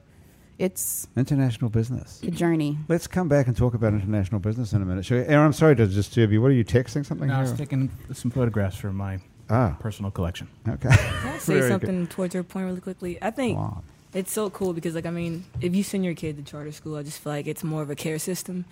it's 0.59 1.07
International 1.17 1.71
business. 1.71 2.21
a 2.23 2.31
journey. 2.31 2.79
Let's 2.89 3.07
come 3.07 3.29
back 3.29 3.47
and 3.47 3.57
talk 3.57 3.75
about 3.75 3.93
international 3.93 4.41
business 4.41 4.73
in 4.73 4.83
a 4.83 4.85
minute. 4.85 5.05
Shall 5.05 5.19
we? 5.19 5.25
Aaron, 5.25 5.47
I'm 5.47 5.53
sorry 5.53 5.77
to 5.77 5.87
disturb 5.87 6.33
you. 6.33 6.41
What 6.41 6.49
are 6.51 6.55
you 6.55 6.65
texting 6.65 7.05
something? 7.05 7.29
No, 7.29 7.35
I 7.35 7.43
was 7.43 7.53
taking 7.53 7.91
some 8.13 8.31
photographs 8.31 8.77
for 8.77 8.93
my 8.93 9.19
ah, 9.51 9.77
personal 9.81 10.11
collection. 10.11 10.49
okay. 10.69 10.89
Can 10.89 11.29
I 11.29 11.39
say 11.39 11.55
Very 11.55 11.61
good. 11.61 11.69
something 11.71 12.07
towards 12.09 12.35
your 12.35 12.43
point 12.43 12.67
really 12.67 12.81
quickly? 12.81 13.19
I 13.23 13.31
think 13.31 13.59
Wow. 13.59 13.83
it's 14.15 14.33
so 14.33 14.49
cool 14.51 14.73
because, 14.73 14.95
like, 14.95 15.07
I 15.07 15.11
mean, 15.11 15.45
if 15.61 15.75
you 15.75 15.83
send 15.83 16.05
your 16.05 16.15
kid 16.15 16.37
to 16.39 16.43
charter 16.43 16.73
school, 16.73 16.97
I 16.97 17.03
just 17.03 17.19
feel 17.19 17.33
like 17.33 17.47
it's 17.47 17.63
more 17.65 17.83
of 17.83 17.91
a 17.91 17.95
care 17.95 18.19
system 18.19 18.65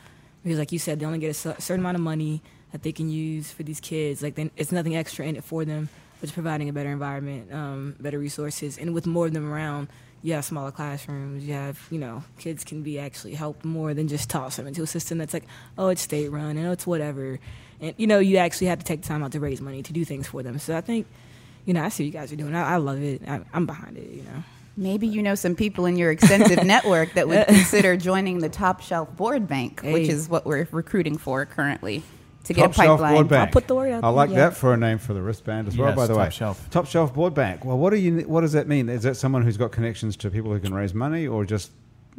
because, 0.43 0.59
like 0.59 0.73
you 0.73 0.79
said, 0.79 1.01
they 1.01 1.07
only 1.07 1.19
get 1.19 1.31
a 1.31 1.35
certain 1.35 1.81
amount 1.81 1.97
of 1.97 2.01
money 2.03 2.41
that 2.73 2.83
they 2.83 2.93
can 2.93 3.09
use 3.11 3.53
for 3.53 3.63
these 3.63 3.79
kids. 3.81 4.23
Like, 4.23 4.35
then 4.37 4.51
it's 4.57 4.73
nothing 4.73 4.97
extra 4.97 5.25
in 5.27 5.37
it 5.37 5.45
for 5.45 5.65
them, 5.65 5.89
but 6.21 6.27
just 6.27 6.35
providing 6.35 6.69
a 6.69 6.73
better 6.73 6.91
environment, 6.91 7.53
um, 7.53 7.95
better 8.01 8.19
resources, 8.19 8.79
and 8.79 8.95
with 8.95 9.07
more 9.07 9.27
of 9.27 9.33
them 9.33 9.51
around. 9.53 9.89
You 10.25 10.33
have 10.33 10.45
smaller 10.47 10.71
classrooms. 10.71 11.45
You 11.45 11.53
have, 11.53 11.79
you 11.91 11.99
know, 11.99 12.25
kids 12.39 12.65
can 12.65 12.83
be 12.83 12.99
actually 12.99 13.35
helped 13.35 13.63
more 13.63 13.93
than 13.93 14.09
just 14.09 14.31
toss 14.31 14.57
them 14.57 14.67
into 14.67 14.83
a 14.83 14.87
system 14.87 15.19
that's 15.19 15.35
like, 15.35 15.45
oh, 15.77 15.89
it's 15.89 16.01
state 16.01 16.31
run 16.31 16.57
and 16.57 16.67
oh, 16.67 16.73
it's 16.73 16.87
whatever. 16.87 17.39
And, 17.79 17.95
you 17.99 18.07
know, 18.07 18.21
you 18.21 18.39
actually 18.39 18.69
have 18.69 18.79
to 18.79 18.85
take 18.87 19.03
time 19.03 19.23
out 19.23 19.33
to 19.33 19.41
raise 19.41 19.61
money 19.61 19.83
to 19.83 19.93
do 19.93 20.03
things 20.03 20.27
for 20.27 20.43
them. 20.43 20.59
So 20.59 20.75
I 20.75 20.81
think, 20.81 21.07
you 21.67 21.75
know, 21.75 21.85
I 21.85 21.91
see 21.91 22.05
what 22.05 22.07
you 22.07 22.13
guys 22.13 22.33
are 22.33 22.37
doing. 22.37 22.55
I, 22.55 22.73
I 22.73 22.77
love 22.79 23.03
it. 23.03 23.21
I, 23.29 23.43
I'm 23.53 23.67
behind 23.67 23.99
it, 23.99 24.09
you 24.09 24.23
know. 24.23 24.43
Maybe 24.79 25.07
you 25.07 25.23
know 25.23 25.35
some 25.35 25.55
people 25.55 25.85
in 25.85 25.97
your 25.97 26.11
extensive 26.11 26.65
network 26.65 27.13
that 27.13 27.29
would 27.29 27.47
consider 27.47 27.95
joining 27.95 28.39
the 28.39 28.49
Top 28.49 28.81
Shelf 28.81 29.15
Board 29.15 29.47
Bank, 29.47 29.83
which 29.83 30.09
is 30.09 30.29
what 30.29 30.47
we're 30.47 30.67
recruiting 30.73 31.19
for 31.19 31.45
currently 31.45 32.03
to 32.45 32.55
Top 32.55 32.63
get 32.63 32.71
a 32.71 32.75
shelf 32.75 33.01
pipeline. 33.01 33.15
board 33.15 33.29
bank. 33.29 33.49
I'll 33.49 33.53
put 33.53 33.67
the 33.67 33.75
word 33.75 33.93
out 33.93 34.05
I 34.05 34.09
like 34.09 34.31
yeah. 34.31 34.37
that 34.37 34.57
for 34.57 34.73
a 34.75 34.77
name 34.77 34.99
for 34.99 35.15
the 35.15 35.23
wristband 35.23 35.69
as 35.69 35.77
well. 35.77 35.89
Yes, 35.89 35.97
By 35.97 36.07
the 36.07 36.15
top 36.15 36.23
way, 36.25 36.31
shelf. 36.31 36.71
top 36.71 36.87
shelf 36.87 37.13
board 37.15 37.35
bank. 37.35 37.65
Well, 37.65 37.79
what 37.79 37.91
do 37.91 37.97
you? 37.97 38.21
What 38.21 38.43
does 38.43 38.53
that 38.53 38.69
mean? 38.69 38.89
Is 38.89 39.03
that 39.03 39.17
someone 39.17 39.43
who's 39.43 39.57
got 39.57 39.73
connections 39.73 40.17
to 40.19 40.31
people 40.31 40.53
who 40.53 40.61
can 40.61 40.73
raise 40.75 40.95
money, 40.95 41.27
or 41.27 41.45
just 41.45 41.71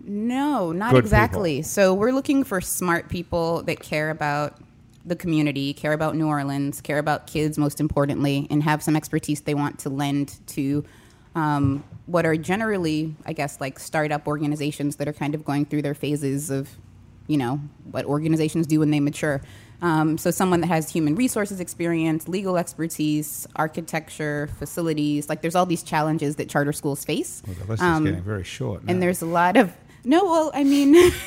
No, 0.04 0.72
not 0.72 0.92
Good 0.92 1.04
exactly. 1.04 1.62
So 1.62 1.94
we're 1.94 2.12
looking 2.12 2.44
for 2.44 2.60
smart 2.62 3.10
people 3.10 3.64
that 3.64 3.80
care 3.80 4.10
about 4.10 4.58
the 5.06 5.16
community, 5.16 5.74
care 5.74 5.94
about 5.94 6.16
New 6.16 6.28
Orleans, 6.28 6.82
care 6.82 6.98
about 6.98 7.28
kids 7.28 7.58
most 7.58 7.80
importantly, 7.80 8.48
and 8.50 8.64
have 8.64 8.82
some 8.82 8.96
expertise 8.96 9.42
they 9.42 9.54
want 9.54 9.78
to 9.80 9.90
lend 9.90 10.40
to 10.48 10.84
um, 11.36 11.84
what 12.08 12.26
are 12.26 12.36
generally, 12.36 13.16
I 13.26 13.34
guess, 13.34 13.60
like 13.62 13.78
startup 13.78 14.28
organizations 14.28 14.96
that 14.96 15.08
are 15.08 15.14
kind 15.14 15.36
of 15.36 15.46
going 15.46 15.66
through 15.66 15.84
their 15.84 15.94
phases 15.94 16.50
of, 16.50 16.70
you 17.28 17.38
know, 17.38 17.60
what 17.92 18.06
organizations 18.06 18.66
do 18.68 18.80
when 18.80 18.90
they 18.90 19.00
mature. 19.00 19.42
Um, 19.82 20.18
so 20.18 20.32
someone 20.32 20.62
that 20.62 20.68
has 20.68 20.90
human 20.90 21.16
resources 21.16 21.60
experience, 21.60 22.28
legal 22.28 22.58
expertise, 22.58 23.46
architecture, 23.56 24.50
facilities, 24.58 25.30
like 25.30 25.42
there's 25.42 25.56
all 25.56 25.66
these 25.66 25.84
challenges 25.84 26.38
that 26.38 26.50
charter 26.50 26.74
schools 26.74 27.04
face. 27.06 27.44
Well, 27.46 27.56
the 27.60 27.66
list 27.72 27.84
Um, 27.84 28.06
is 28.08 28.12
getting 28.12 28.24
very 28.26 28.44
short. 28.44 28.82
and 28.88 29.02
there's 29.02 29.22
a 29.22 29.26
lot 29.26 29.58
of 29.58 29.72
no. 30.04 30.24
Well, 30.26 30.52
I 30.54 30.64
mean, 30.64 31.12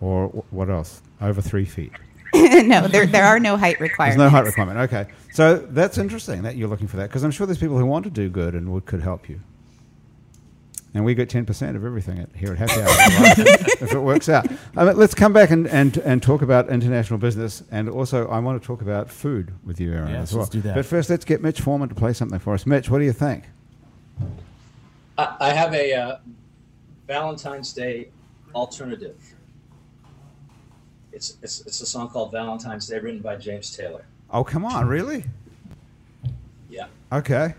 or 0.00 0.28
wh- 0.28 0.52
what 0.52 0.70
else? 0.70 1.02
Over 1.20 1.40
three 1.40 1.64
feet. 1.64 1.92
no, 2.34 2.86
there, 2.86 3.06
there 3.06 3.24
are 3.24 3.40
no 3.40 3.56
height 3.56 3.80
requirements. 3.80 4.18
There's 4.18 4.32
requirements. 4.32 4.56
no 4.56 4.64
height 4.64 4.80
requirement. 4.86 4.92
Okay, 4.92 5.32
so 5.32 5.56
that's 5.70 5.98
interesting 5.98 6.42
that 6.42 6.56
you're 6.56 6.68
looking 6.68 6.86
for 6.86 6.96
that 6.98 7.08
because 7.08 7.24
I'm 7.24 7.30
sure 7.30 7.46
there's 7.46 7.58
people 7.58 7.78
who 7.78 7.86
want 7.86 8.04
to 8.04 8.10
do 8.10 8.28
good 8.28 8.54
and 8.54 8.70
would, 8.72 8.86
could 8.86 9.00
help 9.00 9.28
you. 9.28 9.40
And 10.94 11.04
we 11.04 11.14
get 11.14 11.28
10% 11.28 11.76
of 11.76 11.84
everything 11.84 12.18
at, 12.18 12.34
here 12.34 12.50
at 12.52 12.58
Happy 12.58 12.80
Hour 12.80 12.88
if 13.80 13.92
it 13.92 13.98
works 14.00 14.28
out. 14.28 14.46
I 14.76 14.84
mean, 14.86 14.96
let's 14.96 15.14
come 15.14 15.34
back 15.34 15.50
and, 15.50 15.66
and, 15.68 15.96
and 15.98 16.22
talk 16.22 16.40
about 16.40 16.70
international 16.70 17.18
business. 17.18 17.62
And 17.70 17.90
also, 17.90 18.26
I 18.28 18.38
want 18.38 18.60
to 18.60 18.66
talk 18.66 18.80
about 18.80 19.10
food 19.10 19.52
with 19.64 19.80
you, 19.80 19.92
Aaron, 19.92 20.08
Yes, 20.12 20.22
as 20.22 20.32
well. 20.32 20.40
let's 20.40 20.50
do 20.50 20.60
that. 20.62 20.74
But 20.74 20.86
first, 20.86 21.10
let's 21.10 21.26
get 21.26 21.42
Mitch 21.42 21.60
Foreman 21.60 21.90
to 21.90 21.94
play 21.94 22.14
something 22.14 22.38
for 22.38 22.54
us. 22.54 22.64
Mitch, 22.64 22.88
what 22.88 22.98
do 23.00 23.04
you 23.04 23.12
think? 23.12 23.44
I, 25.18 25.36
I 25.40 25.52
have 25.52 25.74
a 25.74 25.92
uh, 25.94 26.16
Valentine's 27.08 27.72
Day 27.72 28.10
alternative. 28.54 29.16
It's, 31.10 31.38
it's 31.42 31.62
it's 31.62 31.80
a 31.80 31.86
song 31.86 32.10
called 32.10 32.30
Valentine's 32.30 32.86
Day, 32.86 32.98
written 33.00 33.20
by 33.20 33.34
James 33.36 33.74
Taylor. 33.74 34.04
Oh, 34.30 34.44
come 34.44 34.64
on, 34.64 34.86
really? 34.86 35.24
Yeah. 36.68 36.86
Okay. 37.10 37.54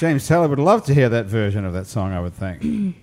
James 0.00 0.26
Taylor 0.26 0.48
would 0.48 0.58
love 0.58 0.82
to 0.86 0.94
hear 0.94 1.10
that 1.10 1.26
version 1.26 1.66
of 1.66 1.74
that 1.74 1.86
song, 1.86 2.12
I 2.14 2.20
would 2.22 2.32
think. 2.32 2.62
Do 2.62 2.94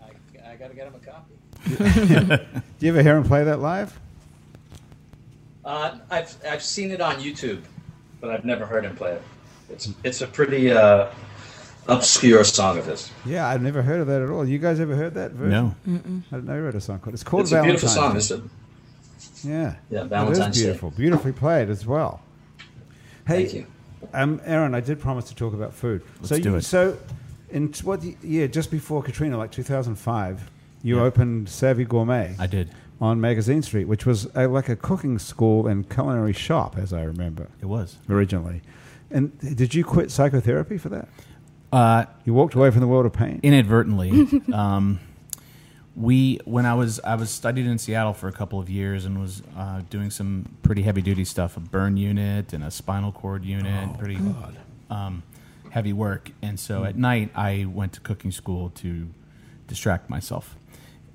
I, 0.02 0.52
I 0.52 0.54
got 0.56 0.68
to 0.70 0.74
get 0.74 0.86
him 0.86 0.94
a 0.94 0.98
copy. 0.98 2.46
Do 2.78 2.86
you 2.86 2.92
ever 2.92 3.02
hear 3.02 3.14
him 3.14 3.24
play 3.24 3.44
that 3.44 3.60
live? 3.60 4.00
Uh, 5.62 5.98
I've 6.10 6.34
I've 6.48 6.62
seen 6.62 6.92
it 6.92 7.02
on 7.02 7.16
YouTube, 7.16 7.60
but 8.22 8.30
I've 8.30 8.46
never 8.46 8.64
heard 8.64 8.86
him 8.86 8.96
play 8.96 9.12
it. 9.12 9.22
It's 9.68 9.90
it's 10.02 10.22
a 10.22 10.26
pretty 10.26 10.70
uh, 10.72 11.08
obscure 11.88 12.42
song 12.44 12.78
of 12.78 12.86
his. 12.86 13.10
Yeah, 13.26 13.46
I've 13.46 13.60
never 13.60 13.82
heard 13.82 14.00
of 14.00 14.06
that 14.06 14.22
at 14.22 14.30
all. 14.30 14.48
You 14.48 14.56
guys 14.58 14.80
ever 14.80 14.96
heard 14.96 15.12
that 15.12 15.32
version? 15.32 15.50
No. 15.50 15.74
I 15.86 15.90
didn't 16.36 16.46
know 16.46 16.56
you 16.56 16.62
wrote 16.62 16.74
a 16.74 16.80
song 16.80 17.00
called. 17.00 17.12
It's 17.12 17.22
called 17.22 17.42
It's 17.42 17.52
a 17.52 17.62
beautiful 17.62 17.90
Valentine's 17.90 18.28
song. 18.28 18.40
Day. 18.40 18.46
It's 19.18 19.44
a, 19.44 19.48
Yeah. 19.48 19.74
Yeah, 19.90 20.00
It 20.04 20.08
Valentine's 20.08 20.56
is 20.56 20.62
Day. 20.62 20.68
beautiful. 20.68 20.90
Beautifully 20.92 21.32
played 21.32 21.68
as 21.68 21.86
well. 21.86 22.22
Hey, 23.26 23.44
Thank 23.44 23.52
you. 23.54 23.66
Um, 24.12 24.40
Aaron, 24.44 24.74
I 24.74 24.80
did 24.80 25.00
promise 25.00 25.26
to 25.26 25.34
talk 25.34 25.54
about 25.54 25.72
food. 25.74 26.02
so 26.22 26.34
Let's 26.34 26.42
do 26.42 26.50
you, 26.50 26.56
it. 26.56 26.62
So, 26.62 26.96
in 27.50 27.72
t- 27.72 27.84
what 27.84 28.02
year? 28.24 28.48
Just 28.48 28.70
before 28.70 29.02
Katrina, 29.02 29.36
like 29.38 29.50
2005, 29.50 30.50
you 30.82 30.96
Yeah. 30.96 31.02
opened 31.02 31.48
Savvy 31.48 31.84
Gourmet. 31.84 32.34
I 32.38 32.46
did. 32.46 32.70
on 33.00 33.20
Magazine 33.20 33.62
Street, 33.62 33.88
which 33.88 34.06
was 34.06 34.28
a, 34.36 34.46
like 34.46 34.68
a 34.68 34.76
cooking 34.76 35.18
school 35.18 35.66
and 35.66 35.88
culinary 35.90 36.32
shop, 36.32 36.78
as 36.78 36.92
I 36.92 37.02
remember 37.02 37.48
It 37.60 37.66
was. 37.66 37.96
originally. 38.08 38.62
And 39.10 39.36
did 39.40 39.74
you 39.74 39.84
quit 39.84 40.10
psychotherapy 40.12 40.78
for 40.78 40.88
that? 40.90 41.08
Uh, 41.72 42.04
You 42.24 42.32
walked 42.32 42.54
away 42.54 42.70
from 42.70 42.80
the 42.80 42.86
world 42.86 43.04
of 43.06 43.12
pain. 43.12 43.40
inadvertently. 43.42 44.28
um, 44.52 45.00
we 45.94 46.40
when 46.44 46.64
I 46.64 46.74
was 46.74 47.00
I 47.00 47.16
was 47.16 47.30
studied 47.30 47.66
in 47.66 47.78
Seattle 47.78 48.14
for 48.14 48.28
a 48.28 48.32
couple 48.32 48.58
of 48.58 48.70
years 48.70 49.04
and 49.04 49.20
was 49.20 49.42
uh, 49.56 49.82
doing 49.90 50.10
some 50.10 50.56
pretty 50.62 50.82
heavy 50.82 51.02
duty 51.02 51.24
stuff, 51.24 51.56
a 51.56 51.60
burn 51.60 51.96
unit 51.96 52.52
and 52.52 52.64
a 52.64 52.70
spinal 52.70 53.12
cord 53.12 53.44
unit, 53.44 53.98
pretty 53.98 54.18
um, 54.90 55.22
heavy 55.70 55.92
work. 55.92 56.30
And 56.40 56.58
so 56.58 56.84
at 56.84 56.96
night 56.96 57.30
I 57.34 57.66
went 57.68 57.92
to 57.94 58.00
cooking 58.00 58.30
school 58.30 58.70
to 58.76 59.08
distract 59.66 60.08
myself. 60.08 60.56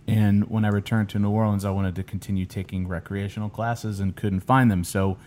And 0.07 0.49
when 0.49 0.63
I 0.63 0.69
returned 0.69 1.09
to 1.09 1.19
New 1.19 1.31
Orleans, 1.31 1.65
I 1.65 1.71
wanted 1.71 1.95
to 1.95 2.03
continue 2.03 2.45
taking 2.45 2.87
recreational 2.87 3.49
classes 3.49 3.99
and 3.99 4.15
couldn't 4.15 4.39
find 4.41 4.71
them. 4.71 4.83
So 4.83 5.17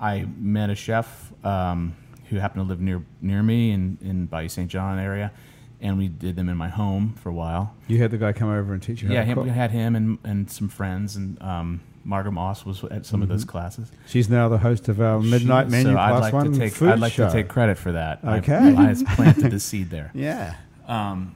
I 0.00 0.26
met 0.36 0.70
a 0.70 0.76
chef 0.76 1.32
um, 1.44 1.96
who 2.28 2.36
happened 2.36 2.64
to 2.64 2.68
live 2.68 2.80
near 2.80 3.02
near 3.20 3.42
me 3.42 3.70
in 3.72 3.98
in 4.02 4.26
Bayou 4.26 4.48
St. 4.48 4.70
John 4.70 4.98
area, 4.98 5.32
and 5.80 5.96
we 5.98 6.08
did 6.08 6.36
them 6.36 6.48
in 6.48 6.56
my 6.56 6.68
home 6.68 7.14
for 7.14 7.28
a 7.28 7.32
while. 7.32 7.74
You 7.86 7.98
had 7.98 8.10
the 8.10 8.18
guy 8.18 8.32
come 8.32 8.48
over 8.50 8.72
and 8.72 8.82
teach 8.82 9.02
you 9.02 9.08
how 9.08 9.14
Yeah, 9.14 9.24
him, 9.24 9.42
we 9.42 9.50
had 9.50 9.70
him 9.70 9.94
and 9.96 10.18
and 10.24 10.50
some 10.50 10.68
friends, 10.68 11.16
and 11.16 11.40
um, 11.42 11.80
Margaret 12.04 12.32
Moss 12.32 12.64
was 12.64 12.82
at 12.84 13.04
some 13.06 13.22
of 13.22 13.28
those 13.28 13.44
classes. 13.44 13.90
She's 14.06 14.28
now 14.28 14.48
the 14.48 14.58
host 14.58 14.88
of 14.88 15.00
our 15.00 15.20
Midnight 15.20 15.66
She- 15.66 15.70
Menu 15.72 15.92
so 15.92 15.94
Plus 15.94 16.12
I'd 16.12 16.18
like 16.20 16.32
One 16.32 16.52
to 16.52 16.58
take 16.58 16.72
food 16.72 16.88
I'd 16.90 16.98
like 17.00 17.12
show. 17.12 17.26
to 17.26 17.32
take 17.32 17.48
credit 17.48 17.76
for 17.78 17.92
that. 17.92 18.24
Okay. 18.24 18.56
I, 18.76 18.94
planted 19.14 19.50
the 19.50 19.60
seed 19.60 19.90
there. 19.90 20.10
Yeah. 20.14 20.54
Um, 20.86 21.34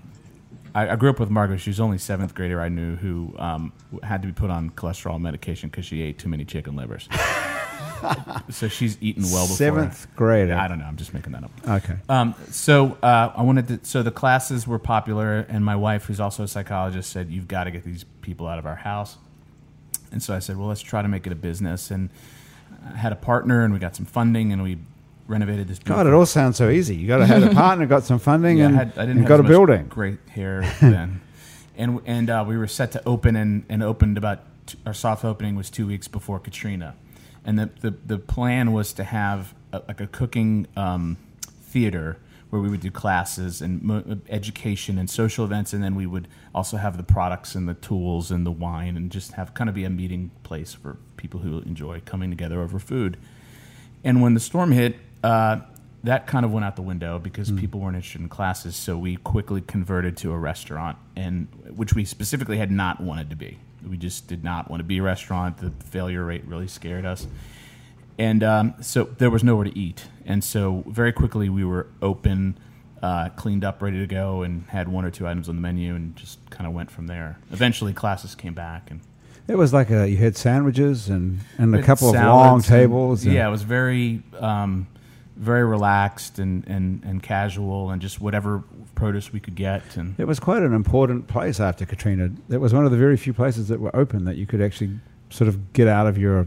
I, 0.74 0.88
I 0.88 0.96
grew 0.96 1.10
up 1.10 1.20
with 1.20 1.28
Margaret. 1.28 1.58
She 1.60 1.68
was 1.68 1.76
the 1.76 1.82
only 1.84 1.98
seventh 1.98 2.34
grader 2.34 2.58
I 2.62 2.70
knew 2.70 2.96
who 2.96 3.34
um, 3.38 3.72
had 4.02 4.22
to 4.22 4.28
be 4.28 4.32
put 4.32 4.48
on 4.48 4.70
cholesterol 4.70 5.20
medication 5.20 5.68
because 5.68 5.84
she 5.84 6.00
ate 6.00 6.18
too 6.18 6.30
many 6.30 6.46
chicken 6.46 6.74
livers. 6.74 7.08
so 8.50 8.68
she's 8.68 8.96
eaten 9.00 9.24
well 9.24 9.44
before. 9.44 9.56
Seventh 9.56 10.06
grade. 10.16 10.50
I 10.50 10.68
don't 10.68 10.78
know. 10.78 10.84
I'm 10.84 10.96
just 10.96 11.14
making 11.14 11.32
that 11.32 11.44
up. 11.44 11.50
Okay. 11.68 11.96
Um, 12.08 12.34
so 12.50 12.98
uh, 13.02 13.32
I 13.34 13.42
wanted 13.42 13.68
to. 13.68 13.80
So 13.82 14.02
the 14.02 14.10
classes 14.10 14.66
were 14.66 14.78
popular, 14.78 15.40
and 15.48 15.64
my 15.64 15.76
wife, 15.76 16.04
who's 16.04 16.20
also 16.20 16.42
a 16.44 16.48
psychologist, 16.48 17.10
said 17.10 17.30
you've 17.30 17.48
got 17.48 17.64
to 17.64 17.70
get 17.70 17.84
these 17.84 18.04
people 18.22 18.46
out 18.46 18.58
of 18.58 18.66
our 18.66 18.76
house. 18.76 19.18
And 20.10 20.22
so 20.22 20.34
I 20.34 20.40
said, 20.40 20.56
well, 20.56 20.68
let's 20.68 20.82
try 20.82 21.00
to 21.02 21.08
make 21.08 21.26
it 21.26 21.32
a 21.32 21.36
business. 21.36 21.90
And 21.90 22.10
I 22.92 22.96
had 22.96 23.12
a 23.12 23.16
partner, 23.16 23.64
and 23.64 23.72
we 23.72 23.78
got 23.78 23.96
some 23.96 24.06
funding, 24.06 24.52
and 24.52 24.62
we 24.62 24.78
renovated 25.26 25.68
this. 25.68 25.78
Building. 25.78 26.04
God, 26.04 26.06
it 26.06 26.12
all 26.12 26.26
sounds 26.26 26.56
so 26.56 26.68
easy. 26.68 26.94
You 26.96 27.06
got 27.08 27.18
to 27.18 27.26
have 27.26 27.42
a 27.42 27.54
partner, 27.54 27.86
got 27.86 28.04
some 28.04 28.18
funding, 28.18 28.58
Yeah, 28.58 28.64
I, 28.64 28.68
and, 28.68 28.76
had, 28.76 28.88
I 28.88 28.90
didn't 28.90 29.10
and 29.10 29.18
have 29.20 29.28
got 29.28 29.40
a 29.40 29.44
building. 29.44 29.86
Great 29.88 30.18
hair 30.28 30.62
then, 30.80 31.20
and 31.76 32.00
and 32.04 32.28
uh, 32.30 32.44
we 32.46 32.56
were 32.58 32.66
set 32.66 32.92
to 32.92 33.02
open 33.08 33.36
and, 33.36 33.64
and 33.68 33.82
opened 33.82 34.18
about 34.18 34.40
t- 34.66 34.78
our 34.84 34.92
soft 34.94 35.24
opening 35.24 35.56
was 35.56 35.70
two 35.70 35.86
weeks 35.86 36.08
before 36.08 36.38
Katrina, 36.38 36.94
and 37.44 37.58
the 37.58 37.70
the, 37.80 37.90
the 38.06 38.18
plan 38.18 38.72
was 38.72 38.92
to 38.94 39.04
have 39.04 39.54
a, 39.72 39.82
like 39.88 40.00
a 40.00 40.06
cooking 40.06 40.66
um, 40.76 41.16
theater 41.46 42.18
where 42.50 42.60
we 42.60 42.68
would 42.68 42.80
do 42.80 42.90
classes 42.90 43.62
and 43.62 43.82
mo- 43.82 44.20
education 44.28 44.98
and 44.98 45.08
social 45.08 45.42
events, 45.42 45.72
and 45.72 45.82
then 45.82 45.94
we 45.94 46.06
would 46.06 46.28
also 46.54 46.76
have 46.76 46.98
the 46.98 47.02
products 47.02 47.54
and 47.54 47.66
the 47.66 47.74
tools 47.74 48.30
and 48.30 48.44
the 48.44 48.50
wine, 48.50 48.94
and 48.94 49.10
just 49.10 49.32
have 49.32 49.54
kind 49.54 49.70
of 49.70 49.74
be 49.74 49.84
a 49.84 49.90
meeting 49.90 50.30
place 50.42 50.74
for 50.74 50.98
people 51.16 51.40
who 51.40 51.60
enjoy 51.60 52.00
coming 52.04 52.28
together 52.28 52.60
over 52.60 52.78
food. 52.78 53.16
And 54.04 54.20
when 54.20 54.34
the 54.34 54.40
storm 54.40 54.72
hit, 54.72 54.96
uh, 55.24 55.60
that 56.04 56.26
kind 56.26 56.44
of 56.44 56.52
went 56.52 56.64
out 56.64 56.76
the 56.76 56.82
window 56.82 57.18
because 57.18 57.50
people 57.52 57.80
weren't 57.80 57.96
interested 57.96 58.20
in 58.20 58.28
classes. 58.28 58.76
So 58.76 58.98
we 58.98 59.16
quickly 59.16 59.60
converted 59.60 60.16
to 60.18 60.32
a 60.32 60.38
restaurant, 60.38 60.98
and 61.16 61.48
which 61.74 61.94
we 61.94 62.04
specifically 62.04 62.58
had 62.58 62.70
not 62.70 63.00
wanted 63.00 63.30
to 63.30 63.36
be. 63.36 63.58
We 63.88 63.96
just 63.96 64.26
did 64.28 64.42
not 64.44 64.70
want 64.70 64.80
to 64.80 64.84
be 64.84 64.98
a 64.98 65.02
restaurant. 65.02 65.58
The 65.58 65.70
failure 65.86 66.24
rate 66.24 66.44
really 66.46 66.68
scared 66.68 67.04
us, 67.04 67.26
and 68.18 68.42
um, 68.42 68.74
so 68.80 69.04
there 69.18 69.30
was 69.30 69.42
nowhere 69.44 69.64
to 69.64 69.78
eat. 69.78 70.04
And 70.24 70.42
so 70.44 70.84
very 70.86 71.12
quickly 71.12 71.48
we 71.48 71.64
were 71.64 71.88
open, 72.00 72.58
uh, 73.02 73.30
cleaned 73.30 73.64
up, 73.64 73.82
ready 73.82 73.98
to 73.98 74.06
go, 74.06 74.42
and 74.42 74.64
had 74.68 74.88
one 74.88 75.04
or 75.04 75.10
two 75.10 75.26
items 75.26 75.48
on 75.48 75.56
the 75.56 75.60
menu, 75.62 75.94
and 75.94 76.14
just 76.16 76.38
kind 76.50 76.66
of 76.66 76.72
went 76.72 76.90
from 76.90 77.06
there. 77.08 77.38
Eventually, 77.50 77.92
classes 77.92 78.34
came 78.34 78.54
back, 78.54 78.90
and 78.90 79.00
It 79.48 79.56
was 79.56 79.72
like 79.72 79.90
a 79.90 80.08
you 80.08 80.16
had 80.18 80.36
sandwiches 80.36 81.08
and, 81.08 81.40
and 81.58 81.74
a 81.74 81.82
couple 81.82 82.08
of 82.10 82.14
long 82.14 82.56
and- 82.56 82.64
tables. 82.64 83.24
and- 83.24 83.34
yeah, 83.34 83.48
it 83.48 83.50
was 83.50 83.62
very, 83.62 84.22
um, 84.38 84.86
very 85.36 85.64
relaxed 85.64 86.38
and, 86.38 86.66
and, 86.68 87.02
and 87.04 87.22
casual, 87.22 87.90
and 87.90 88.00
just 88.02 88.20
whatever 88.20 88.62
produce 88.94 89.32
we 89.32 89.40
could 89.40 89.54
get. 89.54 89.96
And 89.96 90.14
It 90.18 90.26
was 90.26 90.38
quite 90.38 90.62
an 90.62 90.74
important 90.74 91.26
place 91.28 91.58
after 91.60 91.84
Katrina. 91.86 92.30
It 92.50 92.58
was 92.58 92.72
one 92.74 92.84
of 92.84 92.90
the 92.90 92.96
very 92.98 93.16
few 93.16 93.32
places 93.32 93.68
that 93.68 93.80
were 93.80 93.94
open 93.96 94.24
that 94.26 94.36
you 94.36 94.46
could 94.46 94.60
actually 94.60 94.98
sort 95.30 95.48
of 95.48 95.72
get 95.72 95.88
out 95.88 96.06
of 96.06 96.18
your 96.18 96.46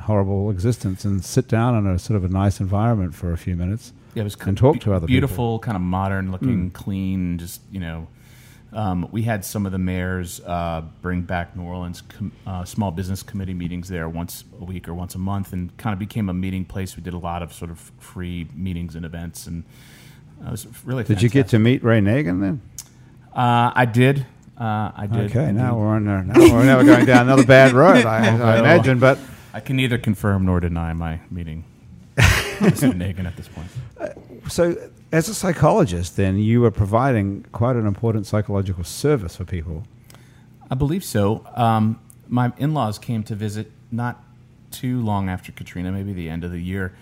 horrible 0.00 0.50
existence 0.50 1.04
and 1.04 1.24
sit 1.24 1.48
down 1.48 1.74
in 1.76 1.86
a 1.86 1.98
sort 1.98 2.16
of 2.16 2.24
a 2.24 2.28
nice 2.28 2.60
environment 2.60 3.14
for 3.14 3.32
a 3.32 3.38
few 3.38 3.56
minutes. 3.56 3.92
yeah, 4.14 4.20
it 4.20 4.24
was 4.24 4.36
And 4.46 4.56
talk 4.58 4.80
to 4.80 4.90
other 4.92 5.06
people. 5.06 5.06
beautiful, 5.06 5.58
kind 5.60 5.76
of 5.76 5.82
modern 5.82 6.30
looking, 6.30 6.70
Mm. 6.70 6.72
clean. 6.72 7.38
Just 7.38 7.60
you 7.70 7.80
know, 7.80 8.06
um, 8.74 9.08
we 9.12 9.22
had 9.22 9.44
some 9.44 9.66
of 9.66 9.72
the 9.72 9.78
mayors 9.78 10.40
uh, 10.40 10.82
bring 11.00 11.22
back 11.22 11.56
New 11.56 11.62
Orleans 11.62 12.02
com- 12.02 12.32
uh, 12.46 12.64
small 12.64 12.90
business 12.90 13.22
committee 13.22 13.54
meetings 13.54 13.88
there 13.88 14.08
once 14.08 14.44
a 14.60 14.64
week 14.64 14.88
or 14.88 14.94
once 14.94 15.14
a 15.14 15.18
month, 15.18 15.52
and 15.52 15.74
kind 15.76 15.92
of 15.92 15.98
became 15.98 16.28
a 16.28 16.34
meeting 16.34 16.64
place. 16.64 16.96
We 16.96 17.02
did 17.02 17.14
a 17.14 17.18
lot 17.18 17.42
of 17.42 17.52
sort 17.52 17.70
of 17.70 17.78
free 17.98 18.48
meetings 18.54 18.96
and 18.96 19.04
events, 19.04 19.46
and 19.46 19.64
it 20.44 20.50
was 20.50 20.66
really. 20.84 21.04
Did 21.04 21.22
you 21.22 21.28
get 21.28 21.48
to 21.48 21.58
meet 21.58 21.84
Ray 21.84 22.00
Nagin 22.00 22.40
then? 22.40 22.60
Uh, 23.32 23.70
I 23.74 23.84
did. 23.84 24.26
Uh, 24.58 24.90
I 24.96 25.08
did. 25.10 25.30
Okay, 25.30 25.52
now 25.52 25.78
we're 25.78 25.88
on 25.88 26.04
there. 26.04 26.22
Now 26.22 26.40
we're 26.40 26.64
now 26.64 26.78
we're 26.78 26.84
going 26.84 27.06
down 27.06 27.26
another 27.26 27.46
bad 27.46 27.72
road, 27.74 28.04
I, 28.04 28.26
I 28.26 28.58
imagine. 28.58 28.98
But 28.98 29.18
I 29.52 29.60
can 29.60 29.76
neither 29.76 29.98
confirm 29.98 30.44
nor 30.46 30.60
deny 30.60 30.92
my 30.92 31.20
meeting. 31.30 31.64
Mr. 32.16 32.92
Nagin 32.92 33.24
at 33.26 33.36
this 33.36 33.48
point. 33.48 33.68
so, 34.48 34.76
as 35.14 35.28
a 35.28 35.34
psychologist, 35.34 36.16
then 36.16 36.38
you 36.38 36.60
were 36.60 36.72
providing 36.72 37.46
quite 37.52 37.76
an 37.76 37.86
important 37.86 38.26
psychological 38.26 38.82
service 38.82 39.36
for 39.36 39.44
people. 39.44 39.84
I 40.68 40.74
believe 40.74 41.04
so. 41.04 41.46
Um, 41.54 42.00
my 42.28 42.52
in-laws 42.56 42.98
came 42.98 43.22
to 43.24 43.36
visit 43.36 43.70
not 43.92 44.24
too 44.72 45.00
long 45.00 45.28
after 45.28 45.52
Katrina, 45.52 45.92
maybe 45.92 46.12
the 46.12 46.28
end 46.28 46.42
of 46.42 46.50
the 46.50 46.58
year, 46.58 46.96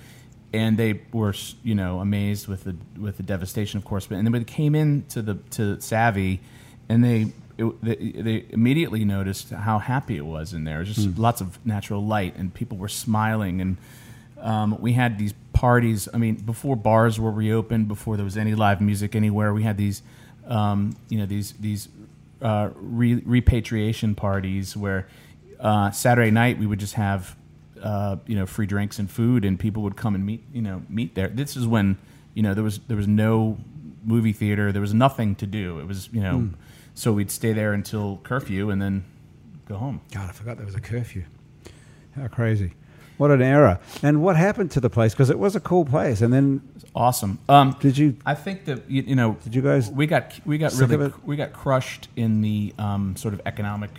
and 0.52 0.76
they 0.76 1.00
were, 1.10 1.34
you 1.62 1.74
know, 1.74 2.00
amazed 2.00 2.48
with 2.48 2.64
the 2.64 2.76
with 3.00 3.16
the 3.16 3.22
devastation, 3.22 3.78
of 3.78 3.84
course. 3.86 4.06
But 4.06 4.16
and 4.18 4.26
then 4.26 4.32
they 4.32 4.44
came 4.44 4.74
in 4.74 5.04
to 5.08 5.22
the 5.22 5.36
to 5.52 5.80
Savvy, 5.80 6.40
and 6.88 7.02
they. 7.02 7.32
It, 7.58 7.84
they, 7.84 7.96
they 7.96 8.46
immediately 8.48 9.04
noticed 9.04 9.50
how 9.50 9.78
happy 9.78 10.16
it 10.16 10.24
was 10.24 10.54
in 10.54 10.64
there. 10.64 10.78
Was 10.78 10.96
Just 10.96 11.18
lots 11.18 11.42
of 11.42 11.64
natural 11.66 12.04
light, 12.04 12.34
and 12.34 12.52
people 12.52 12.78
were 12.78 12.88
smiling. 12.88 13.60
And 13.60 13.76
um, 14.42 14.76
we 14.80 14.92
had 14.92 15.18
these 15.18 15.32
parties. 15.52 16.08
I 16.12 16.18
mean, 16.18 16.34
before 16.36 16.76
bars 16.76 17.18
were 17.18 17.30
reopened, 17.30 17.88
before 17.88 18.16
there 18.16 18.24
was 18.24 18.36
any 18.36 18.54
live 18.54 18.80
music 18.80 19.14
anywhere, 19.14 19.54
we 19.54 19.62
had 19.62 19.76
these, 19.76 20.02
um, 20.46 20.96
you 21.08 21.18
know, 21.18 21.26
these 21.26 21.52
these 21.52 21.88
uh, 22.42 22.70
re- 22.74 23.22
repatriation 23.24 24.14
parties 24.14 24.76
where 24.76 25.08
uh, 25.60 25.90
Saturday 25.92 26.30
night 26.30 26.58
we 26.58 26.66
would 26.66 26.80
just 26.80 26.94
have 26.94 27.36
uh, 27.82 28.16
you 28.26 28.36
know 28.36 28.46
free 28.46 28.66
drinks 28.66 28.98
and 28.98 29.10
food, 29.10 29.44
and 29.44 29.58
people 29.58 29.82
would 29.82 29.96
come 29.96 30.14
and 30.14 30.26
meet 30.26 30.42
you 30.52 30.62
know 30.62 30.82
meet 30.88 31.14
there. 31.14 31.28
This 31.28 31.56
is 31.56 31.66
when 31.66 31.98
you 32.34 32.42
know 32.42 32.54
there 32.54 32.64
was 32.64 32.78
there 32.80 32.96
was 32.96 33.08
no 33.08 33.58
movie 34.04 34.32
theater, 34.32 34.72
there 34.72 34.82
was 34.82 34.94
nothing 34.94 35.34
to 35.36 35.46
do. 35.46 35.78
It 35.78 35.86
was 35.86 36.08
you 36.12 36.20
know 36.20 36.50
so 36.94 37.12
we'd 37.12 37.30
stay 37.30 37.52
there 37.52 37.72
until 37.72 38.18
curfew 38.22 38.70
and 38.70 38.80
then 38.80 39.04
go 39.66 39.76
home. 39.76 40.00
God, 40.12 40.28
I 40.28 40.32
forgot 40.32 40.56
there 40.56 40.66
was 40.66 40.74
a 40.74 40.80
curfew. 40.80 41.24
How 42.16 42.28
crazy! 42.28 42.74
What 43.22 43.30
an 43.30 43.40
era! 43.40 43.78
And 44.02 44.20
what 44.20 44.34
happened 44.34 44.72
to 44.72 44.80
the 44.80 44.90
place? 44.90 45.12
Because 45.14 45.30
it 45.30 45.38
was 45.38 45.54
a 45.54 45.60
cool 45.60 45.84
place. 45.84 46.22
And 46.22 46.32
then 46.32 46.60
awesome. 46.92 47.38
Um, 47.48 47.76
did 47.78 47.96
you? 47.96 48.16
I 48.26 48.34
think 48.34 48.64
that 48.64 48.90
you, 48.90 49.02
you 49.02 49.14
know 49.14 49.36
Did 49.44 49.54
you 49.54 49.62
guys 49.62 49.88
we 49.88 50.08
got 50.08 50.40
we 50.44 50.58
got 50.58 50.72
really 50.74 51.12
we 51.24 51.36
got 51.36 51.52
crushed 51.52 52.08
in 52.16 52.40
the 52.40 52.74
um, 52.80 53.14
sort 53.14 53.32
of 53.32 53.40
economic 53.46 53.90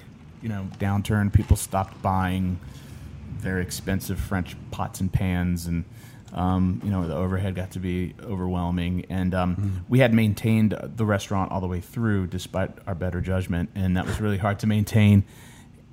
you 0.41 0.49
know 0.49 0.67
downturn. 0.77 1.31
People 1.31 1.55
stopped 1.55 2.01
buying 2.01 2.59
very 3.37 3.61
expensive 3.61 4.19
French 4.19 4.57
pots 4.71 4.99
and 4.99 5.09
pans, 5.09 5.67
and 5.67 5.85
um, 6.33 6.81
you 6.83 6.91
know 6.91 7.07
the 7.07 7.15
overhead 7.15 7.55
got 7.55 7.71
to 7.71 7.79
be 7.79 8.13
overwhelming. 8.23 9.05
And 9.09 9.33
um, 9.33 9.55
Mm-hmm. 9.55 9.69
we 9.87 9.99
had 9.99 10.13
maintained 10.13 10.77
the 10.97 11.05
restaurant 11.05 11.49
all 11.49 11.61
the 11.61 11.67
way 11.67 11.79
through, 11.79 12.27
despite 12.27 12.71
our 12.87 12.95
better 12.95 13.21
judgment, 13.21 13.69
and 13.73 13.95
that 13.95 14.05
was 14.05 14.19
really 14.19 14.37
hard 14.39 14.59
to 14.59 14.67
maintain. 14.67 15.23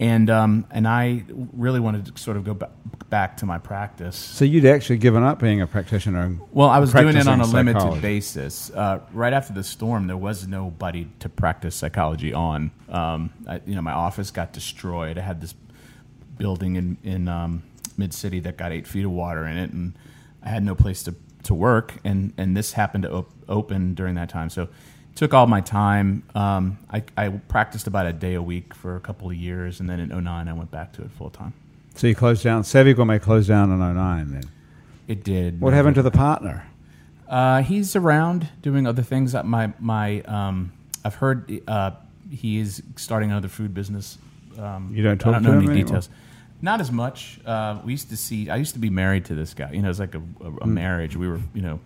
And 0.00 0.30
um, 0.30 0.66
and 0.70 0.88
I 0.88 1.24
really 1.52 1.78
wanted 1.78 2.06
to 2.06 2.20
sort 2.20 2.38
of 2.38 2.44
go 2.44 2.54
ba- 2.54 2.70
back 3.10 3.36
to 3.36 3.46
my 3.46 3.58
practice. 3.58 4.16
So 4.16 4.46
you'd 4.46 4.64
actually 4.64 4.96
given 4.96 5.22
up 5.22 5.38
being 5.38 5.60
a 5.60 5.66
practitioner. 5.66 6.38
Well, 6.52 6.70
I 6.70 6.78
was 6.78 6.90
doing 6.92 7.08
it 7.08 7.28
on 7.28 7.40
a 7.40 7.44
practicing 7.44 7.66
limited 7.66 8.00
basis. 8.00 8.70
Uh, 8.70 9.00
right 9.12 9.34
after 9.34 9.52
the 9.52 9.62
storm, 9.62 10.06
there 10.06 10.16
was 10.16 10.48
nobody 10.48 11.06
to 11.18 11.28
practice 11.28 11.76
psychology 11.76 12.32
on. 12.32 12.70
Um, 12.88 13.30
I, 13.46 13.60
you 13.66 13.74
know, 13.74 13.82
my 13.82 13.92
office 13.92 14.30
got 14.30 14.54
destroyed. 14.54 15.18
I 15.18 15.20
had 15.20 15.42
this 15.42 15.54
building 16.38 16.76
in 16.76 16.96
in 17.04 17.28
um, 17.28 17.62
mid 17.98 18.14
city 18.14 18.40
that 18.40 18.56
got 18.56 18.72
eight 18.72 18.86
feet 18.86 19.04
of 19.04 19.10
water 19.10 19.44
in 19.44 19.58
it, 19.58 19.70
and 19.70 19.92
I 20.42 20.48
had 20.48 20.64
no 20.64 20.74
place 20.74 21.02
to, 21.02 21.14
to 21.42 21.52
work. 21.52 21.96
And 22.04 22.32
and 22.38 22.56
this 22.56 22.72
happened 22.72 23.02
to 23.02 23.12
op- 23.12 23.32
open 23.50 23.92
during 23.92 24.14
that 24.14 24.30
time. 24.30 24.48
So 24.48 24.70
took 25.14 25.34
all 25.34 25.46
my 25.46 25.60
time. 25.60 26.22
Um, 26.34 26.78
I, 26.90 27.02
I 27.16 27.28
practiced 27.28 27.86
about 27.86 28.06
a 28.06 28.12
day 28.12 28.34
a 28.34 28.42
week 28.42 28.74
for 28.74 28.96
a 28.96 29.00
couple 29.00 29.28
of 29.30 29.36
years, 29.36 29.80
and 29.80 29.88
then 29.88 30.00
in 30.00 30.08
09 30.24 30.48
I 30.48 30.52
went 30.52 30.70
back 30.70 30.92
to 30.94 31.02
it 31.02 31.10
full 31.12 31.30
time. 31.30 31.52
So 31.94 32.06
you 32.06 32.14
closed 32.14 32.42
down. 32.42 32.64
Savvy 32.64 32.94
Gourmet 32.94 33.18
closed 33.18 33.48
down 33.48 33.70
in 33.72 33.78
09 33.78 34.32
then. 34.32 34.44
It 35.08 35.24
did. 35.24 35.60
What 35.60 35.72
happened 35.74 35.96
to 35.96 36.02
the 36.02 36.10
partner? 36.10 36.66
Uh, 37.28 37.62
he's 37.62 37.94
around 37.96 38.48
doing 38.62 38.86
other 38.86 39.02
things. 39.02 39.34
Uh, 39.34 39.42
My 39.42 39.72
my 39.78 40.20
um, 40.22 40.72
I've 41.04 41.14
heard 41.16 41.60
uh, 41.68 41.92
he 42.30 42.58
is 42.58 42.82
starting 42.96 43.30
another 43.30 43.48
food 43.48 43.74
business. 43.74 44.18
Um, 44.58 44.92
You 44.94 45.02
don't 45.02 45.18
talk 45.18 45.30
I 45.30 45.32
don't 45.34 45.42
to 45.42 45.48
know 45.48 45.54
him 45.58 45.62
any 45.64 45.70
anymore? 45.80 45.86
details. 45.86 46.08
Not 46.62 46.80
as 46.80 46.92
much. 46.92 47.40
Uh, 47.46 47.80
we 47.84 47.92
used 47.92 48.10
to 48.10 48.16
see. 48.16 48.50
I 48.50 48.56
used 48.56 48.74
to 48.74 48.80
be 48.80 48.90
married 48.90 49.24
to 49.26 49.34
this 49.34 49.54
guy. 49.54 49.70
You 49.72 49.80
know, 49.80 49.86
it 49.86 49.90
was 49.90 50.00
like 50.00 50.14
a, 50.14 50.18
a, 50.18 50.46
a 50.48 50.50
Hmm. 50.64 50.74
marriage. 50.74 51.16
We 51.16 51.26
were 51.28 51.40
you 51.54 51.62
know 51.62 51.80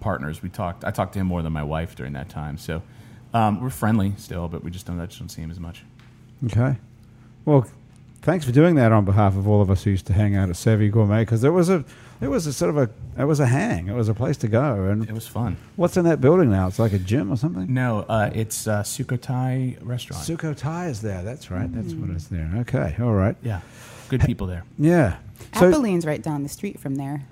partners. 0.00 0.42
We 0.42 0.48
talked. 0.48 0.84
I 0.84 0.90
talked 0.90 1.12
to 1.14 1.18
him 1.18 1.26
more 1.26 1.42
than 1.42 1.52
my 1.52 1.62
wife 1.62 1.94
during 1.94 2.12
that 2.14 2.28
time. 2.28 2.58
So 2.58 2.82
um, 3.34 3.60
we're 3.60 3.70
friendly 3.70 4.14
still, 4.16 4.48
but 4.48 4.64
we 4.64 4.70
just 4.70 4.86
don't. 4.86 5.00
I 5.00 5.06
just 5.06 5.18
don't 5.18 5.28
see 5.28 5.42
him 5.42 5.50
as 5.50 5.60
much. 5.60 5.84
Okay. 6.46 6.76
Well, 7.44 7.66
thanks 8.22 8.44
for 8.44 8.52
doing 8.52 8.74
that 8.76 8.92
on 8.92 9.04
behalf 9.04 9.36
of 9.36 9.48
all 9.48 9.60
of 9.60 9.70
us 9.70 9.84
who 9.84 9.90
used 9.90 10.06
to 10.06 10.12
hang 10.12 10.36
out 10.36 10.48
at 10.48 10.56
Savvy 10.56 10.88
Gourmet 10.88 11.22
because 11.22 11.42
it 11.44 11.50
was 11.50 11.68
a, 11.68 11.84
it 12.20 12.28
was 12.28 12.46
a 12.46 12.52
sort 12.52 12.70
of 12.70 12.76
a, 12.76 12.90
it 13.20 13.24
was 13.24 13.40
a 13.40 13.46
hang. 13.46 13.88
It 13.88 13.94
was 13.94 14.08
a 14.08 14.14
place 14.14 14.36
to 14.38 14.48
go. 14.48 14.84
And 14.84 15.08
it 15.08 15.12
was 15.12 15.26
fun. 15.26 15.56
what's 15.76 15.96
in 15.96 16.04
that 16.04 16.20
building 16.20 16.50
now? 16.50 16.66
It's 16.68 16.78
like 16.78 16.92
a 16.92 16.98
gym 16.98 17.32
or 17.32 17.36
something. 17.36 17.72
No, 17.72 18.04
uh, 18.08 18.30
it's 18.34 18.66
uh, 18.66 18.82
Sukhothai 18.82 19.78
restaurant. 19.82 20.24
Sukhothai 20.24 20.90
is 20.90 21.00
there. 21.00 21.22
That's 21.22 21.50
right. 21.50 21.72
That's 21.72 21.94
what 21.94 22.10
is 22.10 22.28
there. 22.28 22.50
Okay. 22.58 22.96
All 23.00 23.14
right. 23.14 23.36
yeah, 23.42 23.60
good 24.08 24.20
people 24.20 24.46
there. 24.46 24.64
Yeah. 24.78 25.16
So 25.54 25.70
Apolline's 25.70 26.04
right 26.04 26.22
down 26.22 26.42
the 26.42 26.48
street 26.48 26.78
from 26.78 26.96
there. 26.96 27.24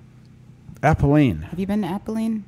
Apolline. 0.81 1.43
Have 1.43 1.59
you 1.59 1.67
been 1.67 1.81
to 1.81 1.87
Apolline? 1.87 2.43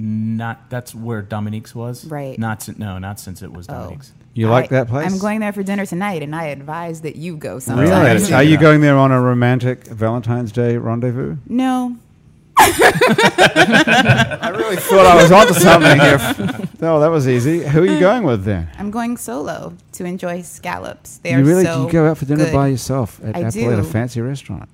Not 0.00 0.70
that's 0.70 0.94
where 0.94 1.22
Dominique's 1.22 1.74
was. 1.74 2.04
Right. 2.04 2.38
Not 2.38 2.62
sin- 2.62 2.76
no, 2.78 2.98
not 2.98 3.18
since 3.18 3.42
it 3.42 3.52
was 3.52 3.66
Oh. 3.68 3.72
Dominique's. 3.74 4.12
You 4.34 4.48
like 4.48 4.70
that 4.70 4.86
place? 4.86 5.10
I'm 5.12 5.18
going 5.18 5.40
there 5.40 5.52
for 5.52 5.64
dinner 5.64 5.84
tonight, 5.84 6.22
and 6.22 6.32
I 6.36 6.44
advise 6.44 7.00
that 7.00 7.16
you 7.16 7.36
go 7.36 7.58
sometime. 7.58 7.88
Really? 7.88 8.32
Are 8.32 8.42
you 8.44 8.56
going 8.56 8.80
there 8.80 8.96
on 8.96 9.10
a 9.10 9.20
romantic 9.20 9.84
Valentine's 9.88 10.52
Day 10.52 10.76
rendezvous? 10.76 11.36
No, 11.48 11.96
I 12.56 14.52
really 14.56 14.76
thought 14.76 15.06
I 15.06 15.20
was 15.22 15.32
onto 15.32 15.54
something 15.54 15.98
here. 16.00 16.64
No, 16.80 17.00
that 17.00 17.08
was 17.08 17.26
easy. 17.26 17.64
Who 17.64 17.82
are 17.82 17.86
you 17.86 17.98
going 17.98 18.22
with 18.22 18.44
then? 18.44 18.70
I'm 18.78 18.92
going 18.92 19.16
solo 19.16 19.74
to 19.94 20.04
enjoy 20.04 20.42
scallops. 20.42 21.18
They 21.18 21.34
are 21.34 21.40
You 21.40 21.44
really 21.44 21.64
so 21.64 21.86
you 21.86 21.90
go 21.92 22.06
out 22.08 22.18
for 22.18 22.24
dinner 22.24 22.44
good. 22.44 22.52
by 22.52 22.68
yourself 22.68 23.20
at 23.24 23.34
I 23.34 23.40
Apple 23.42 23.72
at 23.72 23.80
a 23.80 23.82
do. 23.82 23.88
fancy 23.88 24.20
restaurant. 24.20 24.68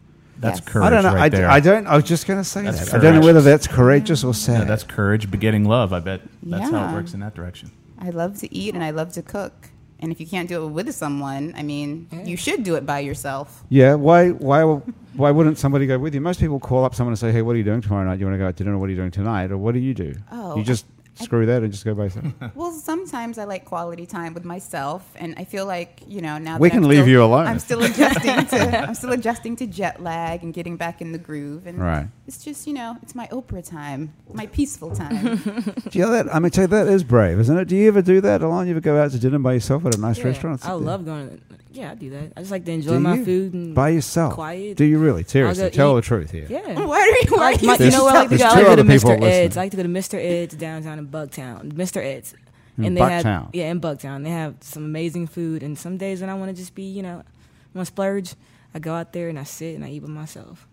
That's 0.45 0.61
Yes. 0.61 0.69
courage 0.69 0.87
I 0.87 0.91
don't 0.91 1.03
know. 1.03 1.15
right 1.15 1.23
I, 1.23 1.29
there. 1.37 1.49
I 1.51 1.61
don't. 1.61 1.87
I 1.87 1.95
was 1.97 2.05
just 2.05 2.27
going 2.27 2.39
to 2.41 2.45
say 2.45 2.63
That's 2.63 2.87
that. 2.87 2.89
I 2.95 2.99
don't 2.99 3.03
know 3.15 3.21
courage. 3.21 3.25
whether 3.35 3.41
that's 3.41 3.67
courageous 3.67 4.23
or 4.25 4.35
sad. 4.35 4.61
Yeah, 4.61 4.65
that's 4.65 4.85
courage 4.85 5.31
begetting 5.31 5.65
love. 5.65 5.93
I 5.93 6.01
bet 6.01 6.21
that's 6.43 6.71
how 6.71 6.77
it 6.77 6.81
Yeah. 6.89 6.95
works 6.95 7.15
in 7.15 7.21
that 7.21 7.35
direction. 7.35 7.71
I 8.01 8.11
love 8.11 8.39
to 8.41 8.55
eat 8.55 8.75
and 8.75 8.85
I 8.85 8.91
love 8.91 9.13
to 9.15 9.23
cook. 9.23 9.71
And 10.01 10.13
if 10.13 10.21
you 10.21 10.27
can't 10.27 10.49
do 10.49 10.65
it 10.65 10.69
with 10.69 10.93
someone, 10.95 11.55
I 11.57 11.63
mean, 11.63 12.09
you 12.25 12.37
should 12.37 12.63
do 12.63 12.75
it 12.75 12.85
by 12.85 12.99
yourself. 13.01 13.65
yeah. 13.71 13.95
Why? 13.95 14.31
Why? 14.31 14.63
Why 15.17 15.31
wouldn't 15.31 15.59
somebody 15.59 15.87
go 15.87 15.99
with 15.99 16.13
you? 16.15 16.21
Most 16.21 16.41
people 16.41 16.59
call 16.61 16.85
up 16.85 16.95
someone 16.95 17.13
and 17.13 17.19
say, 17.19 17.31
"Hey, 17.33 17.41
what 17.43 17.55
are 17.55 17.59
you 17.59 17.65
doing 17.65 17.81
tomorrow 17.81 18.05
night? 18.05 18.19
You 18.19 18.27
want 18.27 18.35
to 18.35 18.39
go 18.39 18.49
out 18.49 18.57
to 18.57 18.65
dinner? 18.65 18.77
What 18.77 18.87
are 18.89 18.91
you 18.91 18.97
doing 18.97 19.13
tonight? 19.13 19.51
Or 19.53 19.57
what 19.57 19.73
do 19.73 19.81
you 19.81 19.95
do? 19.95 20.15
Oh, 20.33 20.57
you 20.57 20.65
just 20.65 20.85
screw 21.15 21.47
that 21.47 21.63
and 21.63 21.73
just 21.73 21.85
go 21.85 21.95
by 21.95 22.05
yourself. 22.05 22.27
Well, 22.55 22.73
sometimes 22.73 23.39
I 23.39 23.45
like 23.45 23.65
quality 23.65 24.07
time 24.07 24.35
with 24.35 24.45
myself, 24.45 25.09
and 25.17 25.35
I 25.39 25.45
feel 25.45 25.67
like 25.67 26.01
you 26.07 26.21
know 26.21 26.39
now 26.39 26.59
We 26.59 26.69
that 26.69 26.75
can 26.75 26.85
I'm 26.85 26.91
leave 26.91 26.99
still- 27.05 27.09
you 27.09 27.23
alone. 27.25 27.47
I'm 27.47 27.59
still 27.59 27.83
adjusting 27.83 28.47
to 28.47 28.79
I'm 28.89 28.95
still 28.95 29.13
adjusting 29.13 29.57
to 29.57 29.67
jet 29.67 30.03
lag 30.03 30.43
and 30.43 30.53
getting 30.53 30.77
back 30.77 31.01
in 31.01 31.13
the 31.13 31.19
groove, 31.19 31.67
and 31.67 31.79
Right. 31.79 32.07
it's 32.27 32.43
just 32.45 32.67
you 32.67 32.73
know 32.75 32.97
it's 33.03 33.15
my 33.15 33.27
Oprah 33.29 33.67
time, 33.69 34.13
my 34.33 34.47
peaceful 34.47 34.95
time. 34.95 35.37
do 35.91 35.99
you 35.99 36.05
know 36.05 36.11
that? 36.13 36.35
I 36.35 36.39
mean, 36.39 36.51
tell 36.51 36.65
you, 36.65 36.69
that 36.69 36.89
is 36.89 37.05
brave, 37.05 37.39
isn't 37.41 37.57
it? 37.59 37.69
Do 37.69 37.77
you 37.77 37.89
ever 37.89 38.03
do 38.03 38.21
that, 38.21 38.43
Elon? 38.43 38.67
You 38.67 38.73
ever 38.73 38.81
go 38.81 39.01
out 39.01 39.11
to 39.13 39.19
dinner 39.19 39.39
by 39.39 39.55
yourself 39.55 39.85
at 39.87 39.95
a 39.95 39.99
nice 40.01 40.19
Yeah, 40.19 40.25
restaurant? 40.27 40.65
I 40.67 40.73
love 40.73 41.05
going. 41.05 41.41
To, 41.75 41.81
yeah, 41.81 41.91
I 41.91 41.95
do 41.95 42.11
that. 42.11 42.33
I 42.37 42.41
just 42.41 42.51
like 42.51 42.63
to 42.65 42.71
Do 42.71 42.73
enjoy 42.73 42.99
my 42.99 43.17
you? 43.17 43.25
food 43.25 43.55
and 43.55 43.75
by 43.75 43.91
yourself. 43.91 44.35
quiet. 44.35 44.77
Do 44.77 44.85
you 44.85 44.99
really? 44.99 45.25
Seriously, 45.25 45.65
go 45.65 45.71
tell 45.71 45.93
eat. 45.93 45.97
the 45.97 46.03
truth 46.03 46.31
here. 46.31 46.47
Yeah. 46.49 46.85
why 46.85 47.01
are 47.01 47.07
you? 47.07 47.23
Why 47.29 47.37
are 47.39 47.53
Like, 47.53 47.63
you 47.63 47.69
my, 47.69 47.77
you 47.77 47.91
know 47.91 48.05
what 48.05 48.17
I 48.17 48.19
like 48.21 48.31
to 48.31 48.37
there's 48.37 48.43
go? 48.43 48.47
I 48.47 48.51
like 48.51 48.65
to 48.65 48.77
go 48.77 48.77
to 48.77 48.83
Mr. 48.85 49.23
Ed's. 49.23 49.57
I 49.57 49.61
like 49.63 49.71
to 49.73 49.77
go 49.77 49.83
to 49.83 49.89
Mr. 49.89 50.15
Ed's 50.15 50.55
downtown 50.55 50.99
in 50.99 51.09
Bucktown. 51.09 51.73
Mr. 51.73 52.03
Ed's. 52.05 52.35
In 52.77 52.85
and 52.87 52.97
they 52.97 53.01
Bucktown. 53.03 53.23
have 53.23 53.51
yeah 53.53 53.71
in 53.71 53.81
Bucktown. 53.81 54.25
They 54.25 54.31
have 54.31 54.57
some 54.61 54.85
amazing 54.85 55.29
food. 55.29 55.63
And 55.63 55.79
some 55.79 55.97
days 55.97 56.21
when 56.21 56.31
I 56.31 56.35
want 56.35 56.51
to 56.51 56.57
just 56.57 56.75
be, 56.75 56.83
you 56.85 57.03
know, 57.03 57.23
want 57.73 57.87
to 57.87 57.93
splurge, 57.93 58.35
I 58.75 58.79
go 58.81 58.95
out 58.95 59.13
there 59.13 59.29
and 59.29 59.39
I 59.39 59.45
sit 59.45 59.77
and 59.77 59.85
I 59.85 59.91
eat 59.91 60.01
by 60.01 60.09
myself. 60.09 60.67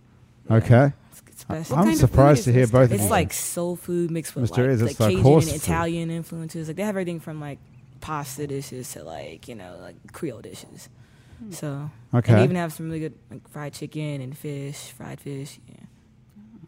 Okay. 0.50 0.94
It's, 1.12 1.46
it's 1.50 1.72
I'm 1.72 1.94
surprised 1.96 2.46
to 2.46 2.52
hear 2.52 2.62
is 2.64 2.70
Mr. 2.70 2.74
both 2.74 2.84
of 2.86 2.92
you. 2.92 2.96
It's 3.04 3.12
like 3.12 3.34
soul 3.34 3.76
food 3.76 4.10
mixed 4.12 4.36
with 4.36 4.50
Mr. 4.50 4.58
like, 4.58 4.60
Ed's, 4.70 4.82
like 4.82 4.92
it's 4.92 5.00
like 5.00 5.10
Cajun 5.10 5.24
horse 5.24 5.44
and 5.52 5.54
food. 5.62 5.64
Italian 5.64 6.10
influences. 6.10 6.68
Like 6.68 6.78
they 6.78 6.84
have 6.84 6.90
everything 6.90 7.20
from 7.20 7.40
like 7.40 7.60
pasta 8.02 8.48
dishes 8.48 8.92
to 8.94 9.04
like 9.04 9.48
you 9.48 9.56
know 9.56 9.78
like 9.82 9.96
Creole 10.12 10.42
dishes. 10.42 10.90
So 11.52 11.90
Okay. 12.14 12.34
and 12.34 12.44
even 12.44 12.56
have 12.56 12.72
some 12.74 12.86
really 12.88 13.00
good 13.00 13.14
like 13.32 13.48
fried 13.50 13.74
chicken 13.74 14.22
and 14.22 14.38
fish, 14.38 14.92
fried 14.92 15.20
fish. 15.22 15.60
Yeah. 15.68 15.76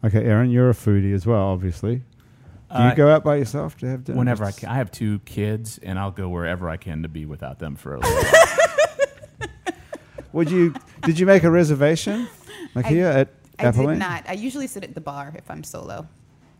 Okay, 0.08 0.24
Aaron, 0.24 0.50
you're 0.50 0.70
a 0.70 0.74
foodie 0.74 1.14
as 1.14 1.26
well, 1.26 1.42
obviously. 1.42 1.96
Do 2.70 2.82
you 2.82 2.88
Uh, 2.88 2.94
go 2.94 3.08
out 3.14 3.22
by 3.22 3.36
yourself 3.36 3.76
to 3.78 3.86
have 3.86 4.04
dinner? 4.04 4.18
Whenever 4.18 4.44
I 4.44 4.50
can, 4.50 4.68
I 4.68 4.74
have 4.76 4.90
two 4.90 5.20
kids, 5.20 5.78
and 5.78 5.96
I'll 5.98 6.10
go 6.10 6.28
wherever 6.28 6.68
I 6.68 6.76
can 6.76 7.02
to 7.04 7.08
be 7.08 7.24
without 7.24 7.58
them 7.60 7.76
for 7.76 7.94
a 7.94 8.00
little. 8.00 8.14
while. 8.14 9.44
Would 10.32 10.50
you? 10.50 10.74
Did 11.02 11.18
you 11.20 11.26
make 11.26 11.44
a 11.44 11.50
reservation? 11.50 12.26
Like 12.74 12.86
I- 12.86 12.88
here 12.88 13.06
at 13.06 13.28
I 13.58 13.66
Apple 13.66 13.84
did 13.86 13.92
Inn? 13.92 13.98
not. 14.00 14.28
I 14.28 14.32
usually 14.32 14.66
sit 14.66 14.82
at 14.82 14.94
the 14.94 15.00
bar 15.00 15.32
if 15.36 15.48
I'm 15.48 15.62
solo. 15.62 16.08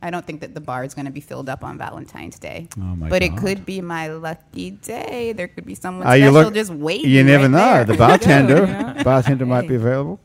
I 0.03 0.11
don't 0.11 0.25
think 0.27 0.41
that 0.43 0.53
the 0.55 0.61
bar 0.61 0.85
is 0.85 0.93
going 0.95 1.07
to 1.07 1.11
be 1.11 1.21
filled 1.21 1.49
up 1.49 1.65
on 1.65 1.79
Valentine's 1.79 2.39
Day. 2.39 2.69
Oh 2.77 2.81
my 2.97 3.09
but 3.09 3.23
it 3.23 3.37
could 3.39 3.65
be 3.65 3.81
my 3.81 4.09
lucky 4.09 4.73
day. 4.73 5.33
There 5.33 5.49
could 5.49 5.65
be 5.65 5.75
someone 5.75 6.07
Are 6.07 6.17
you 6.17 6.25
special 6.27 6.43
look- 6.45 6.55
just 6.55 6.71
waiting. 6.71 7.11
You 7.11 7.25
never 7.25 7.45
right 7.45 7.51
know. 7.51 7.59
there. 7.59 7.85
The 7.87 7.95
bartender, 7.97 8.65
Yeah. 8.67 9.03
bartender 9.03 9.47
might 9.47 9.67
be 9.67 9.77
available. 9.77 10.21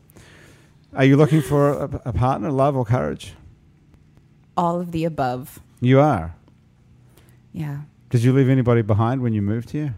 Are 0.94 1.04
you 1.04 1.16
looking 1.16 1.40
for 1.40 1.70
a, 1.84 2.02
a 2.06 2.12
partner, 2.12 2.50
love 2.50 2.76
or 2.76 2.84
courage? 2.84 3.34
All 4.56 4.80
of 4.80 4.92
the 4.92 5.04
above. 5.04 5.60
You 5.80 6.00
are. 6.00 6.34
Yeah. 7.52 7.82
Did 8.10 8.22
you 8.22 8.32
leave 8.32 8.48
anybody 8.50 8.82
behind 8.82 9.22
when 9.22 9.32
you 9.32 9.40
moved 9.40 9.70
here? 9.70 9.94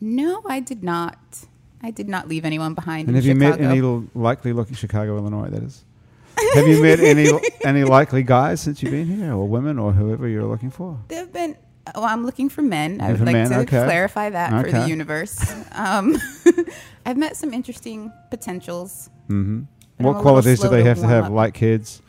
No, 0.00 0.42
I 0.48 0.60
did 0.60 0.82
not. 0.82 1.18
I 1.82 1.90
did 1.90 2.08
not 2.08 2.26
leave 2.26 2.44
anyone 2.44 2.74
behind 2.74 3.06
And 3.08 3.16
in 3.16 3.22
have 3.22 3.24
you 3.26 3.34
met 3.34 3.60
any 3.60 3.80
l- 3.80 4.04
likely 4.14 4.52
looking 4.52 4.74
Chicago, 4.74 5.16
Illinois? 5.18 5.50
That 5.50 5.62
is. 5.62 5.84
Have 6.56 6.66
you 6.68 6.82
met 6.82 7.00
any 7.00 7.28
any 7.64 7.84
likely 7.84 8.22
guys 8.22 8.60
since 8.60 8.82
you've 8.82 8.92
been 8.92 9.06
here, 9.06 9.32
or 9.32 9.46
women, 9.48 9.78
or 9.78 9.92
whoever 9.92 10.26
you're 10.28 10.44
looking 10.44 10.70
for? 10.70 10.98
There 11.08 11.20
have 11.20 11.32
been. 11.32 11.56
Well, 11.94 12.04
I'm 12.04 12.26
looking 12.26 12.48
for 12.48 12.62
men. 12.62 13.00
I 13.00 13.12
would 13.12 13.20
like 13.20 13.32
men? 13.32 13.50
to 13.50 13.58
okay. 13.60 13.84
clarify 13.84 14.30
that 14.30 14.52
okay. 14.52 14.70
for 14.70 14.78
the 14.80 14.88
universe. 14.88 15.38
Um, 15.76 16.16
I've 17.06 17.18
met 17.18 17.36
some 17.36 17.52
interesting 17.52 18.10
potentials. 18.30 19.10
hmm 19.28 19.64
What 19.98 20.22
qualities 20.22 20.60
do 20.60 20.68
they 20.68 20.82
have 20.84 20.98
to 21.00 21.06
have? 21.06 21.26
up. 21.26 21.32
Like 21.32 21.52
kids, 21.54 22.00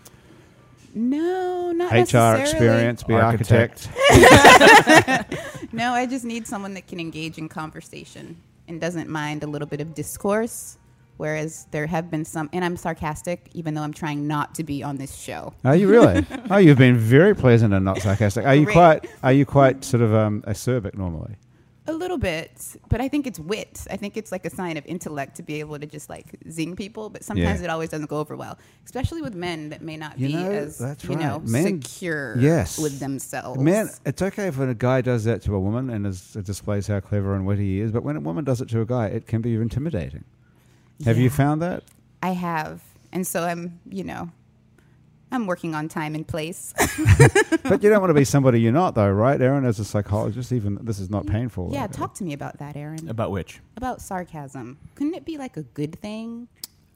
No, 0.96 1.74
not 1.74 1.92
HR 1.92 2.40
experience, 2.42 3.04
be 3.04 3.14
architect. 3.14 3.90
Architect. 4.12 5.36
No, 5.74 5.92
I 5.92 6.06
just 6.06 6.24
need 6.24 6.48
someone 6.48 6.74
that 6.76 6.88
can 6.88 7.00
engage 7.00 7.38
in 7.38 7.50
conversation 7.50 8.38
and 8.70 8.80
doesn't 8.80 9.10
mind 9.10 9.44
a 9.44 9.48
little 9.48 9.68
bit 9.68 9.82
of 9.82 9.94
discourse. 9.94 10.78
Whereas 11.18 11.68
there 11.72 11.88
have 11.88 12.10
been 12.12 12.26
some, 12.26 12.50
and 12.54 12.64
I'm 12.64 12.78
sarcastic, 12.78 13.50
even 13.54 13.74
though 13.74 13.82
I'm 13.82 13.94
trying 13.94 14.28
not 14.28 14.56
to 14.56 14.64
be 14.64 14.84
on 14.84 14.98
this 14.98 15.16
show. 15.18 15.54
Are 15.66 15.76
you 15.76 15.88
really? 15.90 16.26
oh, 16.52 16.58
you've 16.58 16.78
been 16.78 16.98
very 16.98 17.36
pleasant 17.36 17.74
and 17.74 17.84
not 17.84 18.00
sarcastic. 18.02 18.46
Are 18.46 18.56
you 18.56 18.66
Great. 18.66 18.74
quite? 18.74 19.06
Are 19.24 19.34
you 19.34 19.46
quite 19.46 19.84
sort 19.84 20.02
of 20.04 20.14
um, 20.14 20.44
acerbic 20.48 20.96
normally? 20.96 21.36
A 21.90 21.94
little 21.94 22.18
bit, 22.18 22.52
but 22.90 23.00
I 23.00 23.08
think 23.08 23.26
it's 23.26 23.40
wit. 23.40 23.88
I 23.90 23.96
think 23.96 24.18
it's 24.18 24.30
like 24.30 24.44
a 24.46 24.50
sign 24.50 24.76
of 24.76 24.86
intellect 24.86 25.38
to 25.38 25.42
be 25.44 25.62
able 25.62 25.80
to 25.80 25.86
just 25.86 26.10
like 26.10 26.26
zing 26.52 26.76
people. 26.76 27.10
But 27.10 27.24
sometimes 27.24 27.62
Yeah. 27.62 27.68
it 27.68 27.70
always 27.70 27.90
doesn't 27.90 28.10
go 28.10 28.18
over 28.20 28.36
well, 28.36 28.60
especially 28.86 29.22
with 29.22 29.34
men 29.36 29.70
that 29.70 29.82
may 29.82 29.96
not 29.96 30.20
You 30.20 30.28
be 30.28 30.34
know, 30.34 30.52
as 30.52 30.82
you 30.82 30.86
right. 30.88 31.18
know 31.20 31.40
Men- 31.46 31.82
secure 31.82 32.38
yes. 32.40 32.78
with 32.78 33.00
themselves. 33.00 33.62
Man, 33.62 33.90
it's 34.06 34.22
okay 34.22 34.48
if 34.48 34.60
a 34.60 34.74
guy 34.76 35.00
does 35.00 35.24
that 35.24 35.42
to 35.44 35.56
a 35.56 35.60
woman 35.60 35.90
and 35.90 36.06
is, 36.06 36.36
it 36.36 36.46
displays 36.46 36.88
how 36.88 37.00
clever 37.00 37.34
and 37.36 37.46
witty 37.46 37.76
he 37.76 37.80
is. 37.80 37.92
But 37.94 38.04
when 38.04 38.18
a 38.18 38.20
woman 38.20 38.44
does 38.44 38.60
it 38.60 38.68
to 38.70 38.82
a 38.82 38.86
guy, 38.86 39.08
it 39.08 39.26
can 39.26 39.42
be 39.42 39.56
intimidating. 39.56 40.26
Have 41.06 41.18
you 41.18 41.30
found 41.30 41.62
that? 41.62 41.84
I 42.24 42.32
have, 42.32 42.82
and 43.12 43.26
so 43.26 43.44
I'm, 43.44 43.80
you 43.90 44.04
know, 44.04 44.32
I'm 45.32 45.46
working 45.46 45.76
on 45.76 45.88
time 45.90 46.16
and 46.16 46.28
place. 46.28 46.74
but 47.64 47.84
you 47.84 47.90
don't 47.90 48.00
want 48.02 48.10
to 48.10 48.14
be 48.16 48.24
somebody 48.24 48.62
you're 48.62 48.72
not, 48.72 48.96
though, 48.96 49.10
right? 49.12 49.40
Aaron, 49.40 49.66
as 49.66 49.80
a 49.80 49.86
psychologist, 49.86 50.52
even 50.52 50.80
this 50.84 51.00
is 51.00 51.10
not 51.10 51.28
painful. 51.28 51.70
yeah, 51.72 51.86
talk 51.88 52.14
to 52.16 52.24
me 52.24 52.34
about 52.34 52.58
that, 52.60 52.76
Aaron. 52.76 53.08
About 53.10 53.32
which? 53.32 53.60
About 53.76 54.02
sarcasm. 54.02 54.78
Couldn't 54.96 55.14
it 55.14 55.26
be 55.26 55.38
like 55.38 55.58
a 55.58 55.64
good 55.64 56.00
thing? 56.00 56.48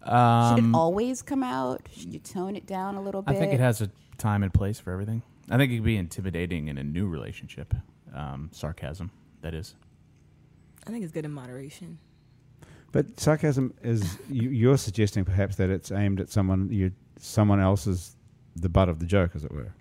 Should 0.03 0.11
Um, 0.11 0.73
it 0.73 0.77
always 0.77 1.21
come 1.21 1.43
out? 1.43 1.87
Should 1.95 2.11
you 2.13 2.19
tone 2.19 2.55
it 2.55 2.65
down 2.65 2.95
a 2.95 3.01
little 3.01 3.21
bit? 3.21 3.35
I 3.35 3.39
think 3.39 3.53
it 3.53 3.59
has 3.59 3.81
a 3.81 3.91
time 4.17 4.41
and 4.41 4.51
place 4.53 4.79
for 4.79 4.91
everything. 4.91 5.21
I 5.49 5.57
think 5.57 5.71
it 5.71 5.75
could 5.75 5.85
be 5.85 5.97
intimidating 5.97 6.69
in 6.69 6.77
a 6.79 6.83
new 6.83 7.07
relationship. 7.07 7.73
Um, 8.13 8.49
sarcasm, 8.51 9.11
that 9.41 9.53
is. 9.53 9.75
I 10.87 10.89
think 10.89 11.03
it's 11.03 11.13
good 11.13 11.25
in 11.25 11.31
moderation. 11.31 11.99
But 12.91 13.19
sarcasm 13.19 13.73
is 13.83 14.17
you, 14.29 14.49
you're 14.49 14.77
suggesting 14.77 15.23
perhaps 15.23 15.55
that 15.55 15.69
it's 15.69 15.91
aimed 15.91 16.19
at 16.19 16.29
someone 16.29 16.69
you 16.71 16.91
someone 17.19 17.59
else 17.59 17.87
is 17.87 18.15
the 18.55 18.69
butt 18.69 18.89
of 18.89 18.99
the 18.99 19.05
joke, 19.05 19.31
as 19.35 19.43
it 19.45 19.51
were. 19.51 19.73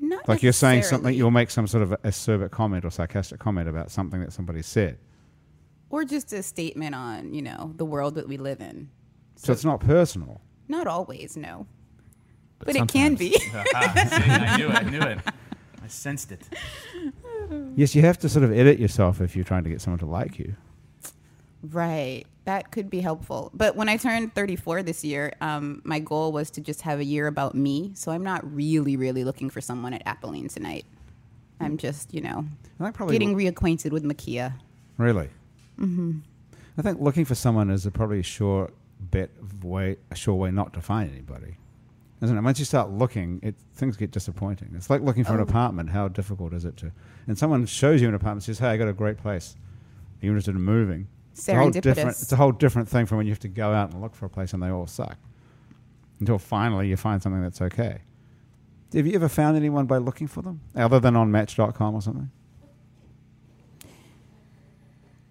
Not 0.00 0.28
Like 0.28 0.42
you're 0.42 0.52
saying 0.52 0.82
something, 0.84 1.14
you'll 1.14 1.30
make 1.30 1.50
some 1.50 1.66
sort 1.66 1.82
of 1.82 1.90
acerbic 2.02 2.50
comment 2.50 2.84
or 2.84 2.90
sarcastic 2.90 3.40
comment 3.40 3.68
about 3.68 3.90
something 3.90 4.20
that 4.20 4.32
somebody 4.32 4.62
said. 4.62 4.98
or 5.90 6.04
just 6.04 6.32
a 6.32 6.42
statement 6.42 6.94
on 6.94 7.32
you 7.32 7.42
know 7.42 7.72
the 7.76 7.84
world 7.84 8.14
that 8.16 8.28
we 8.28 8.36
live 8.36 8.60
in. 8.60 8.90
So 9.36 9.52
it's 9.52 9.64
not 9.64 9.80
personal. 9.80 10.40
Not 10.68 10.86
always, 10.86 11.36
no, 11.36 11.66
but, 12.58 12.76
it 12.76 12.88
can 12.88 13.14
be. 13.14 13.32
See, 13.32 13.50
I 13.54 14.56
knew 14.58 14.68
it. 14.68 14.74
I 14.74 14.82
knew 14.82 15.00
it. 15.00 15.18
I 15.82 15.88
sensed 15.88 16.32
it. 16.32 16.42
Yes, 17.74 17.94
you 17.94 18.02
have 18.02 18.18
to 18.18 18.28
sort 18.28 18.44
of 18.44 18.52
edit 18.52 18.78
yourself 18.78 19.20
if 19.22 19.34
you're 19.34 19.44
trying 19.46 19.64
to 19.64 19.70
get 19.70 19.80
someone 19.80 19.98
to 20.00 20.06
like 20.06 20.38
you. 20.38 20.54
Right. 21.62 22.24
That 22.44 22.70
could 22.70 22.88
be 22.88 23.00
helpful. 23.00 23.50
But 23.52 23.76
when 23.76 23.88
I 23.88 23.96
turned 23.96 24.34
34 24.34 24.82
this 24.82 25.04
year, 25.04 25.32
um, 25.40 25.82
my 25.84 25.98
goal 25.98 26.32
was 26.32 26.50
to 26.52 26.60
just 26.60 26.82
have 26.82 26.98
a 27.00 27.04
year 27.04 27.26
about 27.26 27.54
me. 27.54 27.92
So 27.94 28.10
I'm 28.12 28.22
not 28.22 28.42
really, 28.54 28.96
really 28.96 29.24
looking 29.24 29.50
for 29.50 29.60
someone 29.60 29.92
at 29.92 30.04
Apolline 30.06 30.52
tonight. 30.52 30.86
I'm 31.60 31.76
just, 31.76 32.14
you 32.14 32.20
know, 32.20 32.38
And 32.38 32.86
that 32.86 32.94
probably 32.94 33.14
getting 33.18 33.34
reacquainted 33.36 33.90
with 33.90 34.04
Makia. 34.04 34.54
really. 34.96 35.28
Mm-hmm. 35.78 36.18
I 36.78 36.82
think 36.82 37.00
looking 37.00 37.24
for 37.24 37.34
someone 37.34 37.70
is 37.70 37.84
a 37.86 37.90
probably 37.90 38.20
a 38.20 38.22
sure 38.24 38.70
bet 39.00 39.30
way, 39.62 39.96
a 40.10 40.14
sure 40.14 40.34
way 40.36 40.50
not 40.52 40.72
to 40.74 40.80
find 40.80 41.10
anybody, 41.10 41.56
isn't 42.22 42.36
it? 42.36 42.40
Once 42.40 42.58
you 42.60 42.64
start 42.64 42.90
looking, 42.90 43.40
it 43.42 43.56
things 43.74 43.96
get 43.96 44.10
disappointing. 44.12 44.70
It's 44.76 44.88
like 44.88 45.02
looking 45.02 45.24
for 45.24 45.34
an 45.34 45.40
Oh. 45.40 45.42
apartment. 45.44 45.90
How 45.90 46.06
difficult 46.08 46.52
is 46.54 46.64
it 46.64 46.76
to? 46.78 46.92
And 47.26 47.36
someone 47.36 47.66
shows 47.66 48.00
you 48.00 48.08
an 48.08 48.14
apartment, 48.14 48.44
says, 48.44 48.60
"Hey, 48.60 48.68
I 48.68 48.76
got 48.76 48.86
a 48.88 48.92
great 48.92 49.18
place. 49.18 49.56
Are 50.22 50.26
you 50.26 50.30
interested 50.30 50.54
in 50.54 50.62
moving?" 50.62 51.08
It's 51.38 51.48
a 51.48 51.54
whole 51.54 51.70
different. 51.70 51.98
Serendipitous. 51.98 52.22
It's 52.22 52.32
a 52.32 52.36
whole 52.36 52.52
different 52.52 52.88
thing 52.88 53.06
from 53.06 53.18
when 53.18 53.26
you 53.26 53.32
have 53.32 53.40
to 53.40 53.48
go 53.48 53.72
out 53.72 53.92
and 53.92 54.00
look 54.00 54.14
for 54.14 54.26
a 54.26 54.30
place 54.30 54.52
and 54.52 54.62
they 54.62 54.68
all 54.68 54.86
suck. 54.86 55.16
Until 56.20 56.38
finally 56.38 56.88
you 56.88 56.96
find 56.96 57.22
something 57.22 57.42
that's 57.42 57.62
okay. 57.62 57.98
Have 58.92 59.06
you 59.06 59.14
ever 59.14 59.28
found 59.28 59.56
anyone 59.56 59.86
by 59.86 59.98
looking 59.98 60.26
for 60.26 60.42
them, 60.42 60.60
other 60.74 60.98
than 60.98 61.14
on 61.14 61.30
Match.com 61.30 61.94
or 61.94 62.02
something? 62.02 62.30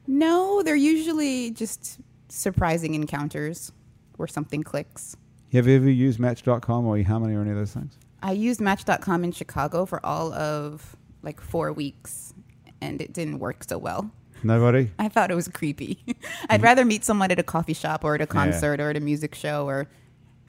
No, 0.05 0.61
they're 0.63 0.75
usually 0.75 1.51
just 1.51 1.99
surprising 2.29 2.93
encounters 2.93 3.71
where 4.15 4.27
something 4.27 4.63
clicks. 4.63 5.17
Have 5.51 5.67
you 5.67 5.75
ever 5.75 5.89
used 5.89 6.19
Match.com 6.19 6.85
or 6.85 6.95
eHarmony 6.95 7.35
or 7.35 7.41
any 7.41 7.51
of 7.51 7.57
those 7.57 7.73
things? 7.73 7.97
I 8.21 8.31
used 8.31 8.61
Match.com 8.61 9.23
in 9.23 9.31
Chicago 9.31 9.85
for 9.85 10.05
all 10.05 10.33
of 10.33 10.95
like 11.23 11.41
four 11.41 11.73
weeks, 11.73 12.33
and 12.79 13.01
it 13.01 13.11
didn't 13.11 13.39
work 13.39 13.63
so 13.67 13.77
well. 13.77 14.11
Nobody. 14.43 14.91
I 14.99 15.09
thought 15.09 15.31
it 15.31 15.35
was 15.35 15.47
creepy. 15.47 16.03
I'd 16.49 16.61
rather 16.61 16.85
meet 16.85 17.03
someone 17.03 17.31
at 17.31 17.39
a 17.39 17.43
coffee 17.43 17.73
shop 17.73 18.03
or 18.03 18.15
at 18.15 18.21
a 18.21 18.27
concert 18.27 18.79
or 18.79 18.89
at 18.89 18.97
a 18.97 18.99
music 18.99 19.35
show 19.35 19.65
or 19.67 19.87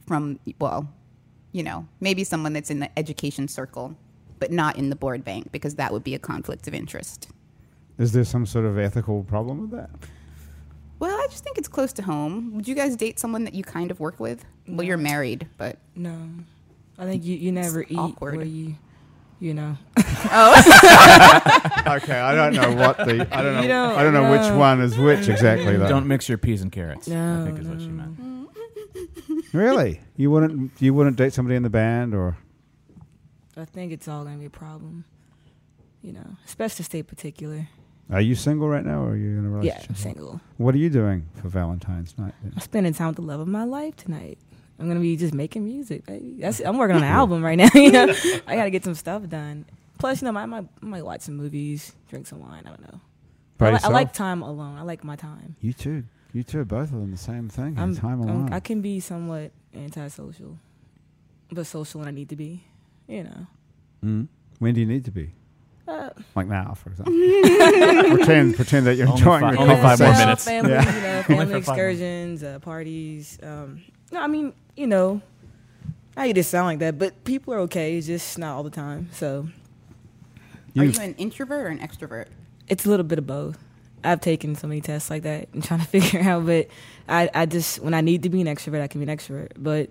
from, 0.06 0.38
well, 0.60 0.88
you 1.52 1.62
know, 1.62 1.86
maybe 2.00 2.24
someone 2.24 2.52
that's 2.52 2.70
in 2.70 2.80
the 2.80 2.98
education 2.98 3.48
circle, 3.48 3.96
but 4.38 4.50
not 4.52 4.76
in 4.76 4.90
the 4.90 4.96
board 4.96 5.24
bank 5.24 5.50
because 5.52 5.76
that 5.76 5.92
would 5.92 6.04
be 6.04 6.14
a 6.14 6.18
conflict 6.18 6.68
of 6.68 6.74
interest. 6.74 7.28
Is 7.98 8.12
there 8.12 8.24
some 8.24 8.46
sort 8.46 8.64
of 8.64 8.78
ethical 8.78 9.24
problem 9.24 9.60
with 9.62 9.70
that? 9.72 9.90
Well, 11.00 11.14
I 11.16 11.26
just 11.30 11.44
think 11.44 11.58
it's 11.58 11.68
close 11.68 11.92
to 11.94 12.02
home. 12.02 12.52
Would 12.54 12.66
you 12.68 12.74
guys 12.74 12.96
date 12.96 13.18
someone 13.18 13.44
that 13.44 13.54
you 13.54 13.62
kind 13.64 13.90
of 13.90 14.00
work 14.00 14.18
with? 14.20 14.44
Well, 14.66 14.84
you're 14.86 14.96
married, 14.96 15.46
but 15.56 15.78
No, 15.94 16.16
I 16.98 17.04
think 17.04 17.24
you, 17.24 17.36
you 17.36 17.52
never 17.52 17.82
eat 17.82 17.96
awkward. 17.96 18.36
where 18.36 18.46
you, 18.46 18.74
you 19.40 19.54
know. 19.54 19.76
Oh. 19.96 20.62
Okay, 21.88 22.18
I 22.18 22.34
don't 22.34 22.52
know 22.54 22.74
what 22.74 22.98
the 22.98 23.26
I 23.34 23.42
don't 23.42 23.54
know 23.54 23.62
don't 23.66 23.96
I 23.96 24.02
don't 24.02 24.12
know 24.12 24.30
which 24.30 24.52
one 24.52 24.80
is 24.82 24.98
which 24.98 25.28
exactly 25.28 25.76
though. 25.78 25.88
Don't 25.88 26.06
mix 26.06 26.28
your 26.28 26.36
peas 26.36 26.60
and 26.60 26.70
carrots. 26.70 27.08
I 27.08 27.14
No, 27.14 27.44
think 27.46 27.58
is 27.60 27.66
what 27.66 27.80
she 27.80 27.88
meant. 27.88 28.50
really? 29.54 30.00
You 30.16 30.30
wouldn't 30.30 30.72
you 30.80 30.92
wouldn't 30.92 31.16
date 31.16 31.32
somebody 31.32 31.56
in 31.56 31.62
the 31.62 31.70
band 31.70 32.14
or 32.14 32.36
I 33.56 33.64
think 33.64 33.92
it's 33.92 34.06
all 34.06 34.24
gonna 34.24 34.36
be 34.36 34.44
a 34.46 34.50
problem. 34.50 35.04
You 36.02 36.12
know, 36.12 36.36
it's 36.44 36.54
best 36.54 36.76
to 36.76 36.84
stay 36.84 37.02
particular. 37.02 37.68
are 38.10 38.20
you 38.20 38.34
single 38.34 38.68
right 38.68 38.84
now 38.84 39.02
or 39.02 39.10
are 39.12 39.16
you 39.16 39.38
in 39.38 39.46
a 39.46 39.48
relationship? 39.50 39.82
Yeah. 39.82 39.88
I'm 39.90 39.96
single. 39.96 40.40
What 40.58 40.74
are 40.74 40.78
you 40.78 40.90
doing 40.90 41.26
for 41.40 41.48
Valentine's 41.48 42.16
night? 42.18 42.34
I'm 42.44 42.60
spending 42.60 42.92
time 42.92 43.08
with 43.08 43.16
the 43.16 43.22
love 43.22 43.40
of 43.40 43.48
my 43.48 43.64
life 43.64 43.96
tonight. 43.96 44.38
I'm 44.78 44.86
gonna 44.88 45.00
be 45.00 45.16
just 45.16 45.34
making 45.34 45.64
music, 45.64 46.06
baby. 46.06 46.36
That's 46.38 46.60
I'm 46.60 46.78
working 46.78 46.96
on 46.96 47.02
an 47.02 47.08
album 47.20 47.42
right 47.44 47.56
now. 47.58 47.68
You 47.74 47.90
know, 47.92 48.14
I 48.46 48.56
gotta 48.56 48.70
get 48.70 48.84
some 48.84 48.94
stuff 48.94 49.28
done. 49.28 49.64
Plus, 49.98 50.22
you 50.22 50.30
know, 50.30 50.38
I 50.38 50.46
might, 50.46 50.64
I 50.82 50.86
might 50.86 51.04
watch 51.04 51.22
some 51.22 51.36
movies, 51.36 51.92
drink 52.08 52.26
some 52.28 52.38
wine. 52.40 52.62
I 52.64 52.68
don't 52.68 52.82
know. 52.82 53.00
I, 53.60 53.70
li- 53.72 53.78
I 53.82 53.88
like 53.88 54.12
time 54.12 54.42
alone. 54.42 54.76
I 54.78 54.82
like 54.82 55.02
my 55.02 55.16
time. 55.16 55.56
You 55.60 55.72
too. 55.72 56.04
You 56.32 56.44
two 56.44 56.60
are 56.60 56.64
both 56.64 56.92
of 56.92 57.00
them 57.00 57.10
the 57.10 57.16
same 57.16 57.48
thing. 57.48 57.76
I'm, 57.78 57.96
time 57.96 58.20
I'm- 58.20 58.28
alone. 58.28 58.52
I 58.52 58.60
can 58.60 58.80
be 58.80 59.00
somewhat 59.00 59.50
antisocial, 59.74 60.58
but 61.50 61.66
social 61.66 61.98
when 61.98 62.06
I 62.08 62.12
need 62.12 62.28
to 62.28 62.36
be. 62.36 62.62
You 63.08 63.24
know. 63.24 63.46
Mm. 64.04 64.28
When 64.60 64.74
do 64.74 64.80
you 64.80 64.86
need 64.86 65.04
to 65.06 65.10
be? 65.10 65.30
Uh, 65.88 66.10
Like 66.36 66.46
now, 66.46 66.74
for 66.74 66.90
example. 66.90 67.14
pretend 68.16 68.54
pretend 68.56 68.86
that 68.86 68.94
you're 68.96 69.08
Only 69.08 69.20
enjoying 69.20 69.40
fi- 69.40 69.52
the 69.52 69.58
only 69.58 69.74
five 69.76 69.98
more 69.98 70.08
conversation. 70.08 70.18
minutes. 70.26 70.44
Family, 70.44 70.70
Yeah. 70.72 70.94
you 70.94 71.00
know, 71.00 71.08
Only 71.08 71.22
family 71.24 71.44
for 71.46 71.66
five 71.66 71.76
more. 71.76 71.88
excursions, 71.88 72.42
uh, 72.44 72.58
parties. 72.60 73.38
Um, 73.42 73.82
no, 74.12 74.20
I 74.22 74.26
mean, 74.26 74.52
you 74.76 74.86
know, 74.86 75.20
I 76.16 76.32
just 76.32 76.50
sound 76.50 76.66
like 76.66 76.78
that, 76.80 76.98
but 76.98 77.24
people 77.24 77.54
are 77.54 77.58
okay. 77.60 77.96
It's 77.96 78.06
just 78.06 78.38
not 78.38 78.54
all 78.56 78.62
the 78.62 78.70
time. 78.70 79.08
So 79.12 79.48
are 80.76 80.84
You- 80.84 80.90
you 80.90 81.00
an 81.00 81.14
introvert 81.16 81.66
or 81.66 81.68
an 81.68 81.78
extrovert? 81.78 82.26
it's 82.68 82.84
a 82.84 82.88
little 82.90 83.04
bit 83.04 83.18
of 83.18 83.26
both. 83.26 83.58
I've 84.04 84.20
taken 84.20 84.54
so 84.54 84.68
many 84.68 84.80
tests 84.80 85.10
like 85.10 85.22
that 85.24 85.48
and 85.52 85.62
trying 85.68 85.80
to 85.80 85.86
figure 85.86 86.20
out, 86.20 86.46
but 86.46 86.68
I, 87.08 87.30
I 87.34 87.46
just 87.46 87.80
when 87.82 87.94
I 87.94 88.00
need 88.00 88.22
to 88.24 88.28
be 88.28 88.40
an 88.40 88.46
extrovert, 88.46 88.80
I 88.80 88.86
can 88.86 89.04
be 89.04 89.10
an 89.10 89.16
extrovert. 89.16 89.52
But 89.56 89.90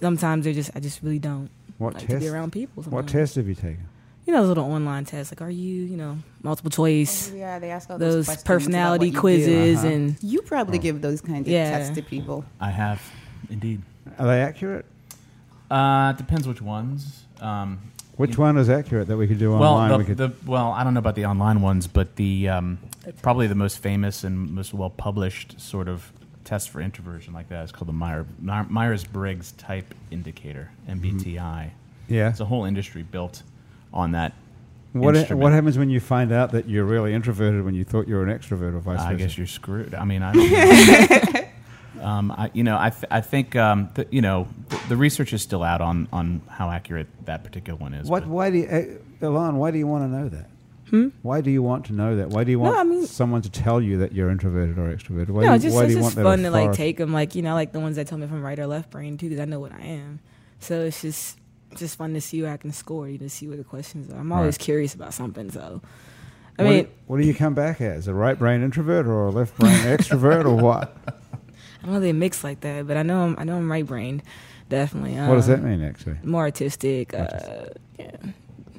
sometimes 0.00 0.44
they 0.44 0.52
just 0.52 0.70
I 0.74 0.80
just 0.80 1.02
really 1.02 1.18
don't 1.18 1.48
What 1.78 1.94
like 1.94 2.02
to 2.02 2.08
test? 2.08 2.20
be 2.20 2.28
around 2.28 2.52
people. 2.52 2.82
What 2.84 3.06
test 3.08 3.36
have 3.36 3.46
you 3.48 3.54
taken? 3.54 3.86
You 4.26 4.32
know 4.32 4.40
those 4.40 4.48
little 4.48 4.64
online 4.64 5.04
tests, 5.04 5.30
like 5.32 5.40
are 5.40 5.48
you, 5.48 5.84
you 5.84 5.96
know, 5.96 6.18
multiple 6.42 6.70
choice, 6.70 7.30
yeah, 7.32 7.60
they 7.60 7.70
ask 7.70 7.88
all 7.88 7.96
those 7.96 8.24
questions 8.26 8.42
about 8.42 8.52
personality 8.54 8.98
what 8.98 9.06
you 9.06 9.12
do. 9.12 9.20
quizzes, 9.20 9.78
Uh-huh. 9.78 9.86
and 9.88 10.16
You 10.20 10.42
probably 10.42 10.78
give 10.78 11.00
those 11.00 11.20
kinds 11.20 11.46
of 11.46 11.52
Yeah. 11.52 11.70
tests 11.70 11.94
to 11.94 12.02
people. 12.02 12.44
I 12.60 12.70
have, 12.72 13.00
indeed. 13.50 13.82
Are 14.18 14.26
they 14.26 14.40
accurate? 14.40 14.84
Uh, 15.70 16.12
depends 16.12 16.46
which 16.46 16.62
ones. 16.62 17.24
Um, 17.40 17.80
Which 18.16 18.38
one 18.38 18.56
is 18.56 18.70
accurate 18.70 19.08
that 19.08 19.16
we 19.16 19.26
could 19.26 19.38
do 19.38 19.50
Well, 19.50 19.74
online? 19.74 19.90
the, 19.90 19.98
we 19.98 20.04
could, 20.04 20.16
the, 20.16 20.32
well, 20.46 20.72
I 20.72 20.84
don't 20.84 20.94
know 20.94 21.00
about 21.00 21.16
the 21.16 21.26
online 21.26 21.60
ones, 21.60 21.86
but 21.86 22.16
the 22.16 22.48
um, 22.48 22.78
probably 23.20 23.46
the 23.46 23.54
most 23.54 23.78
famous 23.78 24.24
and 24.24 24.50
most 24.52 24.72
well 24.72 24.90
published 24.90 25.60
sort 25.60 25.88
of 25.88 26.10
test 26.44 26.70
for 26.70 26.80
introversion 26.80 27.34
like 27.34 27.48
that 27.48 27.64
is 27.64 27.72
called 27.72 27.88
the 27.88 27.92
Meyer, 27.92 28.24
Myers 28.40 29.04
Briggs 29.04 29.52
Type 29.52 29.92
Indicator 30.10 30.70
(MBTI). 30.88 31.70
yeah. 32.08 32.30
It's 32.30 32.40
a 32.40 32.44
whole 32.44 32.64
industry 32.64 33.02
built 33.02 33.42
on 33.92 34.12
that. 34.12 34.32
What, 34.92 35.30
what 35.32 35.52
happens 35.52 35.76
when 35.76 35.90
you 35.90 36.00
find 36.00 36.32
out 36.32 36.52
that 36.52 36.68
you're 36.70 36.84
really 36.84 37.12
introverted 37.12 37.64
when 37.66 37.74
you 37.74 37.84
thought 37.84 38.08
you 38.08 38.14
were 38.14 38.22
an 38.26 38.30
extrovert 38.38 38.72
or 38.74 38.78
vice 38.78 38.96
versa? 39.00 39.08
I 39.08 39.14
guess 39.14 39.36
you're 39.36 39.46
screwed. 39.46 39.94
I 39.94 40.04
mean, 40.04 40.22
I 40.22 40.32
don't 40.32 40.50
know. 41.34 41.40
um, 42.06 42.30
I, 42.30 42.50
you 42.54 42.62
know, 42.62 42.76
I, 42.78 42.90
th- 42.90 43.04
I 43.10 43.20
think 43.20 43.56
um, 43.56 43.88
th- 43.94 44.08
you 44.10 44.22
know 44.22 44.46
the, 44.68 44.80
the 44.90 44.96
research 44.96 45.32
is 45.32 45.42
still 45.42 45.62
out 45.62 45.80
on, 45.80 46.08
on 46.12 46.40
how 46.48 46.70
accurate 46.70 47.08
that 47.26 47.42
particular 47.44 47.76
one 47.78 47.94
is. 47.94 48.08
What? 48.08 48.22
but- 48.22 48.28
Why 48.30 48.50
do 48.50 48.58
you, 48.58 48.66
uh, 48.68 49.26
Elon? 49.26 49.56
Why 49.56 49.70
do 49.72 49.78
you 49.78 49.86
want 49.86 50.04
to 50.04 50.16
know 50.16 50.28
that? 50.28 50.46
Why 51.22 51.40
do 51.40 51.50
you 51.50 51.64
want 51.64 51.86
to 51.86 51.92
know 51.92 52.14
that? 52.16 52.28
Why 52.28 52.44
do 52.44 52.52
you 52.52 52.60
want 52.60 52.74
Hmm? 52.76 52.80
I 52.80 52.84
mean- 52.84 53.06
someone 53.06 53.42
to 53.42 53.50
tell 53.50 53.80
you 53.82 53.98
that 53.98 54.12
you're 54.12 54.30
introverted 54.30 54.78
or 54.78 54.94
extroverted? 54.94 55.30
Why 55.30 55.42
no, 55.42 55.48
do 55.50 55.54
it's 55.56 55.64
you, 55.64 55.70
just, 55.70 55.74
why 55.76 55.82
it's 55.82 55.92
do 55.94 55.98
you 55.98 56.04
just 56.04 56.16
want 56.16 56.26
fun 56.26 56.42
to 56.44 56.50
like 56.52 56.72
take 56.74 56.96
them. 56.98 57.12
Like 57.12 57.34
you 57.34 57.42
know, 57.42 57.54
like 57.54 57.72
the 57.72 57.80
ones 57.80 57.96
that 57.96 58.06
tell 58.06 58.18
me 58.18 58.24
if 58.24 58.30
I'm 58.32 58.40
right 58.42 58.58
or 58.58 58.66
left 58.68 58.90
brain 58.90 59.18
too, 59.18 59.28
because 59.28 59.40
I 59.42 59.46
know 59.46 59.58
what 59.60 59.72
I 59.72 59.80
am. 59.80 60.20
So 60.60 60.82
it's 60.82 61.02
just 61.02 61.38
it's 61.72 61.80
just 61.80 61.96
fun 61.98 62.14
to 62.14 62.20
see 62.20 62.40
where 62.40 62.52
I 62.52 62.56
can 62.56 62.70
score. 62.72 63.08
You 63.08 63.18
to 63.18 63.28
see 63.28 63.48
what 63.48 63.58
the 63.58 63.64
questions 63.64 64.12
are. 64.12 64.16
I'm 64.18 64.30
always 64.30 64.54
Right. 64.54 64.60
curious 64.60 64.94
about 64.94 65.12
something. 65.12 65.50
So 65.50 65.82
I 66.56 66.62
what, 66.62 66.70
mean, 66.70 66.84
do, 66.84 66.90
what 67.08 67.20
do 67.20 67.26
you 67.26 67.34
come 67.34 67.54
back 67.54 67.80
as? 67.80 68.06
A 68.06 68.14
right 68.14 68.38
brain 68.38 68.62
introvert 68.62 69.06
or 69.06 69.26
a 69.26 69.30
left 69.32 69.58
brain 69.58 69.72
extrovert 69.80 70.44
or 70.44 70.54
what? 70.54 70.96
I 71.86 71.88
don't 71.90 71.94
know 71.94 72.00
they 72.00 72.12
mix 72.12 72.42
like 72.42 72.60
that, 72.62 72.88
but 72.88 72.96
I 72.96 73.04
know 73.04 73.20
I'm 73.22 73.36
I 73.38 73.44
know 73.44 73.56
I'm 73.56 73.70
right 73.70 73.86
brained. 73.86 74.24
Definitely. 74.68 75.12
what 75.14 75.36
does 75.36 75.48
Um, 75.48 75.62
that 75.62 75.68
mean, 75.68 75.84
actually? 75.84 76.16
More 76.24 76.42
artistic. 76.42 77.14
Uh, 77.14 77.66
yeah, 77.96 78.10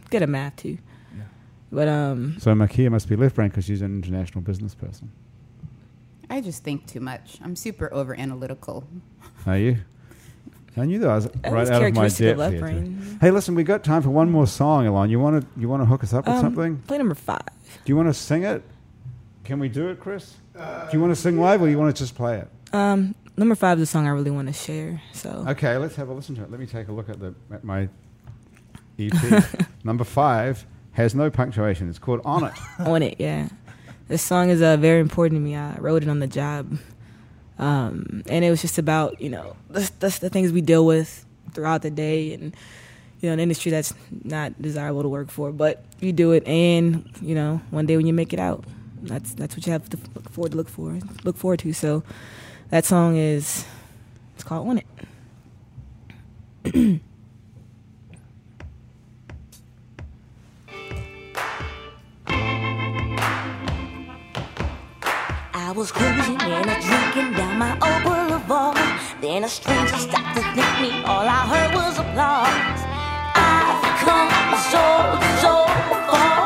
good 0.09 0.23
at 0.23 0.27
math 0.27 0.57
too. 0.57 0.77
Yeah. 1.15 1.23
But 1.71 1.87
um, 1.87 2.35
So 2.39 2.53
Makia 2.53 2.91
must 2.91 3.07
be 3.07 3.15
left 3.15 3.35
brain 3.35 3.47
because 3.47 3.63
she's 3.63 3.81
an 3.81 3.95
international 3.95 4.41
business 4.41 4.75
person. 4.75 5.09
I 6.29 6.41
just 6.41 6.63
think 6.65 6.85
too 6.85 6.99
much. 6.99 7.37
I'm 7.41 7.55
super 7.55 7.87
over 7.93 8.13
analytical. 8.19 8.85
Are 9.45 9.57
you? 9.57 9.77
I 10.75 10.83
knew 10.83 10.99
that 10.99 11.09
I 11.09 11.15
was 11.15 11.25
that 11.27 11.49
right 11.49 11.69
out 11.69 11.81
of 11.81 11.93
my 11.93 12.09
characteristic 12.09 12.25
depth 12.27 12.39
left 12.39 12.55
here. 12.55 13.17
Hey, 13.21 13.31
listen, 13.31 13.55
we 13.55 13.63
got 13.63 13.85
time 13.85 14.01
for 14.01 14.09
one 14.09 14.29
more 14.29 14.45
song, 14.47 14.85
Elon. 14.85 15.09
You 15.09 15.21
want 15.21 15.41
to 15.41 15.59
you 15.59 15.69
want 15.69 15.81
to 15.81 15.85
hook 15.85 16.03
us 16.03 16.13
up 16.13 16.25
with 16.27 16.35
Um, 16.35 16.41
something? 16.41 16.77
Play 16.79 16.97
number 16.97 17.15
five. 17.15 17.47
Do 17.85 17.89
you 17.89 17.95
want 17.95 18.09
to 18.09 18.13
sing 18.13 18.43
it? 18.43 18.61
Can 19.45 19.59
we 19.59 19.69
do 19.69 19.87
it, 19.87 20.01
Chris? 20.01 20.35
do 20.53 20.61
you 20.91 20.99
want 20.99 21.11
to 21.11 21.15
sing 21.15 21.39
live, 21.39 21.61
or 21.61 21.69
you 21.69 21.77
want 21.77 21.95
to 21.95 22.03
just 22.03 22.13
play 22.15 22.39
it? 22.39 22.49
Um, 22.73 23.15
number 23.37 23.55
five 23.55 23.77
is 23.77 23.83
a 23.83 23.85
song 23.91 24.07
I 24.07 24.11
really 24.11 24.31
want 24.31 24.47
to 24.47 24.53
share. 24.53 25.01
So 25.13 25.45
Okay, 25.47 25.77
let's 25.77 25.95
have 25.95 26.09
a 26.09 26.13
listen 26.13 26.35
to 26.35 26.43
it. 26.43 26.51
Let 26.51 26.59
me 26.59 26.65
take 26.65 26.87
a 26.87 26.91
look 26.91 27.09
at 27.09 27.19
the 27.19 27.33
at 27.51 27.63
my 27.63 27.89
EP. 28.99 29.45
Number 29.83 30.03
five 30.03 30.65
has 30.93 31.13
no 31.13 31.29
punctuation. 31.29 31.89
It's 31.89 31.99
called 31.99 32.21
"On 32.25 32.43
It." 32.43 32.53
on 32.79 33.03
it. 33.03 33.15
Yeah, 33.19 33.49
this 34.07 34.21
song 34.21 34.49
is 34.49 34.61
uh, 34.61 34.77
very 34.77 34.99
important 34.99 35.39
to 35.39 35.43
me. 35.43 35.55
I 35.55 35.77
wrote 35.77 36.03
it 36.03 36.09
on 36.09 36.19
the 36.19 36.27
job, 36.27 36.77
um, 37.59 38.23
and 38.27 38.43
it 38.43 38.49
was 38.49 38.61
just 38.61 38.77
about 38.77 39.21
you 39.21 39.29
know 39.29 39.55
the, 39.69 39.89
the, 39.99 40.17
the 40.21 40.29
things 40.29 40.51
we 40.51 40.61
deal 40.61 40.85
with 40.85 41.25
throughout 41.53 41.83
the 41.83 41.91
day, 41.91 42.33
and 42.33 42.55
you 43.21 43.29
know 43.29 43.33
an 43.33 43.39
industry 43.39 43.71
that's 43.71 43.93
not 44.23 44.59
desirable 44.61 45.03
to 45.03 45.09
work 45.09 45.29
for. 45.29 45.51
But 45.51 45.83
you 45.99 46.11
do 46.11 46.31
it, 46.31 46.45
and 46.47 47.09
you 47.21 47.35
know 47.35 47.61
one 47.69 47.85
day 47.85 47.95
when 47.95 48.07
you 48.07 48.13
make 48.13 48.33
it 48.33 48.39
out, 48.39 48.65
that's 49.03 49.35
that's 49.35 49.55
what 49.55 49.65
you 49.67 49.71
have 49.71 49.87
to 49.89 49.97
look 50.15 50.29
forward 50.31 50.51
to 50.51 50.57
look 50.57 50.69
for 50.69 50.99
look 51.23 51.37
forward 51.37 51.59
to. 51.59 51.73
So 51.73 52.03
that 52.69 52.85
song 52.85 53.15
is 53.15 53.65
it's 54.35 54.43
called 54.43 54.67
"On 54.67 54.77
It." 54.77 54.85
I 65.53 65.71
was 65.71 65.91
cruising 65.91 66.41
and 66.41 66.69
a 66.69 66.79
drinking 66.81 67.33
down 67.33 67.57
my 67.59 67.71
old 67.73 68.03
boulevard. 68.03 68.77
Then 69.21 69.43
a 69.43 69.49
stranger 69.49 69.97
stopped 69.97 70.35
to 70.35 70.41
thank 70.41 70.81
me. 70.81 71.03
All 71.03 71.27
I 71.27 71.45
heard 71.51 71.73
was 71.75 71.99
applause. 71.99 72.81
I've 73.35 73.81
come 73.99 74.31
so, 74.71 74.83
so 75.41 75.53
far. 76.07 76.36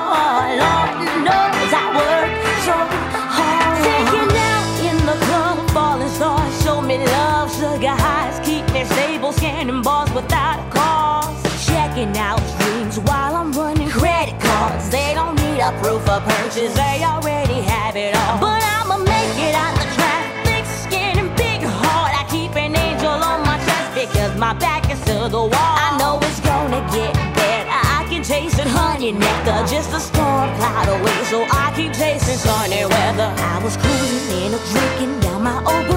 Scanning 9.72 9.82
bars 9.84 10.12
without 10.14 10.60
a 10.60 10.70
cause. 10.70 11.66
Checking 11.66 12.18
out 12.18 12.40
dreams 12.60 13.00
while 13.00 13.36
I'm 13.36 13.52
running 13.52 13.90
credit 13.90 14.40
cards. 14.40 14.90
They 14.90 15.14
don't 15.14 15.36
need 15.36 15.60
a 15.60 15.72
proof 15.82 16.08
of 16.10 16.24
purchase, 16.24 16.74
they 16.76 17.02
already 17.04 17.62
have 17.62 17.96
it 17.96 18.16
all. 18.16 18.40
But 18.40 18.62
I'ma 18.64 18.98
make 18.98 19.38
it 19.38 19.56
out 19.56 19.76
the 19.76 19.88
traffic, 19.96 20.66
skin 20.66 21.20
and 21.20 21.36
big 21.38 21.62
heart. 21.62 22.12
I 22.20 22.24
keep 22.30 22.56
an 22.56 22.76
angel 22.76 23.10
on 23.10 23.42
my 23.46 23.58
chest 23.66 23.92
because 23.96 24.38
my 24.38 24.54
back 24.54 24.92
is 24.92 25.00
to 25.06 25.30
the 25.30 25.44
wall. 25.54 25.76
I 25.88 25.98
know 26.00 26.20
it's 26.22 26.40
gonna 26.42 26.82
get 26.92 27.14
better. 27.36 27.80
I 28.00 28.06
can 28.10 28.24
taste 28.24 28.60
it, 28.60 28.68
honey 28.68 29.12
nectar, 29.12 29.64
just 29.68 29.94
a 29.94 30.00
storm 30.00 30.50
cloud 30.58 30.88
away. 30.90 31.20
So 31.32 31.46
I 31.50 31.72
keep 31.76 31.94
chasing 31.94 32.38
sunny 32.38 32.86
weather. 32.86 33.30
I 33.54 33.64
was 33.64 33.78
cruising 33.78 34.46
in 34.46 34.54
a 34.54 34.60
drinking 34.72 35.20
down 35.22 35.44
my 35.44 35.58
old 35.64 35.91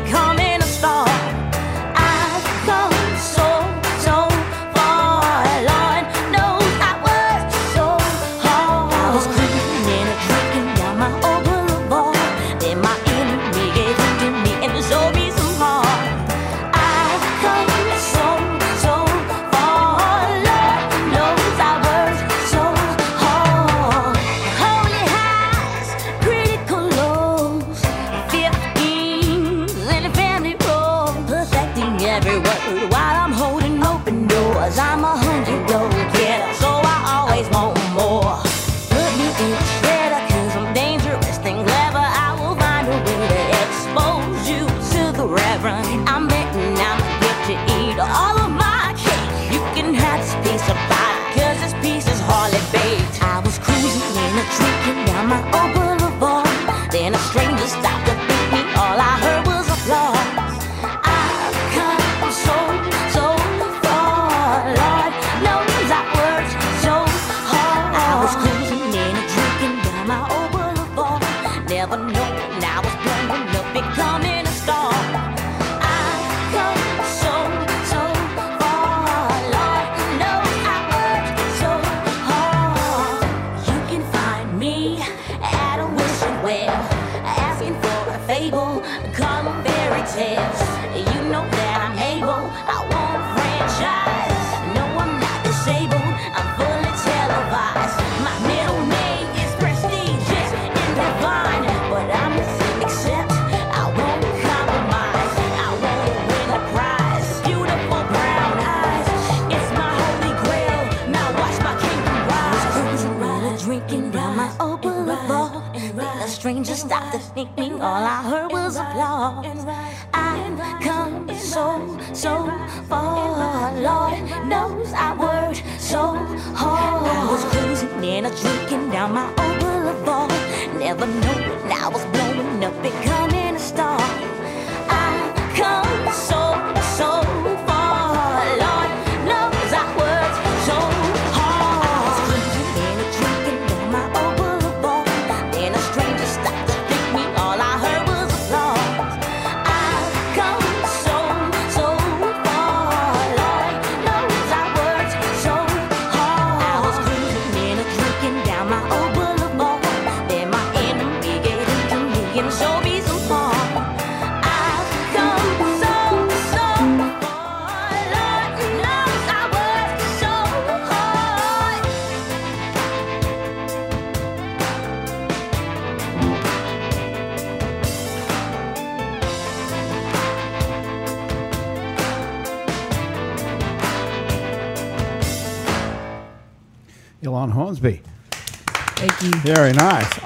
blowing 0.00 0.47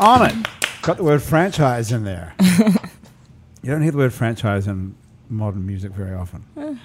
On 0.02 0.26
it. 0.26 0.34
Got 0.82 0.96
the 0.96 1.04
word 1.04 1.22
franchise 1.22 1.92
in 1.92 2.02
there. 2.04 2.34
you 2.40 3.70
don't 3.70 3.82
hear 3.82 3.92
the 3.92 3.98
word 3.98 4.12
franchise 4.12 4.66
in 4.66 4.96
modern 5.30 5.64
music 5.64 5.92
very 5.92 6.14
often. 6.14 6.44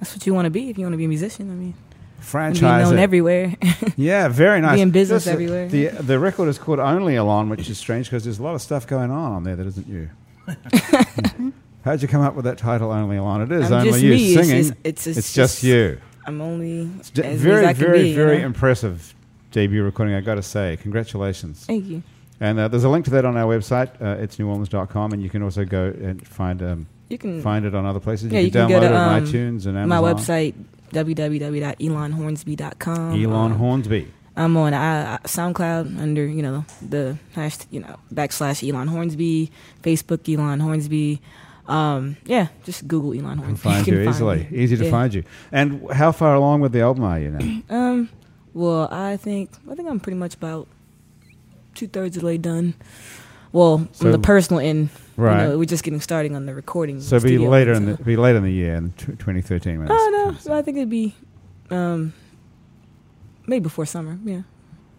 That's 0.00 0.14
what 0.14 0.24
you 0.26 0.34
want 0.34 0.46
to 0.46 0.50
be 0.50 0.70
if 0.70 0.78
you 0.78 0.84
want 0.84 0.92
to 0.92 0.98
be 0.98 1.04
a 1.06 1.08
musician. 1.08 1.50
I 1.50 1.54
mean, 1.54 1.74
Franchise. 2.20 2.90
known 2.90 2.98
it. 2.98 3.02
everywhere. 3.02 3.54
Yeah, 3.96 4.28
very 4.28 4.60
nice. 4.60 4.76
Be 4.76 4.80
in 4.82 4.90
business 4.90 5.26
everywhere. 5.26 5.68
The 5.68 5.88
the 5.88 6.18
record 6.18 6.48
is 6.48 6.58
called 6.58 6.80
Only 6.80 7.16
Elon, 7.16 7.48
which 7.48 7.68
is 7.70 7.78
strange 7.78 8.06
because 8.06 8.24
there's 8.24 8.38
a 8.38 8.42
lot 8.42 8.54
of 8.54 8.62
stuff 8.62 8.86
going 8.86 9.10
on 9.10 9.32
on 9.32 9.44
there 9.44 9.54
that 9.56 9.66
isn't 9.66 9.86
you. 9.86 10.10
How'd 11.84 12.02
you 12.02 12.08
come 12.08 12.22
up 12.22 12.34
with 12.34 12.44
that 12.46 12.58
title, 12.58 12.90
Only 12.90 13.16
Elon? 13.18 13.42
It 13.42 13.52
is 13.52 13.70
I'm 13.70 13.80
only 13.80 13.90
just 13.90 14.02
you 14.02 14.10
me. 14.10 14.34
It's 14.34 14.46
singing. 14.48 14.62
just- 14.62 14.72
it's- 14.84 15.06
it's 15.06 15.16
just, 15.16 15.34
just- 15.34 15.62
you. 15.62 16.00
I'm 16.26 16.40
only 16.40 16.88
It's 17.00 17.10
as 17.18 17.40
very, 17.40 17.60
good 17.60 17.64
as 17.64 17.68
I 17.68 17.72
can 17.74 17.82
very, 17.84 18.02
be, 18.02 18.08
you 18.10 18.14
very 18.16 18.38
know? 18.38 18.46
impressive 18.46 19.14
debut 19.52 19.82
recording. 19.84 20.14
I 20.14 20.20
got 20.22 20.36
to 20.36 20.42
say, 20.42 20.78
congratulations. 20.80 21.66
Thank 21.66 21.84
you. 21.86 22.02
And 22.44 22.58
uh, 22.58 22.68
there's 22.68 22.84
a 22.84 22.88
link 22.88 23.04
to 23.06 23.10
that 23.12 23.24
on 23.24 23.36
our 23.36 23.46
website. 23.54 23.90
Uh, 24.00 24.22
it's 24.22 24.36
neworleans.com, 24.36 25.12
and 25.12 25.22
you 25.22 25.30
can 25.30 25.42
also 25.42 25.64
go 25.64 25.84
and 26.08 26.24
find 26.26 26.62
um, 26.62 26.86
You 27.08 27.18
can 27.18 27.40
find 27.42 27.64
it 27.64 27.74
on 27.74 27.84
other 27.86 28.00
places. 28.00 28.30
Yeah, 28.32 28.40
you 28.40 28.46
you 28.46 28.52
can 28.52 28.68
can 28.68 28.76
download 28.76 28.80
to, 28.80 28.86
it 28.86 28.92
on 28.92 29.14
um, 29.14 29.24
iTunes 29.24 29.66
and 29.66 29.76
Amazon. 29.78 29.88
my 29.88 30.00
website 30.12 30.54
www.elonhornsby.com. 30.92 33.24
Elon 33.24 33.52
Um, 33.52 33.58
Hornsby. 33.58 34.08
I'm 34.36 34.56
on 34.56 34.74
uh, 34.74 35.18
SoundCloud 35.24 36.00
under 36.00 36.26
you 36.26 36.42
know 36.42 36.64
the 36.82 37.16
hash 37.34 37.58
you 37.70 37.78
know 37.80 37.96
backslash 38.12 38.68
Elon 38.68 38.88
Hornsby, 38.88 39.50
Facebook 39.82 40.28
Elon 40.32 40.58
Hornsby. 40.60 41.20
Um, 41.66 42.16
yeah, 42.26 42.48
just 42.64 42.86
Google 42.88 43.12
Elon 43.14 43.38
Can 43.38 43.56
Hornsby. 43.56 43.62
find 43.68 43.86
you, 43.86 43.92
can 43.94 44.08
easily. 44.08 44.46
me. 44.50 44.58
Easy 44.58 44.76
to 44.76 44.84
Yeah. 44.84 44.90
find 44.90 45.14
you. 45.14 45.22
And 45.52 45.88
how 45.92 46.10
far 46.12 46.34
along 46.34 46.60
with 46.62 46.72
the 46.72 46.80
album 46.80 47.04
are 47.04 47.18
you 47.20 47.30
now? 47.30 47.62
Um, 47.74 48.08
well, 48.52 48.88
I 48.90 49.16
think 49.16 49.50
I 49.70 49.74
think 49.76 49.88
I'm 49.88 50.00
pretty 50.00 50.18
much 50.18 50.34
about 50.34 50.66
two 51.74 51.86
thirds 51.86 52.16
of 52.16 52.20
the 52.22 52.26
way 52.26 52.38
done. 52.38 52.74
Well, 53.52 53.88
So- 53.92 54.02
from 54.04 54.12
the 54.12 54.18
personal 54.18 54.60
end, 54.60 54.90
Right. 55.16 55.44
You 55.44 55.48
know, 55.50 55.58
we're 55.58 55.64
just 55.64 55.84
getting 55.84 56.00
starting 56.00 56.34
on 56.34 56.44
the 56.46 56.54
recording. 56.56 57.00
So 57.00 57.20
be 57.20 57.38
later 57.38 57.72
in 57.72 57.86
the 57.86 57.94
be 58.02 58.16
later 58.16 58.38
in 58.38 58.42
the 58.42 58.50
year 58.50 58.74
in 58.74 58.90
tw 58.96 59.16
2013. 59.16 59.78
When 59.78 59.86
Oh 59.88 60.10
no, 60.12 60.24
comes 60.32 60.48
I 60.48 60.60
think 60.60 60.76
it'd 60.76 60.90
be, 60.90 61.14
um, 61.70 62.12
maybe 63.46 63.62
before 63.62 63.86
summer. 63.86 64.18
Yeah, 64.24 64.42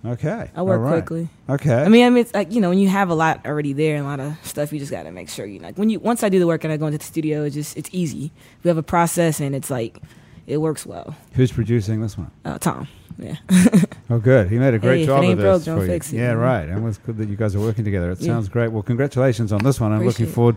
Okay. 0.06 0.50
I 0.56 0.62
work 0.62 0.80
right. 0.82 0.92
quickly. 0.92 1.28
Okay. 1.50 1.84
I 1.84 1.90
mean, 1.90 2.06
I 2.06 2.10
mean, 2.10 2.22
it's 2.22 2.34
like 2.34 2.54
you 2.54 2.62
know, 2.62 2.70
when 2.70 2.80
you 2.80 2.88
have 2.88 3.10
a 3.10 3.14
lot 3.16 3.46
already 3.46 3.74
there 3.74 3.98
and 3.98 4.06
a 4.06 4.08
lot 4.08 4.20
of 4.22 4.34
stuff, 4.44 4.72
you 4.72 4.80
just 4.80 4.92
got 4.92 5.04
to 5.04 5.12
make 5.12 5.28
sure 5.30 5.46
you 5.46 5.60
like 5.60 5.78
when 5.78 5.90
you 5.90 6.00
once 6.00 6.24
I 6.24 6.30
do 6.30 6.40
the 6.40 6.48
work 6.48 6.64
and 6.64 6.72
I 6.72 6.78
go 6.78 6.86
into 6.86 6.98
the 7.00 7.04
studio, 7.04 7.44
it's 7.44 7.56
just 7.56 7.76
it's 7.76 7.90
easy. 7.92 8.32
We 8.64 8.70
have 8.70 8.78
a 8.78 8.84
process 8.84 9.42
and 9.42 9.54
it's 9.54 9.70
like 9.70 10.00
it 10.48 10.58
works 10.62 10.86
well. 10.86 11.14
Who's 11.34 11.52
producing 11.52 12.00
this 12.00 12.18
one? 12.18 12.32
Uh, 12.46 12.58
Tom, 12.58 12.88
yeah, 13.18 13.36
Oh, 14.10 14.20
good. 14.20 14.50
He 14.50 14.58
made 14.60 14.74
a 14.74 14.80
great 14.80 15.00
Hey, 15.00 15.06
job 15.06 15.24
of 15.24 15.38
this 15.38 15.66
don't 15.66 15.78
for 15.80 15.86
you. 15.86 15.92
fix 15.92 16.14
it, 16.14 16.18
Yeah, 16.18 16.34
know? 16.34 16.40
right. 16.40 16.68
And 16.70 16.88
it's 16.88 16.98
good 17.00 17.18
that 17.18 17.28
you 17.30 17.36
guys 17.36 17.56
are 17.56 17.60
working 17.60 17.84
together. 17.84 18.12
It 18.12 18.22
Yeah. 18.22 18.34
sounds 18.34 18.50
great. 18.50 18.72
Well, 18.72 18.84
congratulations 18.84 19.52
on 19.52 19.64
this 19.64 19.80
one. 19.80 19.92
I'm 19.92 20.00
looking 20.06 20.10
Appreciate 20.26 20.30
it. 20.30 20.34
forward 20.34 20.56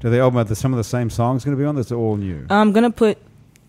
to 0.00 0.10
the 0.10 0.18
album. 0.20 0.38
Are 0.50 0.54
some 0.54 0.72
of 0.72 0.78
the 0.78 0.84
same 0.84 1.10
songs 1.10 1.44
going 1.44 1.56
to 1.56 1.60
be 1.60 1.66
on 1.66 1.74
this? 1.76 1.92
All 1.92 2.16
new? 2.16 2.46
I'm 2.50 2.72
gonna 2.72 2.90
put 2.90 3.18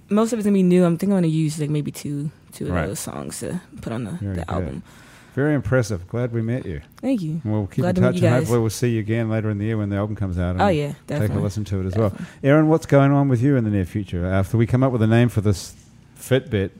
most 0.10 0.32
of 0.34 0.40
it's 0.40 0.46
gonna 0.46 0.54
be 0.54 0.64
new. 0.64 0.86
I'm 0.86 0.98
thinking 0.98 1.14
I'm 1.14 1.18
gonna 1.24 1.28
use 1.28 1.60
like 1.60 1.70
maybe 1.70 1.92
two 1.92 2.32
two 2.54 2.68
of 2.68 2.72
Right. 2.72 2.88
those 2.88 3.00
songs 3.00 3.40
to 3.42 3.60
put 3.82 3.92
on 3.92 4.06
the, 4.06 4.12
Very 4.12 4.36
the 4.38 4.50
album. 4.52 4.84
Very 5.36 5.54
impressive. 5.54 6.08
Glad 6.08 6.32
we 6.34 6.42
met 6.42 6.66
you. 6.66 6.82
Thank 7.02 7.22
you. 7.22 7.42
And 7.44 7.54
we'll 7.54 7.68
keep 7.68 7.84
Glad 7.84 7.90
in 7.98 8.04
to 8.04 8.12
touch, 8.12 8.22
you 8.22 8.28
and 8.28 8.36
hopefully 8.38 8.60
we'll 8.60 8.70
see 8.72 8.90
you 8.96 9.00
again 9.02 9.30
later 9.30 9.50
in 9.52 9.58
the 9.60 9.66
year 9.66 9.78
when 9.78 9.90
the 9.90 9.96
album 9.98 10.16
comes 10.16 10.40
out. 10.40 10.52
And 10.52 10.62
Oh 10.62 10.68
yeah, 10.70 10.94
take 11.08 11.30
a 11.30 11.34
listen 11.40 11.64
to 11.66 11.82
it 11.82 11.86
as 11.86 11.96
well. 11.96 12.12
Aaron, 12.44 12.68
what's 12.70 12.86
going 12.88 13.12
on 13.12 13.28
with 13.30 13.42
you 13.44 13.56
in 13.58 13.64
the 13.66 13.70
near 13.70 13.86
future? 13.86 14.26
After 14.26 14.58
we 14.58 14.66
come 14.66 14.82
up 14.84 14.92
with 14.92 15.02
a 15.02 15.08
name 15.08 15.30
for 15.30 15.42
this 15.42 15.76
Fitbit, 16.20 16.72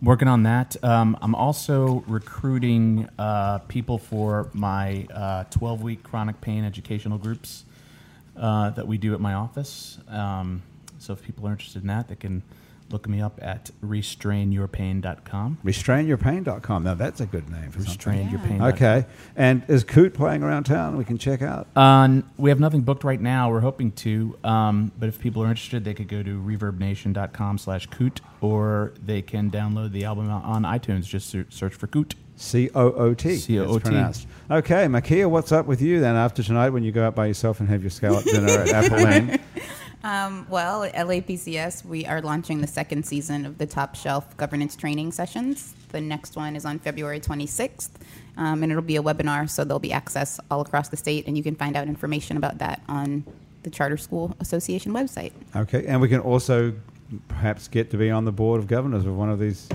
Working 0.00 0.28
on 0.28 0.44
that. 0.44 0.76
Um, 0.84 1.18
I'm 1.20 1.34
also 1.34 2.04
recruiting 2.06 3.08
uh, 3.18 3.58
people 3.66 3.98
for 3.98 4.48
my 4.52 5.46
12 5.50 5.82
week 5.82 6.04
chronic 6.04 6.40
pain 6.40 6.64
educational 6.64 7.18
groups 7.18 7.64
uh, 8.36 8.70
that 8.70 8.86
we 8.86 8.96
do 8.96 9.12
at 9.14 9.20
my 9.20 9.34
office. 9.34 9.98
Um, 10.06 10.62
so 11.00 11.14
if 11.14 11.22
people 11.24 11.48
are 11.48 11.50
interested 11.50 11.82
in 11.82 11.88
that, 11.88 12.06
they 12.06 12.14
can 12.14 12.44
look 12.90 13.08
me 13.08 13.20
up 13.20 13.38
at 13.42 13.70
restrainyourpain.com. 13.84 15.58
restrainyourpain.com. 15.64 16.84
Now 16.84 16.94
that's 16.94 17.20
a 17.20 17.26
good 17.26 17.48
name 17.50 17.70
for 17.70 17.82
something. 17.82 18.28
Restrainyourpain.com. 18.28 18.62
Okay. 18.74 19.06
And 19.36 19.62
is 19.68 19.84
Coot 19.84 20.14
playing 20.14 20.42
around 20.42 20.64
town? 20.64 20.96
We 20.96 21.04
can 21.04 21.18
check 21.18 21.42
out. 21.42 21.66
Uh, 21.76 22.02
n- 22.04 22.24
we 22.36 22.50
have 22.50 22.60
nothing 22.60 22.82
booked 22.82 23.04
right 23.04 23.20
now. 23.20 23.50
We're 23.50 23.60
hoping 23.60 23.92
to, 23.92 24.38
um, 24.44 24.92
but 24.98 25.08
if 25.08 25.18
people 25.20 25.42
are 25.42 25.48
interested, 25.48 25.84
they 25.84 25.94
could 25.94 26.08
go 26.08 26.22
to 26.22 26.40
reverbnation.com 26.40 27.58
slash 27.58 27.86
coot, 27.86 28.20
or 28.40 28.92
they 29.04 29.22
can 29.22 29.50
download 29.50 29.92
the 29.92 30.04
album 30.04 30.30
on 30.30 30.62
iTunes. 30.62 31.04
Just 31.06 31.30
search 31.30 31.74
for 31.74 31.86
coot. 31.86 32.14
C 32.36 32.70
O 32.72 32.92
O 32.92 33.14
T. 33.14 33.34
C-O-O-T. 33.36 33.90
Okay, 34.48 34.86
Makia, 34.86 35.28
what's 35.28 35.50
up 35.50 35.66
with 35.66 35.82
you 35.82 35.98
then 35.98 36.14
after 36.14 36.40
tonight 36.40 36.70
when 36.70 36.84
you 36.84 36.92
go 36.92 37.04
out 37.04 37.16
by 37.16 37.26
yourself 37.26 37.58
and 37.58 37.68
have 37.68 37.82
your 37.82 37.90
scallop 37.90 38.22
dinner 38.24 38.48
at 38.48 38.68
Apolline? 38.68 39.40
Um, 40.04 40.46
well, 40.48 40.84
at 40.84 40.94
LAPCS, 40.94 41.84
we 41.84 42.06
are 42.06 42.20
launching 42.22 42.60
the 42.60 42.66
second 42.66 43.04
season 43.04 43.44
of 43.44 43.58
the 43.58 43.66
Top 43.66 43.96
Shelf 43.96 44.36
Governance 44.36 44.76
Training 44.76 45.10
Sessions. 45.10 45.74
The 45.88 46.00
next 46.00 46.36
one 46.36 46.54
is 46.54 46.64
on 46.64 46.78
February 46.78 47.18
26th, 47.18 47.90
um, 48.36 48.62
and 48.62 48.70
it'll 48.70 48.82
be 48.82 48.96
a 48.96 49.02
webinar, 49.02 49.50
so 49.50 49.64
there'll 49.64 49.80
be 49.80 49.92
access 49.92 50.38
all 50.50 50.60
across 50.60 50.88
the 50.88 50.96
state, 50.96 51.26
and 51.26 51.36
you 51.36 51.42
can 51.42 51.56
find 51.56 51.76
out 51.76 51.88
information 51.88 52.36
about 52.36 52.58
that 52.58 52.80
on 52.88 53.24
the 53.64 53.70
Charter 53.70 53.96
School 53.96 54.36
Association 54.40 54.92
website. 54.92 55.32
Okay, 55.56 55.84
and 55.86 56.00
we 56.00 56.08
can 56.08 56.20
also 56.20 56.74
perhaps 57.26 57.66
get 57.68 57.90
to 57.90 57.96
be 57.96 58.10
on 58.10 58.24
the 58.24 58.32
board 58.32 58.60
of 58.60 58.68
governors 58.68 59.04
of 59.04 59.16
one 59.16 59.30
of 59.30 59.38
these 59.38 59.68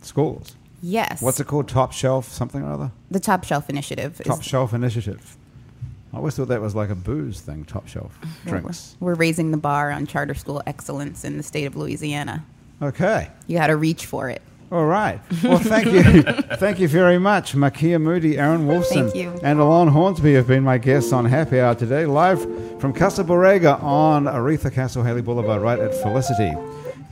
schools. 0.00 0.56
Yes. 0.82 1.20
What's 1.20 1.40
it 1.40 1.46
called? 1.46 1.68
Top 1.68 1.92
Shelf 1.92 2.30
something 2.30 2.62
or 2.62 2.72
other? 2.72 2.92
The 3.10 3.20
Top 3.20 3.44
Shelf 3.44 3.68
Initiative. 3.68 4.20
Top 4.24 4.42
Shelf 4.42 4.72
Initiative. 4.72 5.36
I 6.14 6.18
always 6.18 6.36
thought 6.36 6.48
that 6.48 6.60
was 6.60 6.74
like 6.74 6.90
a 6.90 6.94
booze 6.94 7.40
thing, 7.40 7.64
Top 7.64 7.88
Shelf 7.88 8.16
drinks. 8.46 8.96
We're 9.00 9.14
raising 9.14 9.50
the 9.50 9.56
bar 9.56 9.90
on 9.90 10.06
charter 10.06 10.34
school 10.34 10.62
excellence 10.66 11.24
in 11.24 11.36
the 11.36 11.42
state 11.42 11.64
of 11.64 11.76
Louisiana. 11.76 12.44
Okay. 12.80 13.30
You 13.46 13.58
got 13.58 13.66
to 13.68 13.76
reach 13.76 14.06
for 14.06 14.28
it. 14.30 14.40
All 14.72 14.86
right. 14.86 15.20
Well, 15.44 15.58
thank 15.58 15.86
you. 15.86 16.22
thank 16.56 16.78
you 16.80 16.88
very 16.88 17.18
much. 17.18 17.54
Makia 17.54 18.00
Moody, 18.00 18.38
Aaron 18.38 18.66
Wolfson, 18.66 19.10
Thank 19.10 19.14
you. 19.14 19.38
and 19.42 19.60
Elon 19.60 19.88
Hornsby 19.88 20.34
have 20.34 20.46
been 20.46 20.62
my 20.64 20.78
guests 20.78 21.12
on 21.12 21.24
Happy 21.26 21.60
Hour 21.60 21.74
today, 21.74 22.06
live 22.06 22.40
from 22.80 22.92
Casa 22.92 23.22
Borrega 23.24 23.80
on 23.82 24.24
Oretha 24.24 24.72
Castle 24.72 25.02
Haley 25.02 25.20
Boulevard, 25.22 25.60
right 25.62 25.78
at 25.78 25.94
Felicity, 25.94 26.52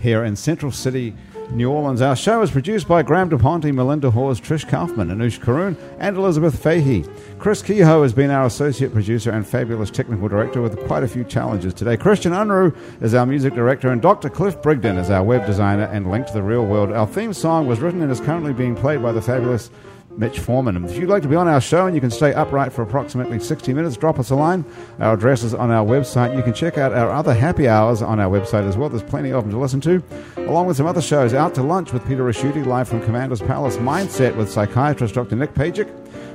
here 0.00 0.24
in 0.24 0.34
Central 0.34 0.72
City, 0.72 1.14
New 1.54 1.70
Orleans. 1.70 2.00
Our 2.00 2.16
show 2.16 2.40
is 2.40 2.50
produced 2.50 2.88
by 2.88 3.02
Graham 3.02 3.28
DePonte, 3.28 3.74
Melinda 3.74 4.10
Hawes, 4.10 4.40
Trish 4.40 4.66
Kaufman, 4.66 5.08
Anush 5.08 5.38
Karoon, 5.38 5.76
and 5.98 6.16
Elizabeth 6.16 6.62
Fahey. 6.62 7.04
Chris 7.38 7.62
Kehoe 7.62 8.02
has 8.02 8.14
been 8.14 8.30
our 8.30 8.46
associate 8.46 8.92
producer 8.92 9.30
and 9.30 9.46
fabulous 9.46 9.90
technical 9.90 10.28
director 10.28 10.62
with 10.62 10.78
quite 10.86 11.02
a 11.02 11.08
few 11.08 11.24
challenges 11.24 11.74
today. 11.74 11.98
Christian 11.98 12.32
Unruh 12.32 12.74
is 13.02 13.14
our 13.14 13.26
music 13.26 13.52
director, 13.54 13.90
and 13.90 14.00
Dr. 14.00 14.30
Cliff 14.30 14.62
Brigden 14.62 14.98
is 14.98 15.10
our 15.10 15.22
web 15.22 15.46
designer 15.46 15.84
and 15.84 16.10
link 16.10 16.26
to 16.28 16.32
the 16.32 16.42
real 16.42 16.64
world. 16.64 16.90
Our 16.90 17.06
theme 17.06 17.34
song 17.34 17.66
was 17.66 17.80
written 17.80 18.00
and 18.00 18.10
is 18.10 18.20
currently 18.20 18.54
being 18.54 18.74
played 18.74 19.02
by 19.02 19.12
the 19.12 19.20
fabulous 19.20 19.70
Mitch 20.16 20.38
Foreman. 20.38 20.84
If 20.84 20.96
you'd 20.96 21.08
like 21.08 21.22
to 21.22 21.28
be 21.28 21.36
on 21.36 21.48
our 21.48 21.60
show 21.60 21.86
and 21.86 21.94
you 21.94 22.00
can 22.00 22.10
stay 22.10 22.32
upright 22.34 22.72
for 22.72 22.82
approximately 22.82 23.38
60 23.38 23.72
minutes, 23.72 23.96
drop 23.96 24.18
us 24.18 24.30
a 24.30 24.34
line. 24.34 24.64
Our 25.00 25.14
address 25.14 25.42
is 25.42 25.54
on 25.54 25.70
our 25.70 25.84
website. 25.84 26.36
You 26.36 26.42
can 26.42 26.54
check 26.54 26.78
out 26.78 26.92
our 26.92 27.10
other 27.10 27.34
happy 27.34 27.68
hours 27.68 28.02
on 28.02 28.20
our 28.20 28.30
website 28.30 28.68
as 28.68 28.76
well. 28.76 28.88
There's 28.88 29.02
plenty 29.02 29.32
of 29.32 29.44
them 29.44 29.52
to 29.52 29.58
listen 29.58 29.80
to, 29.82 30.02
along 30.36 30.66
with 30.66 30.76
some 30.76 30.86
other 30.86 31.02
shows. 31.02 31.34
Out 31.34 31.54
to 31.54 31.62
Lunch 31.62 31.92
with 31.92 32.06
Peter 32.06 32.22
Ricchiuti, 32.22 32.64
live 32.66 32.88
from 32.88 33.02
Commander's 33.02 33.40
Palace. 33.40 33.76
Mindset 33.76 34.36
with 34.36 34.50
psychiatrist 34.50 35.14
Dr. 35.14 35.36
Nick 35.36 35.54
Pajic. 35.54 35.88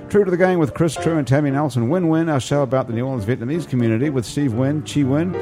True 0.09 0.23
to 0.23 0.31
the 0.31 0.37
Game 0.37 0.57
with 0.57 0.73
Chris 0.73 0.95
True 0.95 1.17
and 1.17 1.27
Tammy 1.27 1.51
Nelson. 1.51 1.89
Win 1.89 2.07
Win, 2.07 2.29
our 2.29 2.39
show 2.39 2.61
about 2.63 2.87
the 2.87 2.93
New 2.93 3.05
Orleans 3.05 3.25
Vietnamese 3.25 3.67
community 3.67 4.09
with 4.09 4.25
Steve 4.25 4.53
Win, 4.53 4.81
Chi 4.83 5.03
Win, 5.03 5.33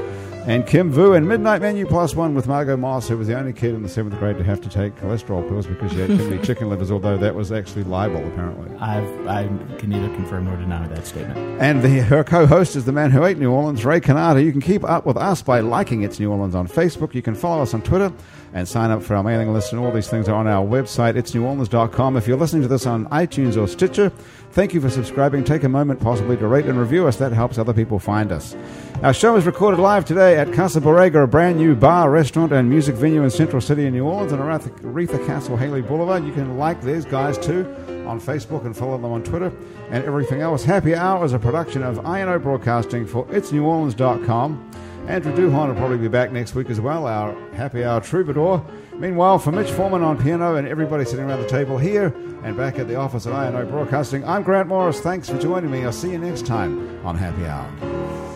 and 0.48 0.66
Kim 0.66 0.92
Vu. 0.92 1.14
And 1.14 1.28
Midnight 1.28 1.62
Menu 1.62 1.86
Plus 1.86 2.16
One 2.16 2.36
with 2.36 2.48
Margot 2.48 2.78
Moss, 2.78 3.08
who 3.08 3.18
was 3.18 3.28
the 3.28 3.38
only 3.38 3.54
kid 3.54 3.74
in 3.74 3.84
the 3.84 3.90
seventh 3.90 4.18
grade 4.20 4.38
to 4.38 4.44
have 4.44 4.62
to 4.62 4.70
take 4.70 4.96
cholesterol 4.96 5.48
pills 5.48 5.68
because 5.68 5.92
she 5.92 6.00
had 6.00 6.08
too 6.10 6.30
many 6.30 6.42
chicken 6.46 6.70
livers, 6.70 6.92
although 6.92 7.18
that 7.18 7.36
was 7.36 7.52
actually 7.52 7.84
libel, 7.84 8.26
apparently. 8.28 8.76
I've, 8.78 9.28
I 9.28 9.48
can 9.78 9.90
neither 9.90 10.14
confirm 10.16 10.46
nor 10.46 10.56
deny 10.58 10.88
that 10.88 11.06
statement. 11.06 11.38
And 11.62 11.82
the, 11.82 12.02
her 12.02 12.24
co-host 12.24 12.76
is 12.76 12.86
the 12.86 12.92
man 12.92 13.12
who 13.12 13.24
ate 13.26 13.38
New 13.38 13.52
Orleans, 13.52 13.84
Ray 13.86 14.00
Cannata. 14.00 14.44
You 14.44 14.52
can 14.52 14.62
keep 14.62 14.84
up 14.84 15.06
with 15.06 15.18
us 15.18 15.42
by 15.42 15.60
liking 15.60 16.04
It's 16.04 16.20
New 16.20 16.32
Orleans 16.32 16.56
on 16.56 16.68
Facebook. 16.68 17.14
You 17.14 17.22
can 17.22 17.36
follow 17.36 17.64
us 17.64 17.74
on 17.74 17.82
Twitter 17.82 18.12
and 18.54 18.68
sign 18.68 18.92
up 18.92 19.04
for 19.04 19.16
our 19.16 19.24
mailing 19.24 19.52
list. 19.52 19.74
And 19.74 19.82
all 19.82 19.92
these 19.92 20.08
things 20.08 20.30
are 20.30 20.36
on 20.36 20.48
our 20.48 20.66
website, 20.66 21.16
itsneworleans.com. 21.16 22.18
If 22.18 22.28
you're 22.28 22.38
listening 22.38 22.62
to 22.62 22.68
this 22.68 22.86
on 22.86 23.06
iTunes 23.08 23.62
or 23.62 23.68
Stitcher, 23.68 24.12
thank 24.56 24.74
you 24.74 24.80
for 24.80 24.90
subscribing. 24.90 25.44
Take 25.44 25.64
a 25.64 25.70
moment 25.70 26.00
possibly 26.00 26.38
to 26.38 26.48
rate 26.48 26.66
and 26.66 26.80
review 26.80 27.06
us. 27.08 27.18
That 27.18 27.34
helps 27.34 27.58
other 27.58 27.74
people 27.74 28.00
find 28.00 28.32
us. 28.32 28.56
Our 29.04 29.14
show 29.14 29.36
is 29.36 29.46
recorded 29.46 29.82
live 29.82 30.06
today 30.06 30.38
at 30.38 30.54
Casa 30.54 30.80
Borrega, 30.80 31.26
a 31.26 31.28
brand 31.28 31.58
new 31.58 31.76
bar, 31.76 32.10
restaurant, 32.10 32.54
and 32.54 32.70
music 32.70 32.96
venue 32.96 33.22
in 33.22 33.30
Central 33.30 33.62
City 33.62 33.86
in 33.86 33.94
New 33.94 34.06
Orleans 34.06 34.32
on 34.32 34.40
Oretha 34.40 34.72
Oretha 34.80 35.24
Castle 35.28 35.58
Haley 35.58 35.82
Boulevard. 35.82 36.26
You 36.26 36.32
can 36.32 36.58
like 36.58 36.82
these 36.82 37.04
guys 37.04 37.38
too 37.38 37.66
on 38.08 38.20
Facebook 38.20 38.66
and 38.66 38.76
follow 38.76 38.98
them 38.98 39.12
on 39.12 39.24
Twitter 39.24 39.52
and 39.90 40.06
everything 40.06 40.42
else. 40.42 40.64
Happy 40.64 40.96
Hour 40.96 41.26
is 41.26 41.34
a 41.34 41.40
production 41.40 41.84
of 41.84 41.98
INO 42.06 42.40
Broadcasting 42.40 43.06
for 43.06 43.26
itsneworleans.com. 43.26 44.72
Andrew 45.08 45.34
Duhon 45.34 45.68
will 45.68 45.76
probably 45.76 45.98
be 45.98 46.08
back 46.08 46.32
next 46.32 46.56
week 46.56 46.70
as 46.70 46.80
well, 46.80 47.06
our 47.06 47.36
Happy 47.54 47.84
Hour 47.84 48.02
troubadour. 48.02 48.66
Meanwhile, 48.98 49.40
for 49.40 49.52
Mitch 49.52 49.70
Foreman 49.72 50.04
on 50.04 50.22
piano 50.22 50.56
and 50.56 50.68
everybody 50.68 51.04
sitting 51.06 51.26
around 51.26 51.42
the 51.42 51.48
table 51.48 51.78
here 51.78 52.14
and 52.44 52.56
back 52.56 52.80
at 52.80 52.88
the 52.88 52.96
office 52.96 53.28
at 53.28 53.34
INO 53.34 53.66
Broadcasting, 53.66 54.24
I'm 54.24 54.42
Grant 54.42 54.70
Morris. 54.70 55.02
Thanks 55.02 55.30
for 55.30 55.38
joining 55.38 55.70
me. 55.70 55.84
I'll 55.84 55.92
see 55.92 56.12
you 56.12 56.18
next 56.18 56.46
time 56.46 57.06
on 57.06 57.18
Happy 57.18 57.46
Hour. 57.46 58.35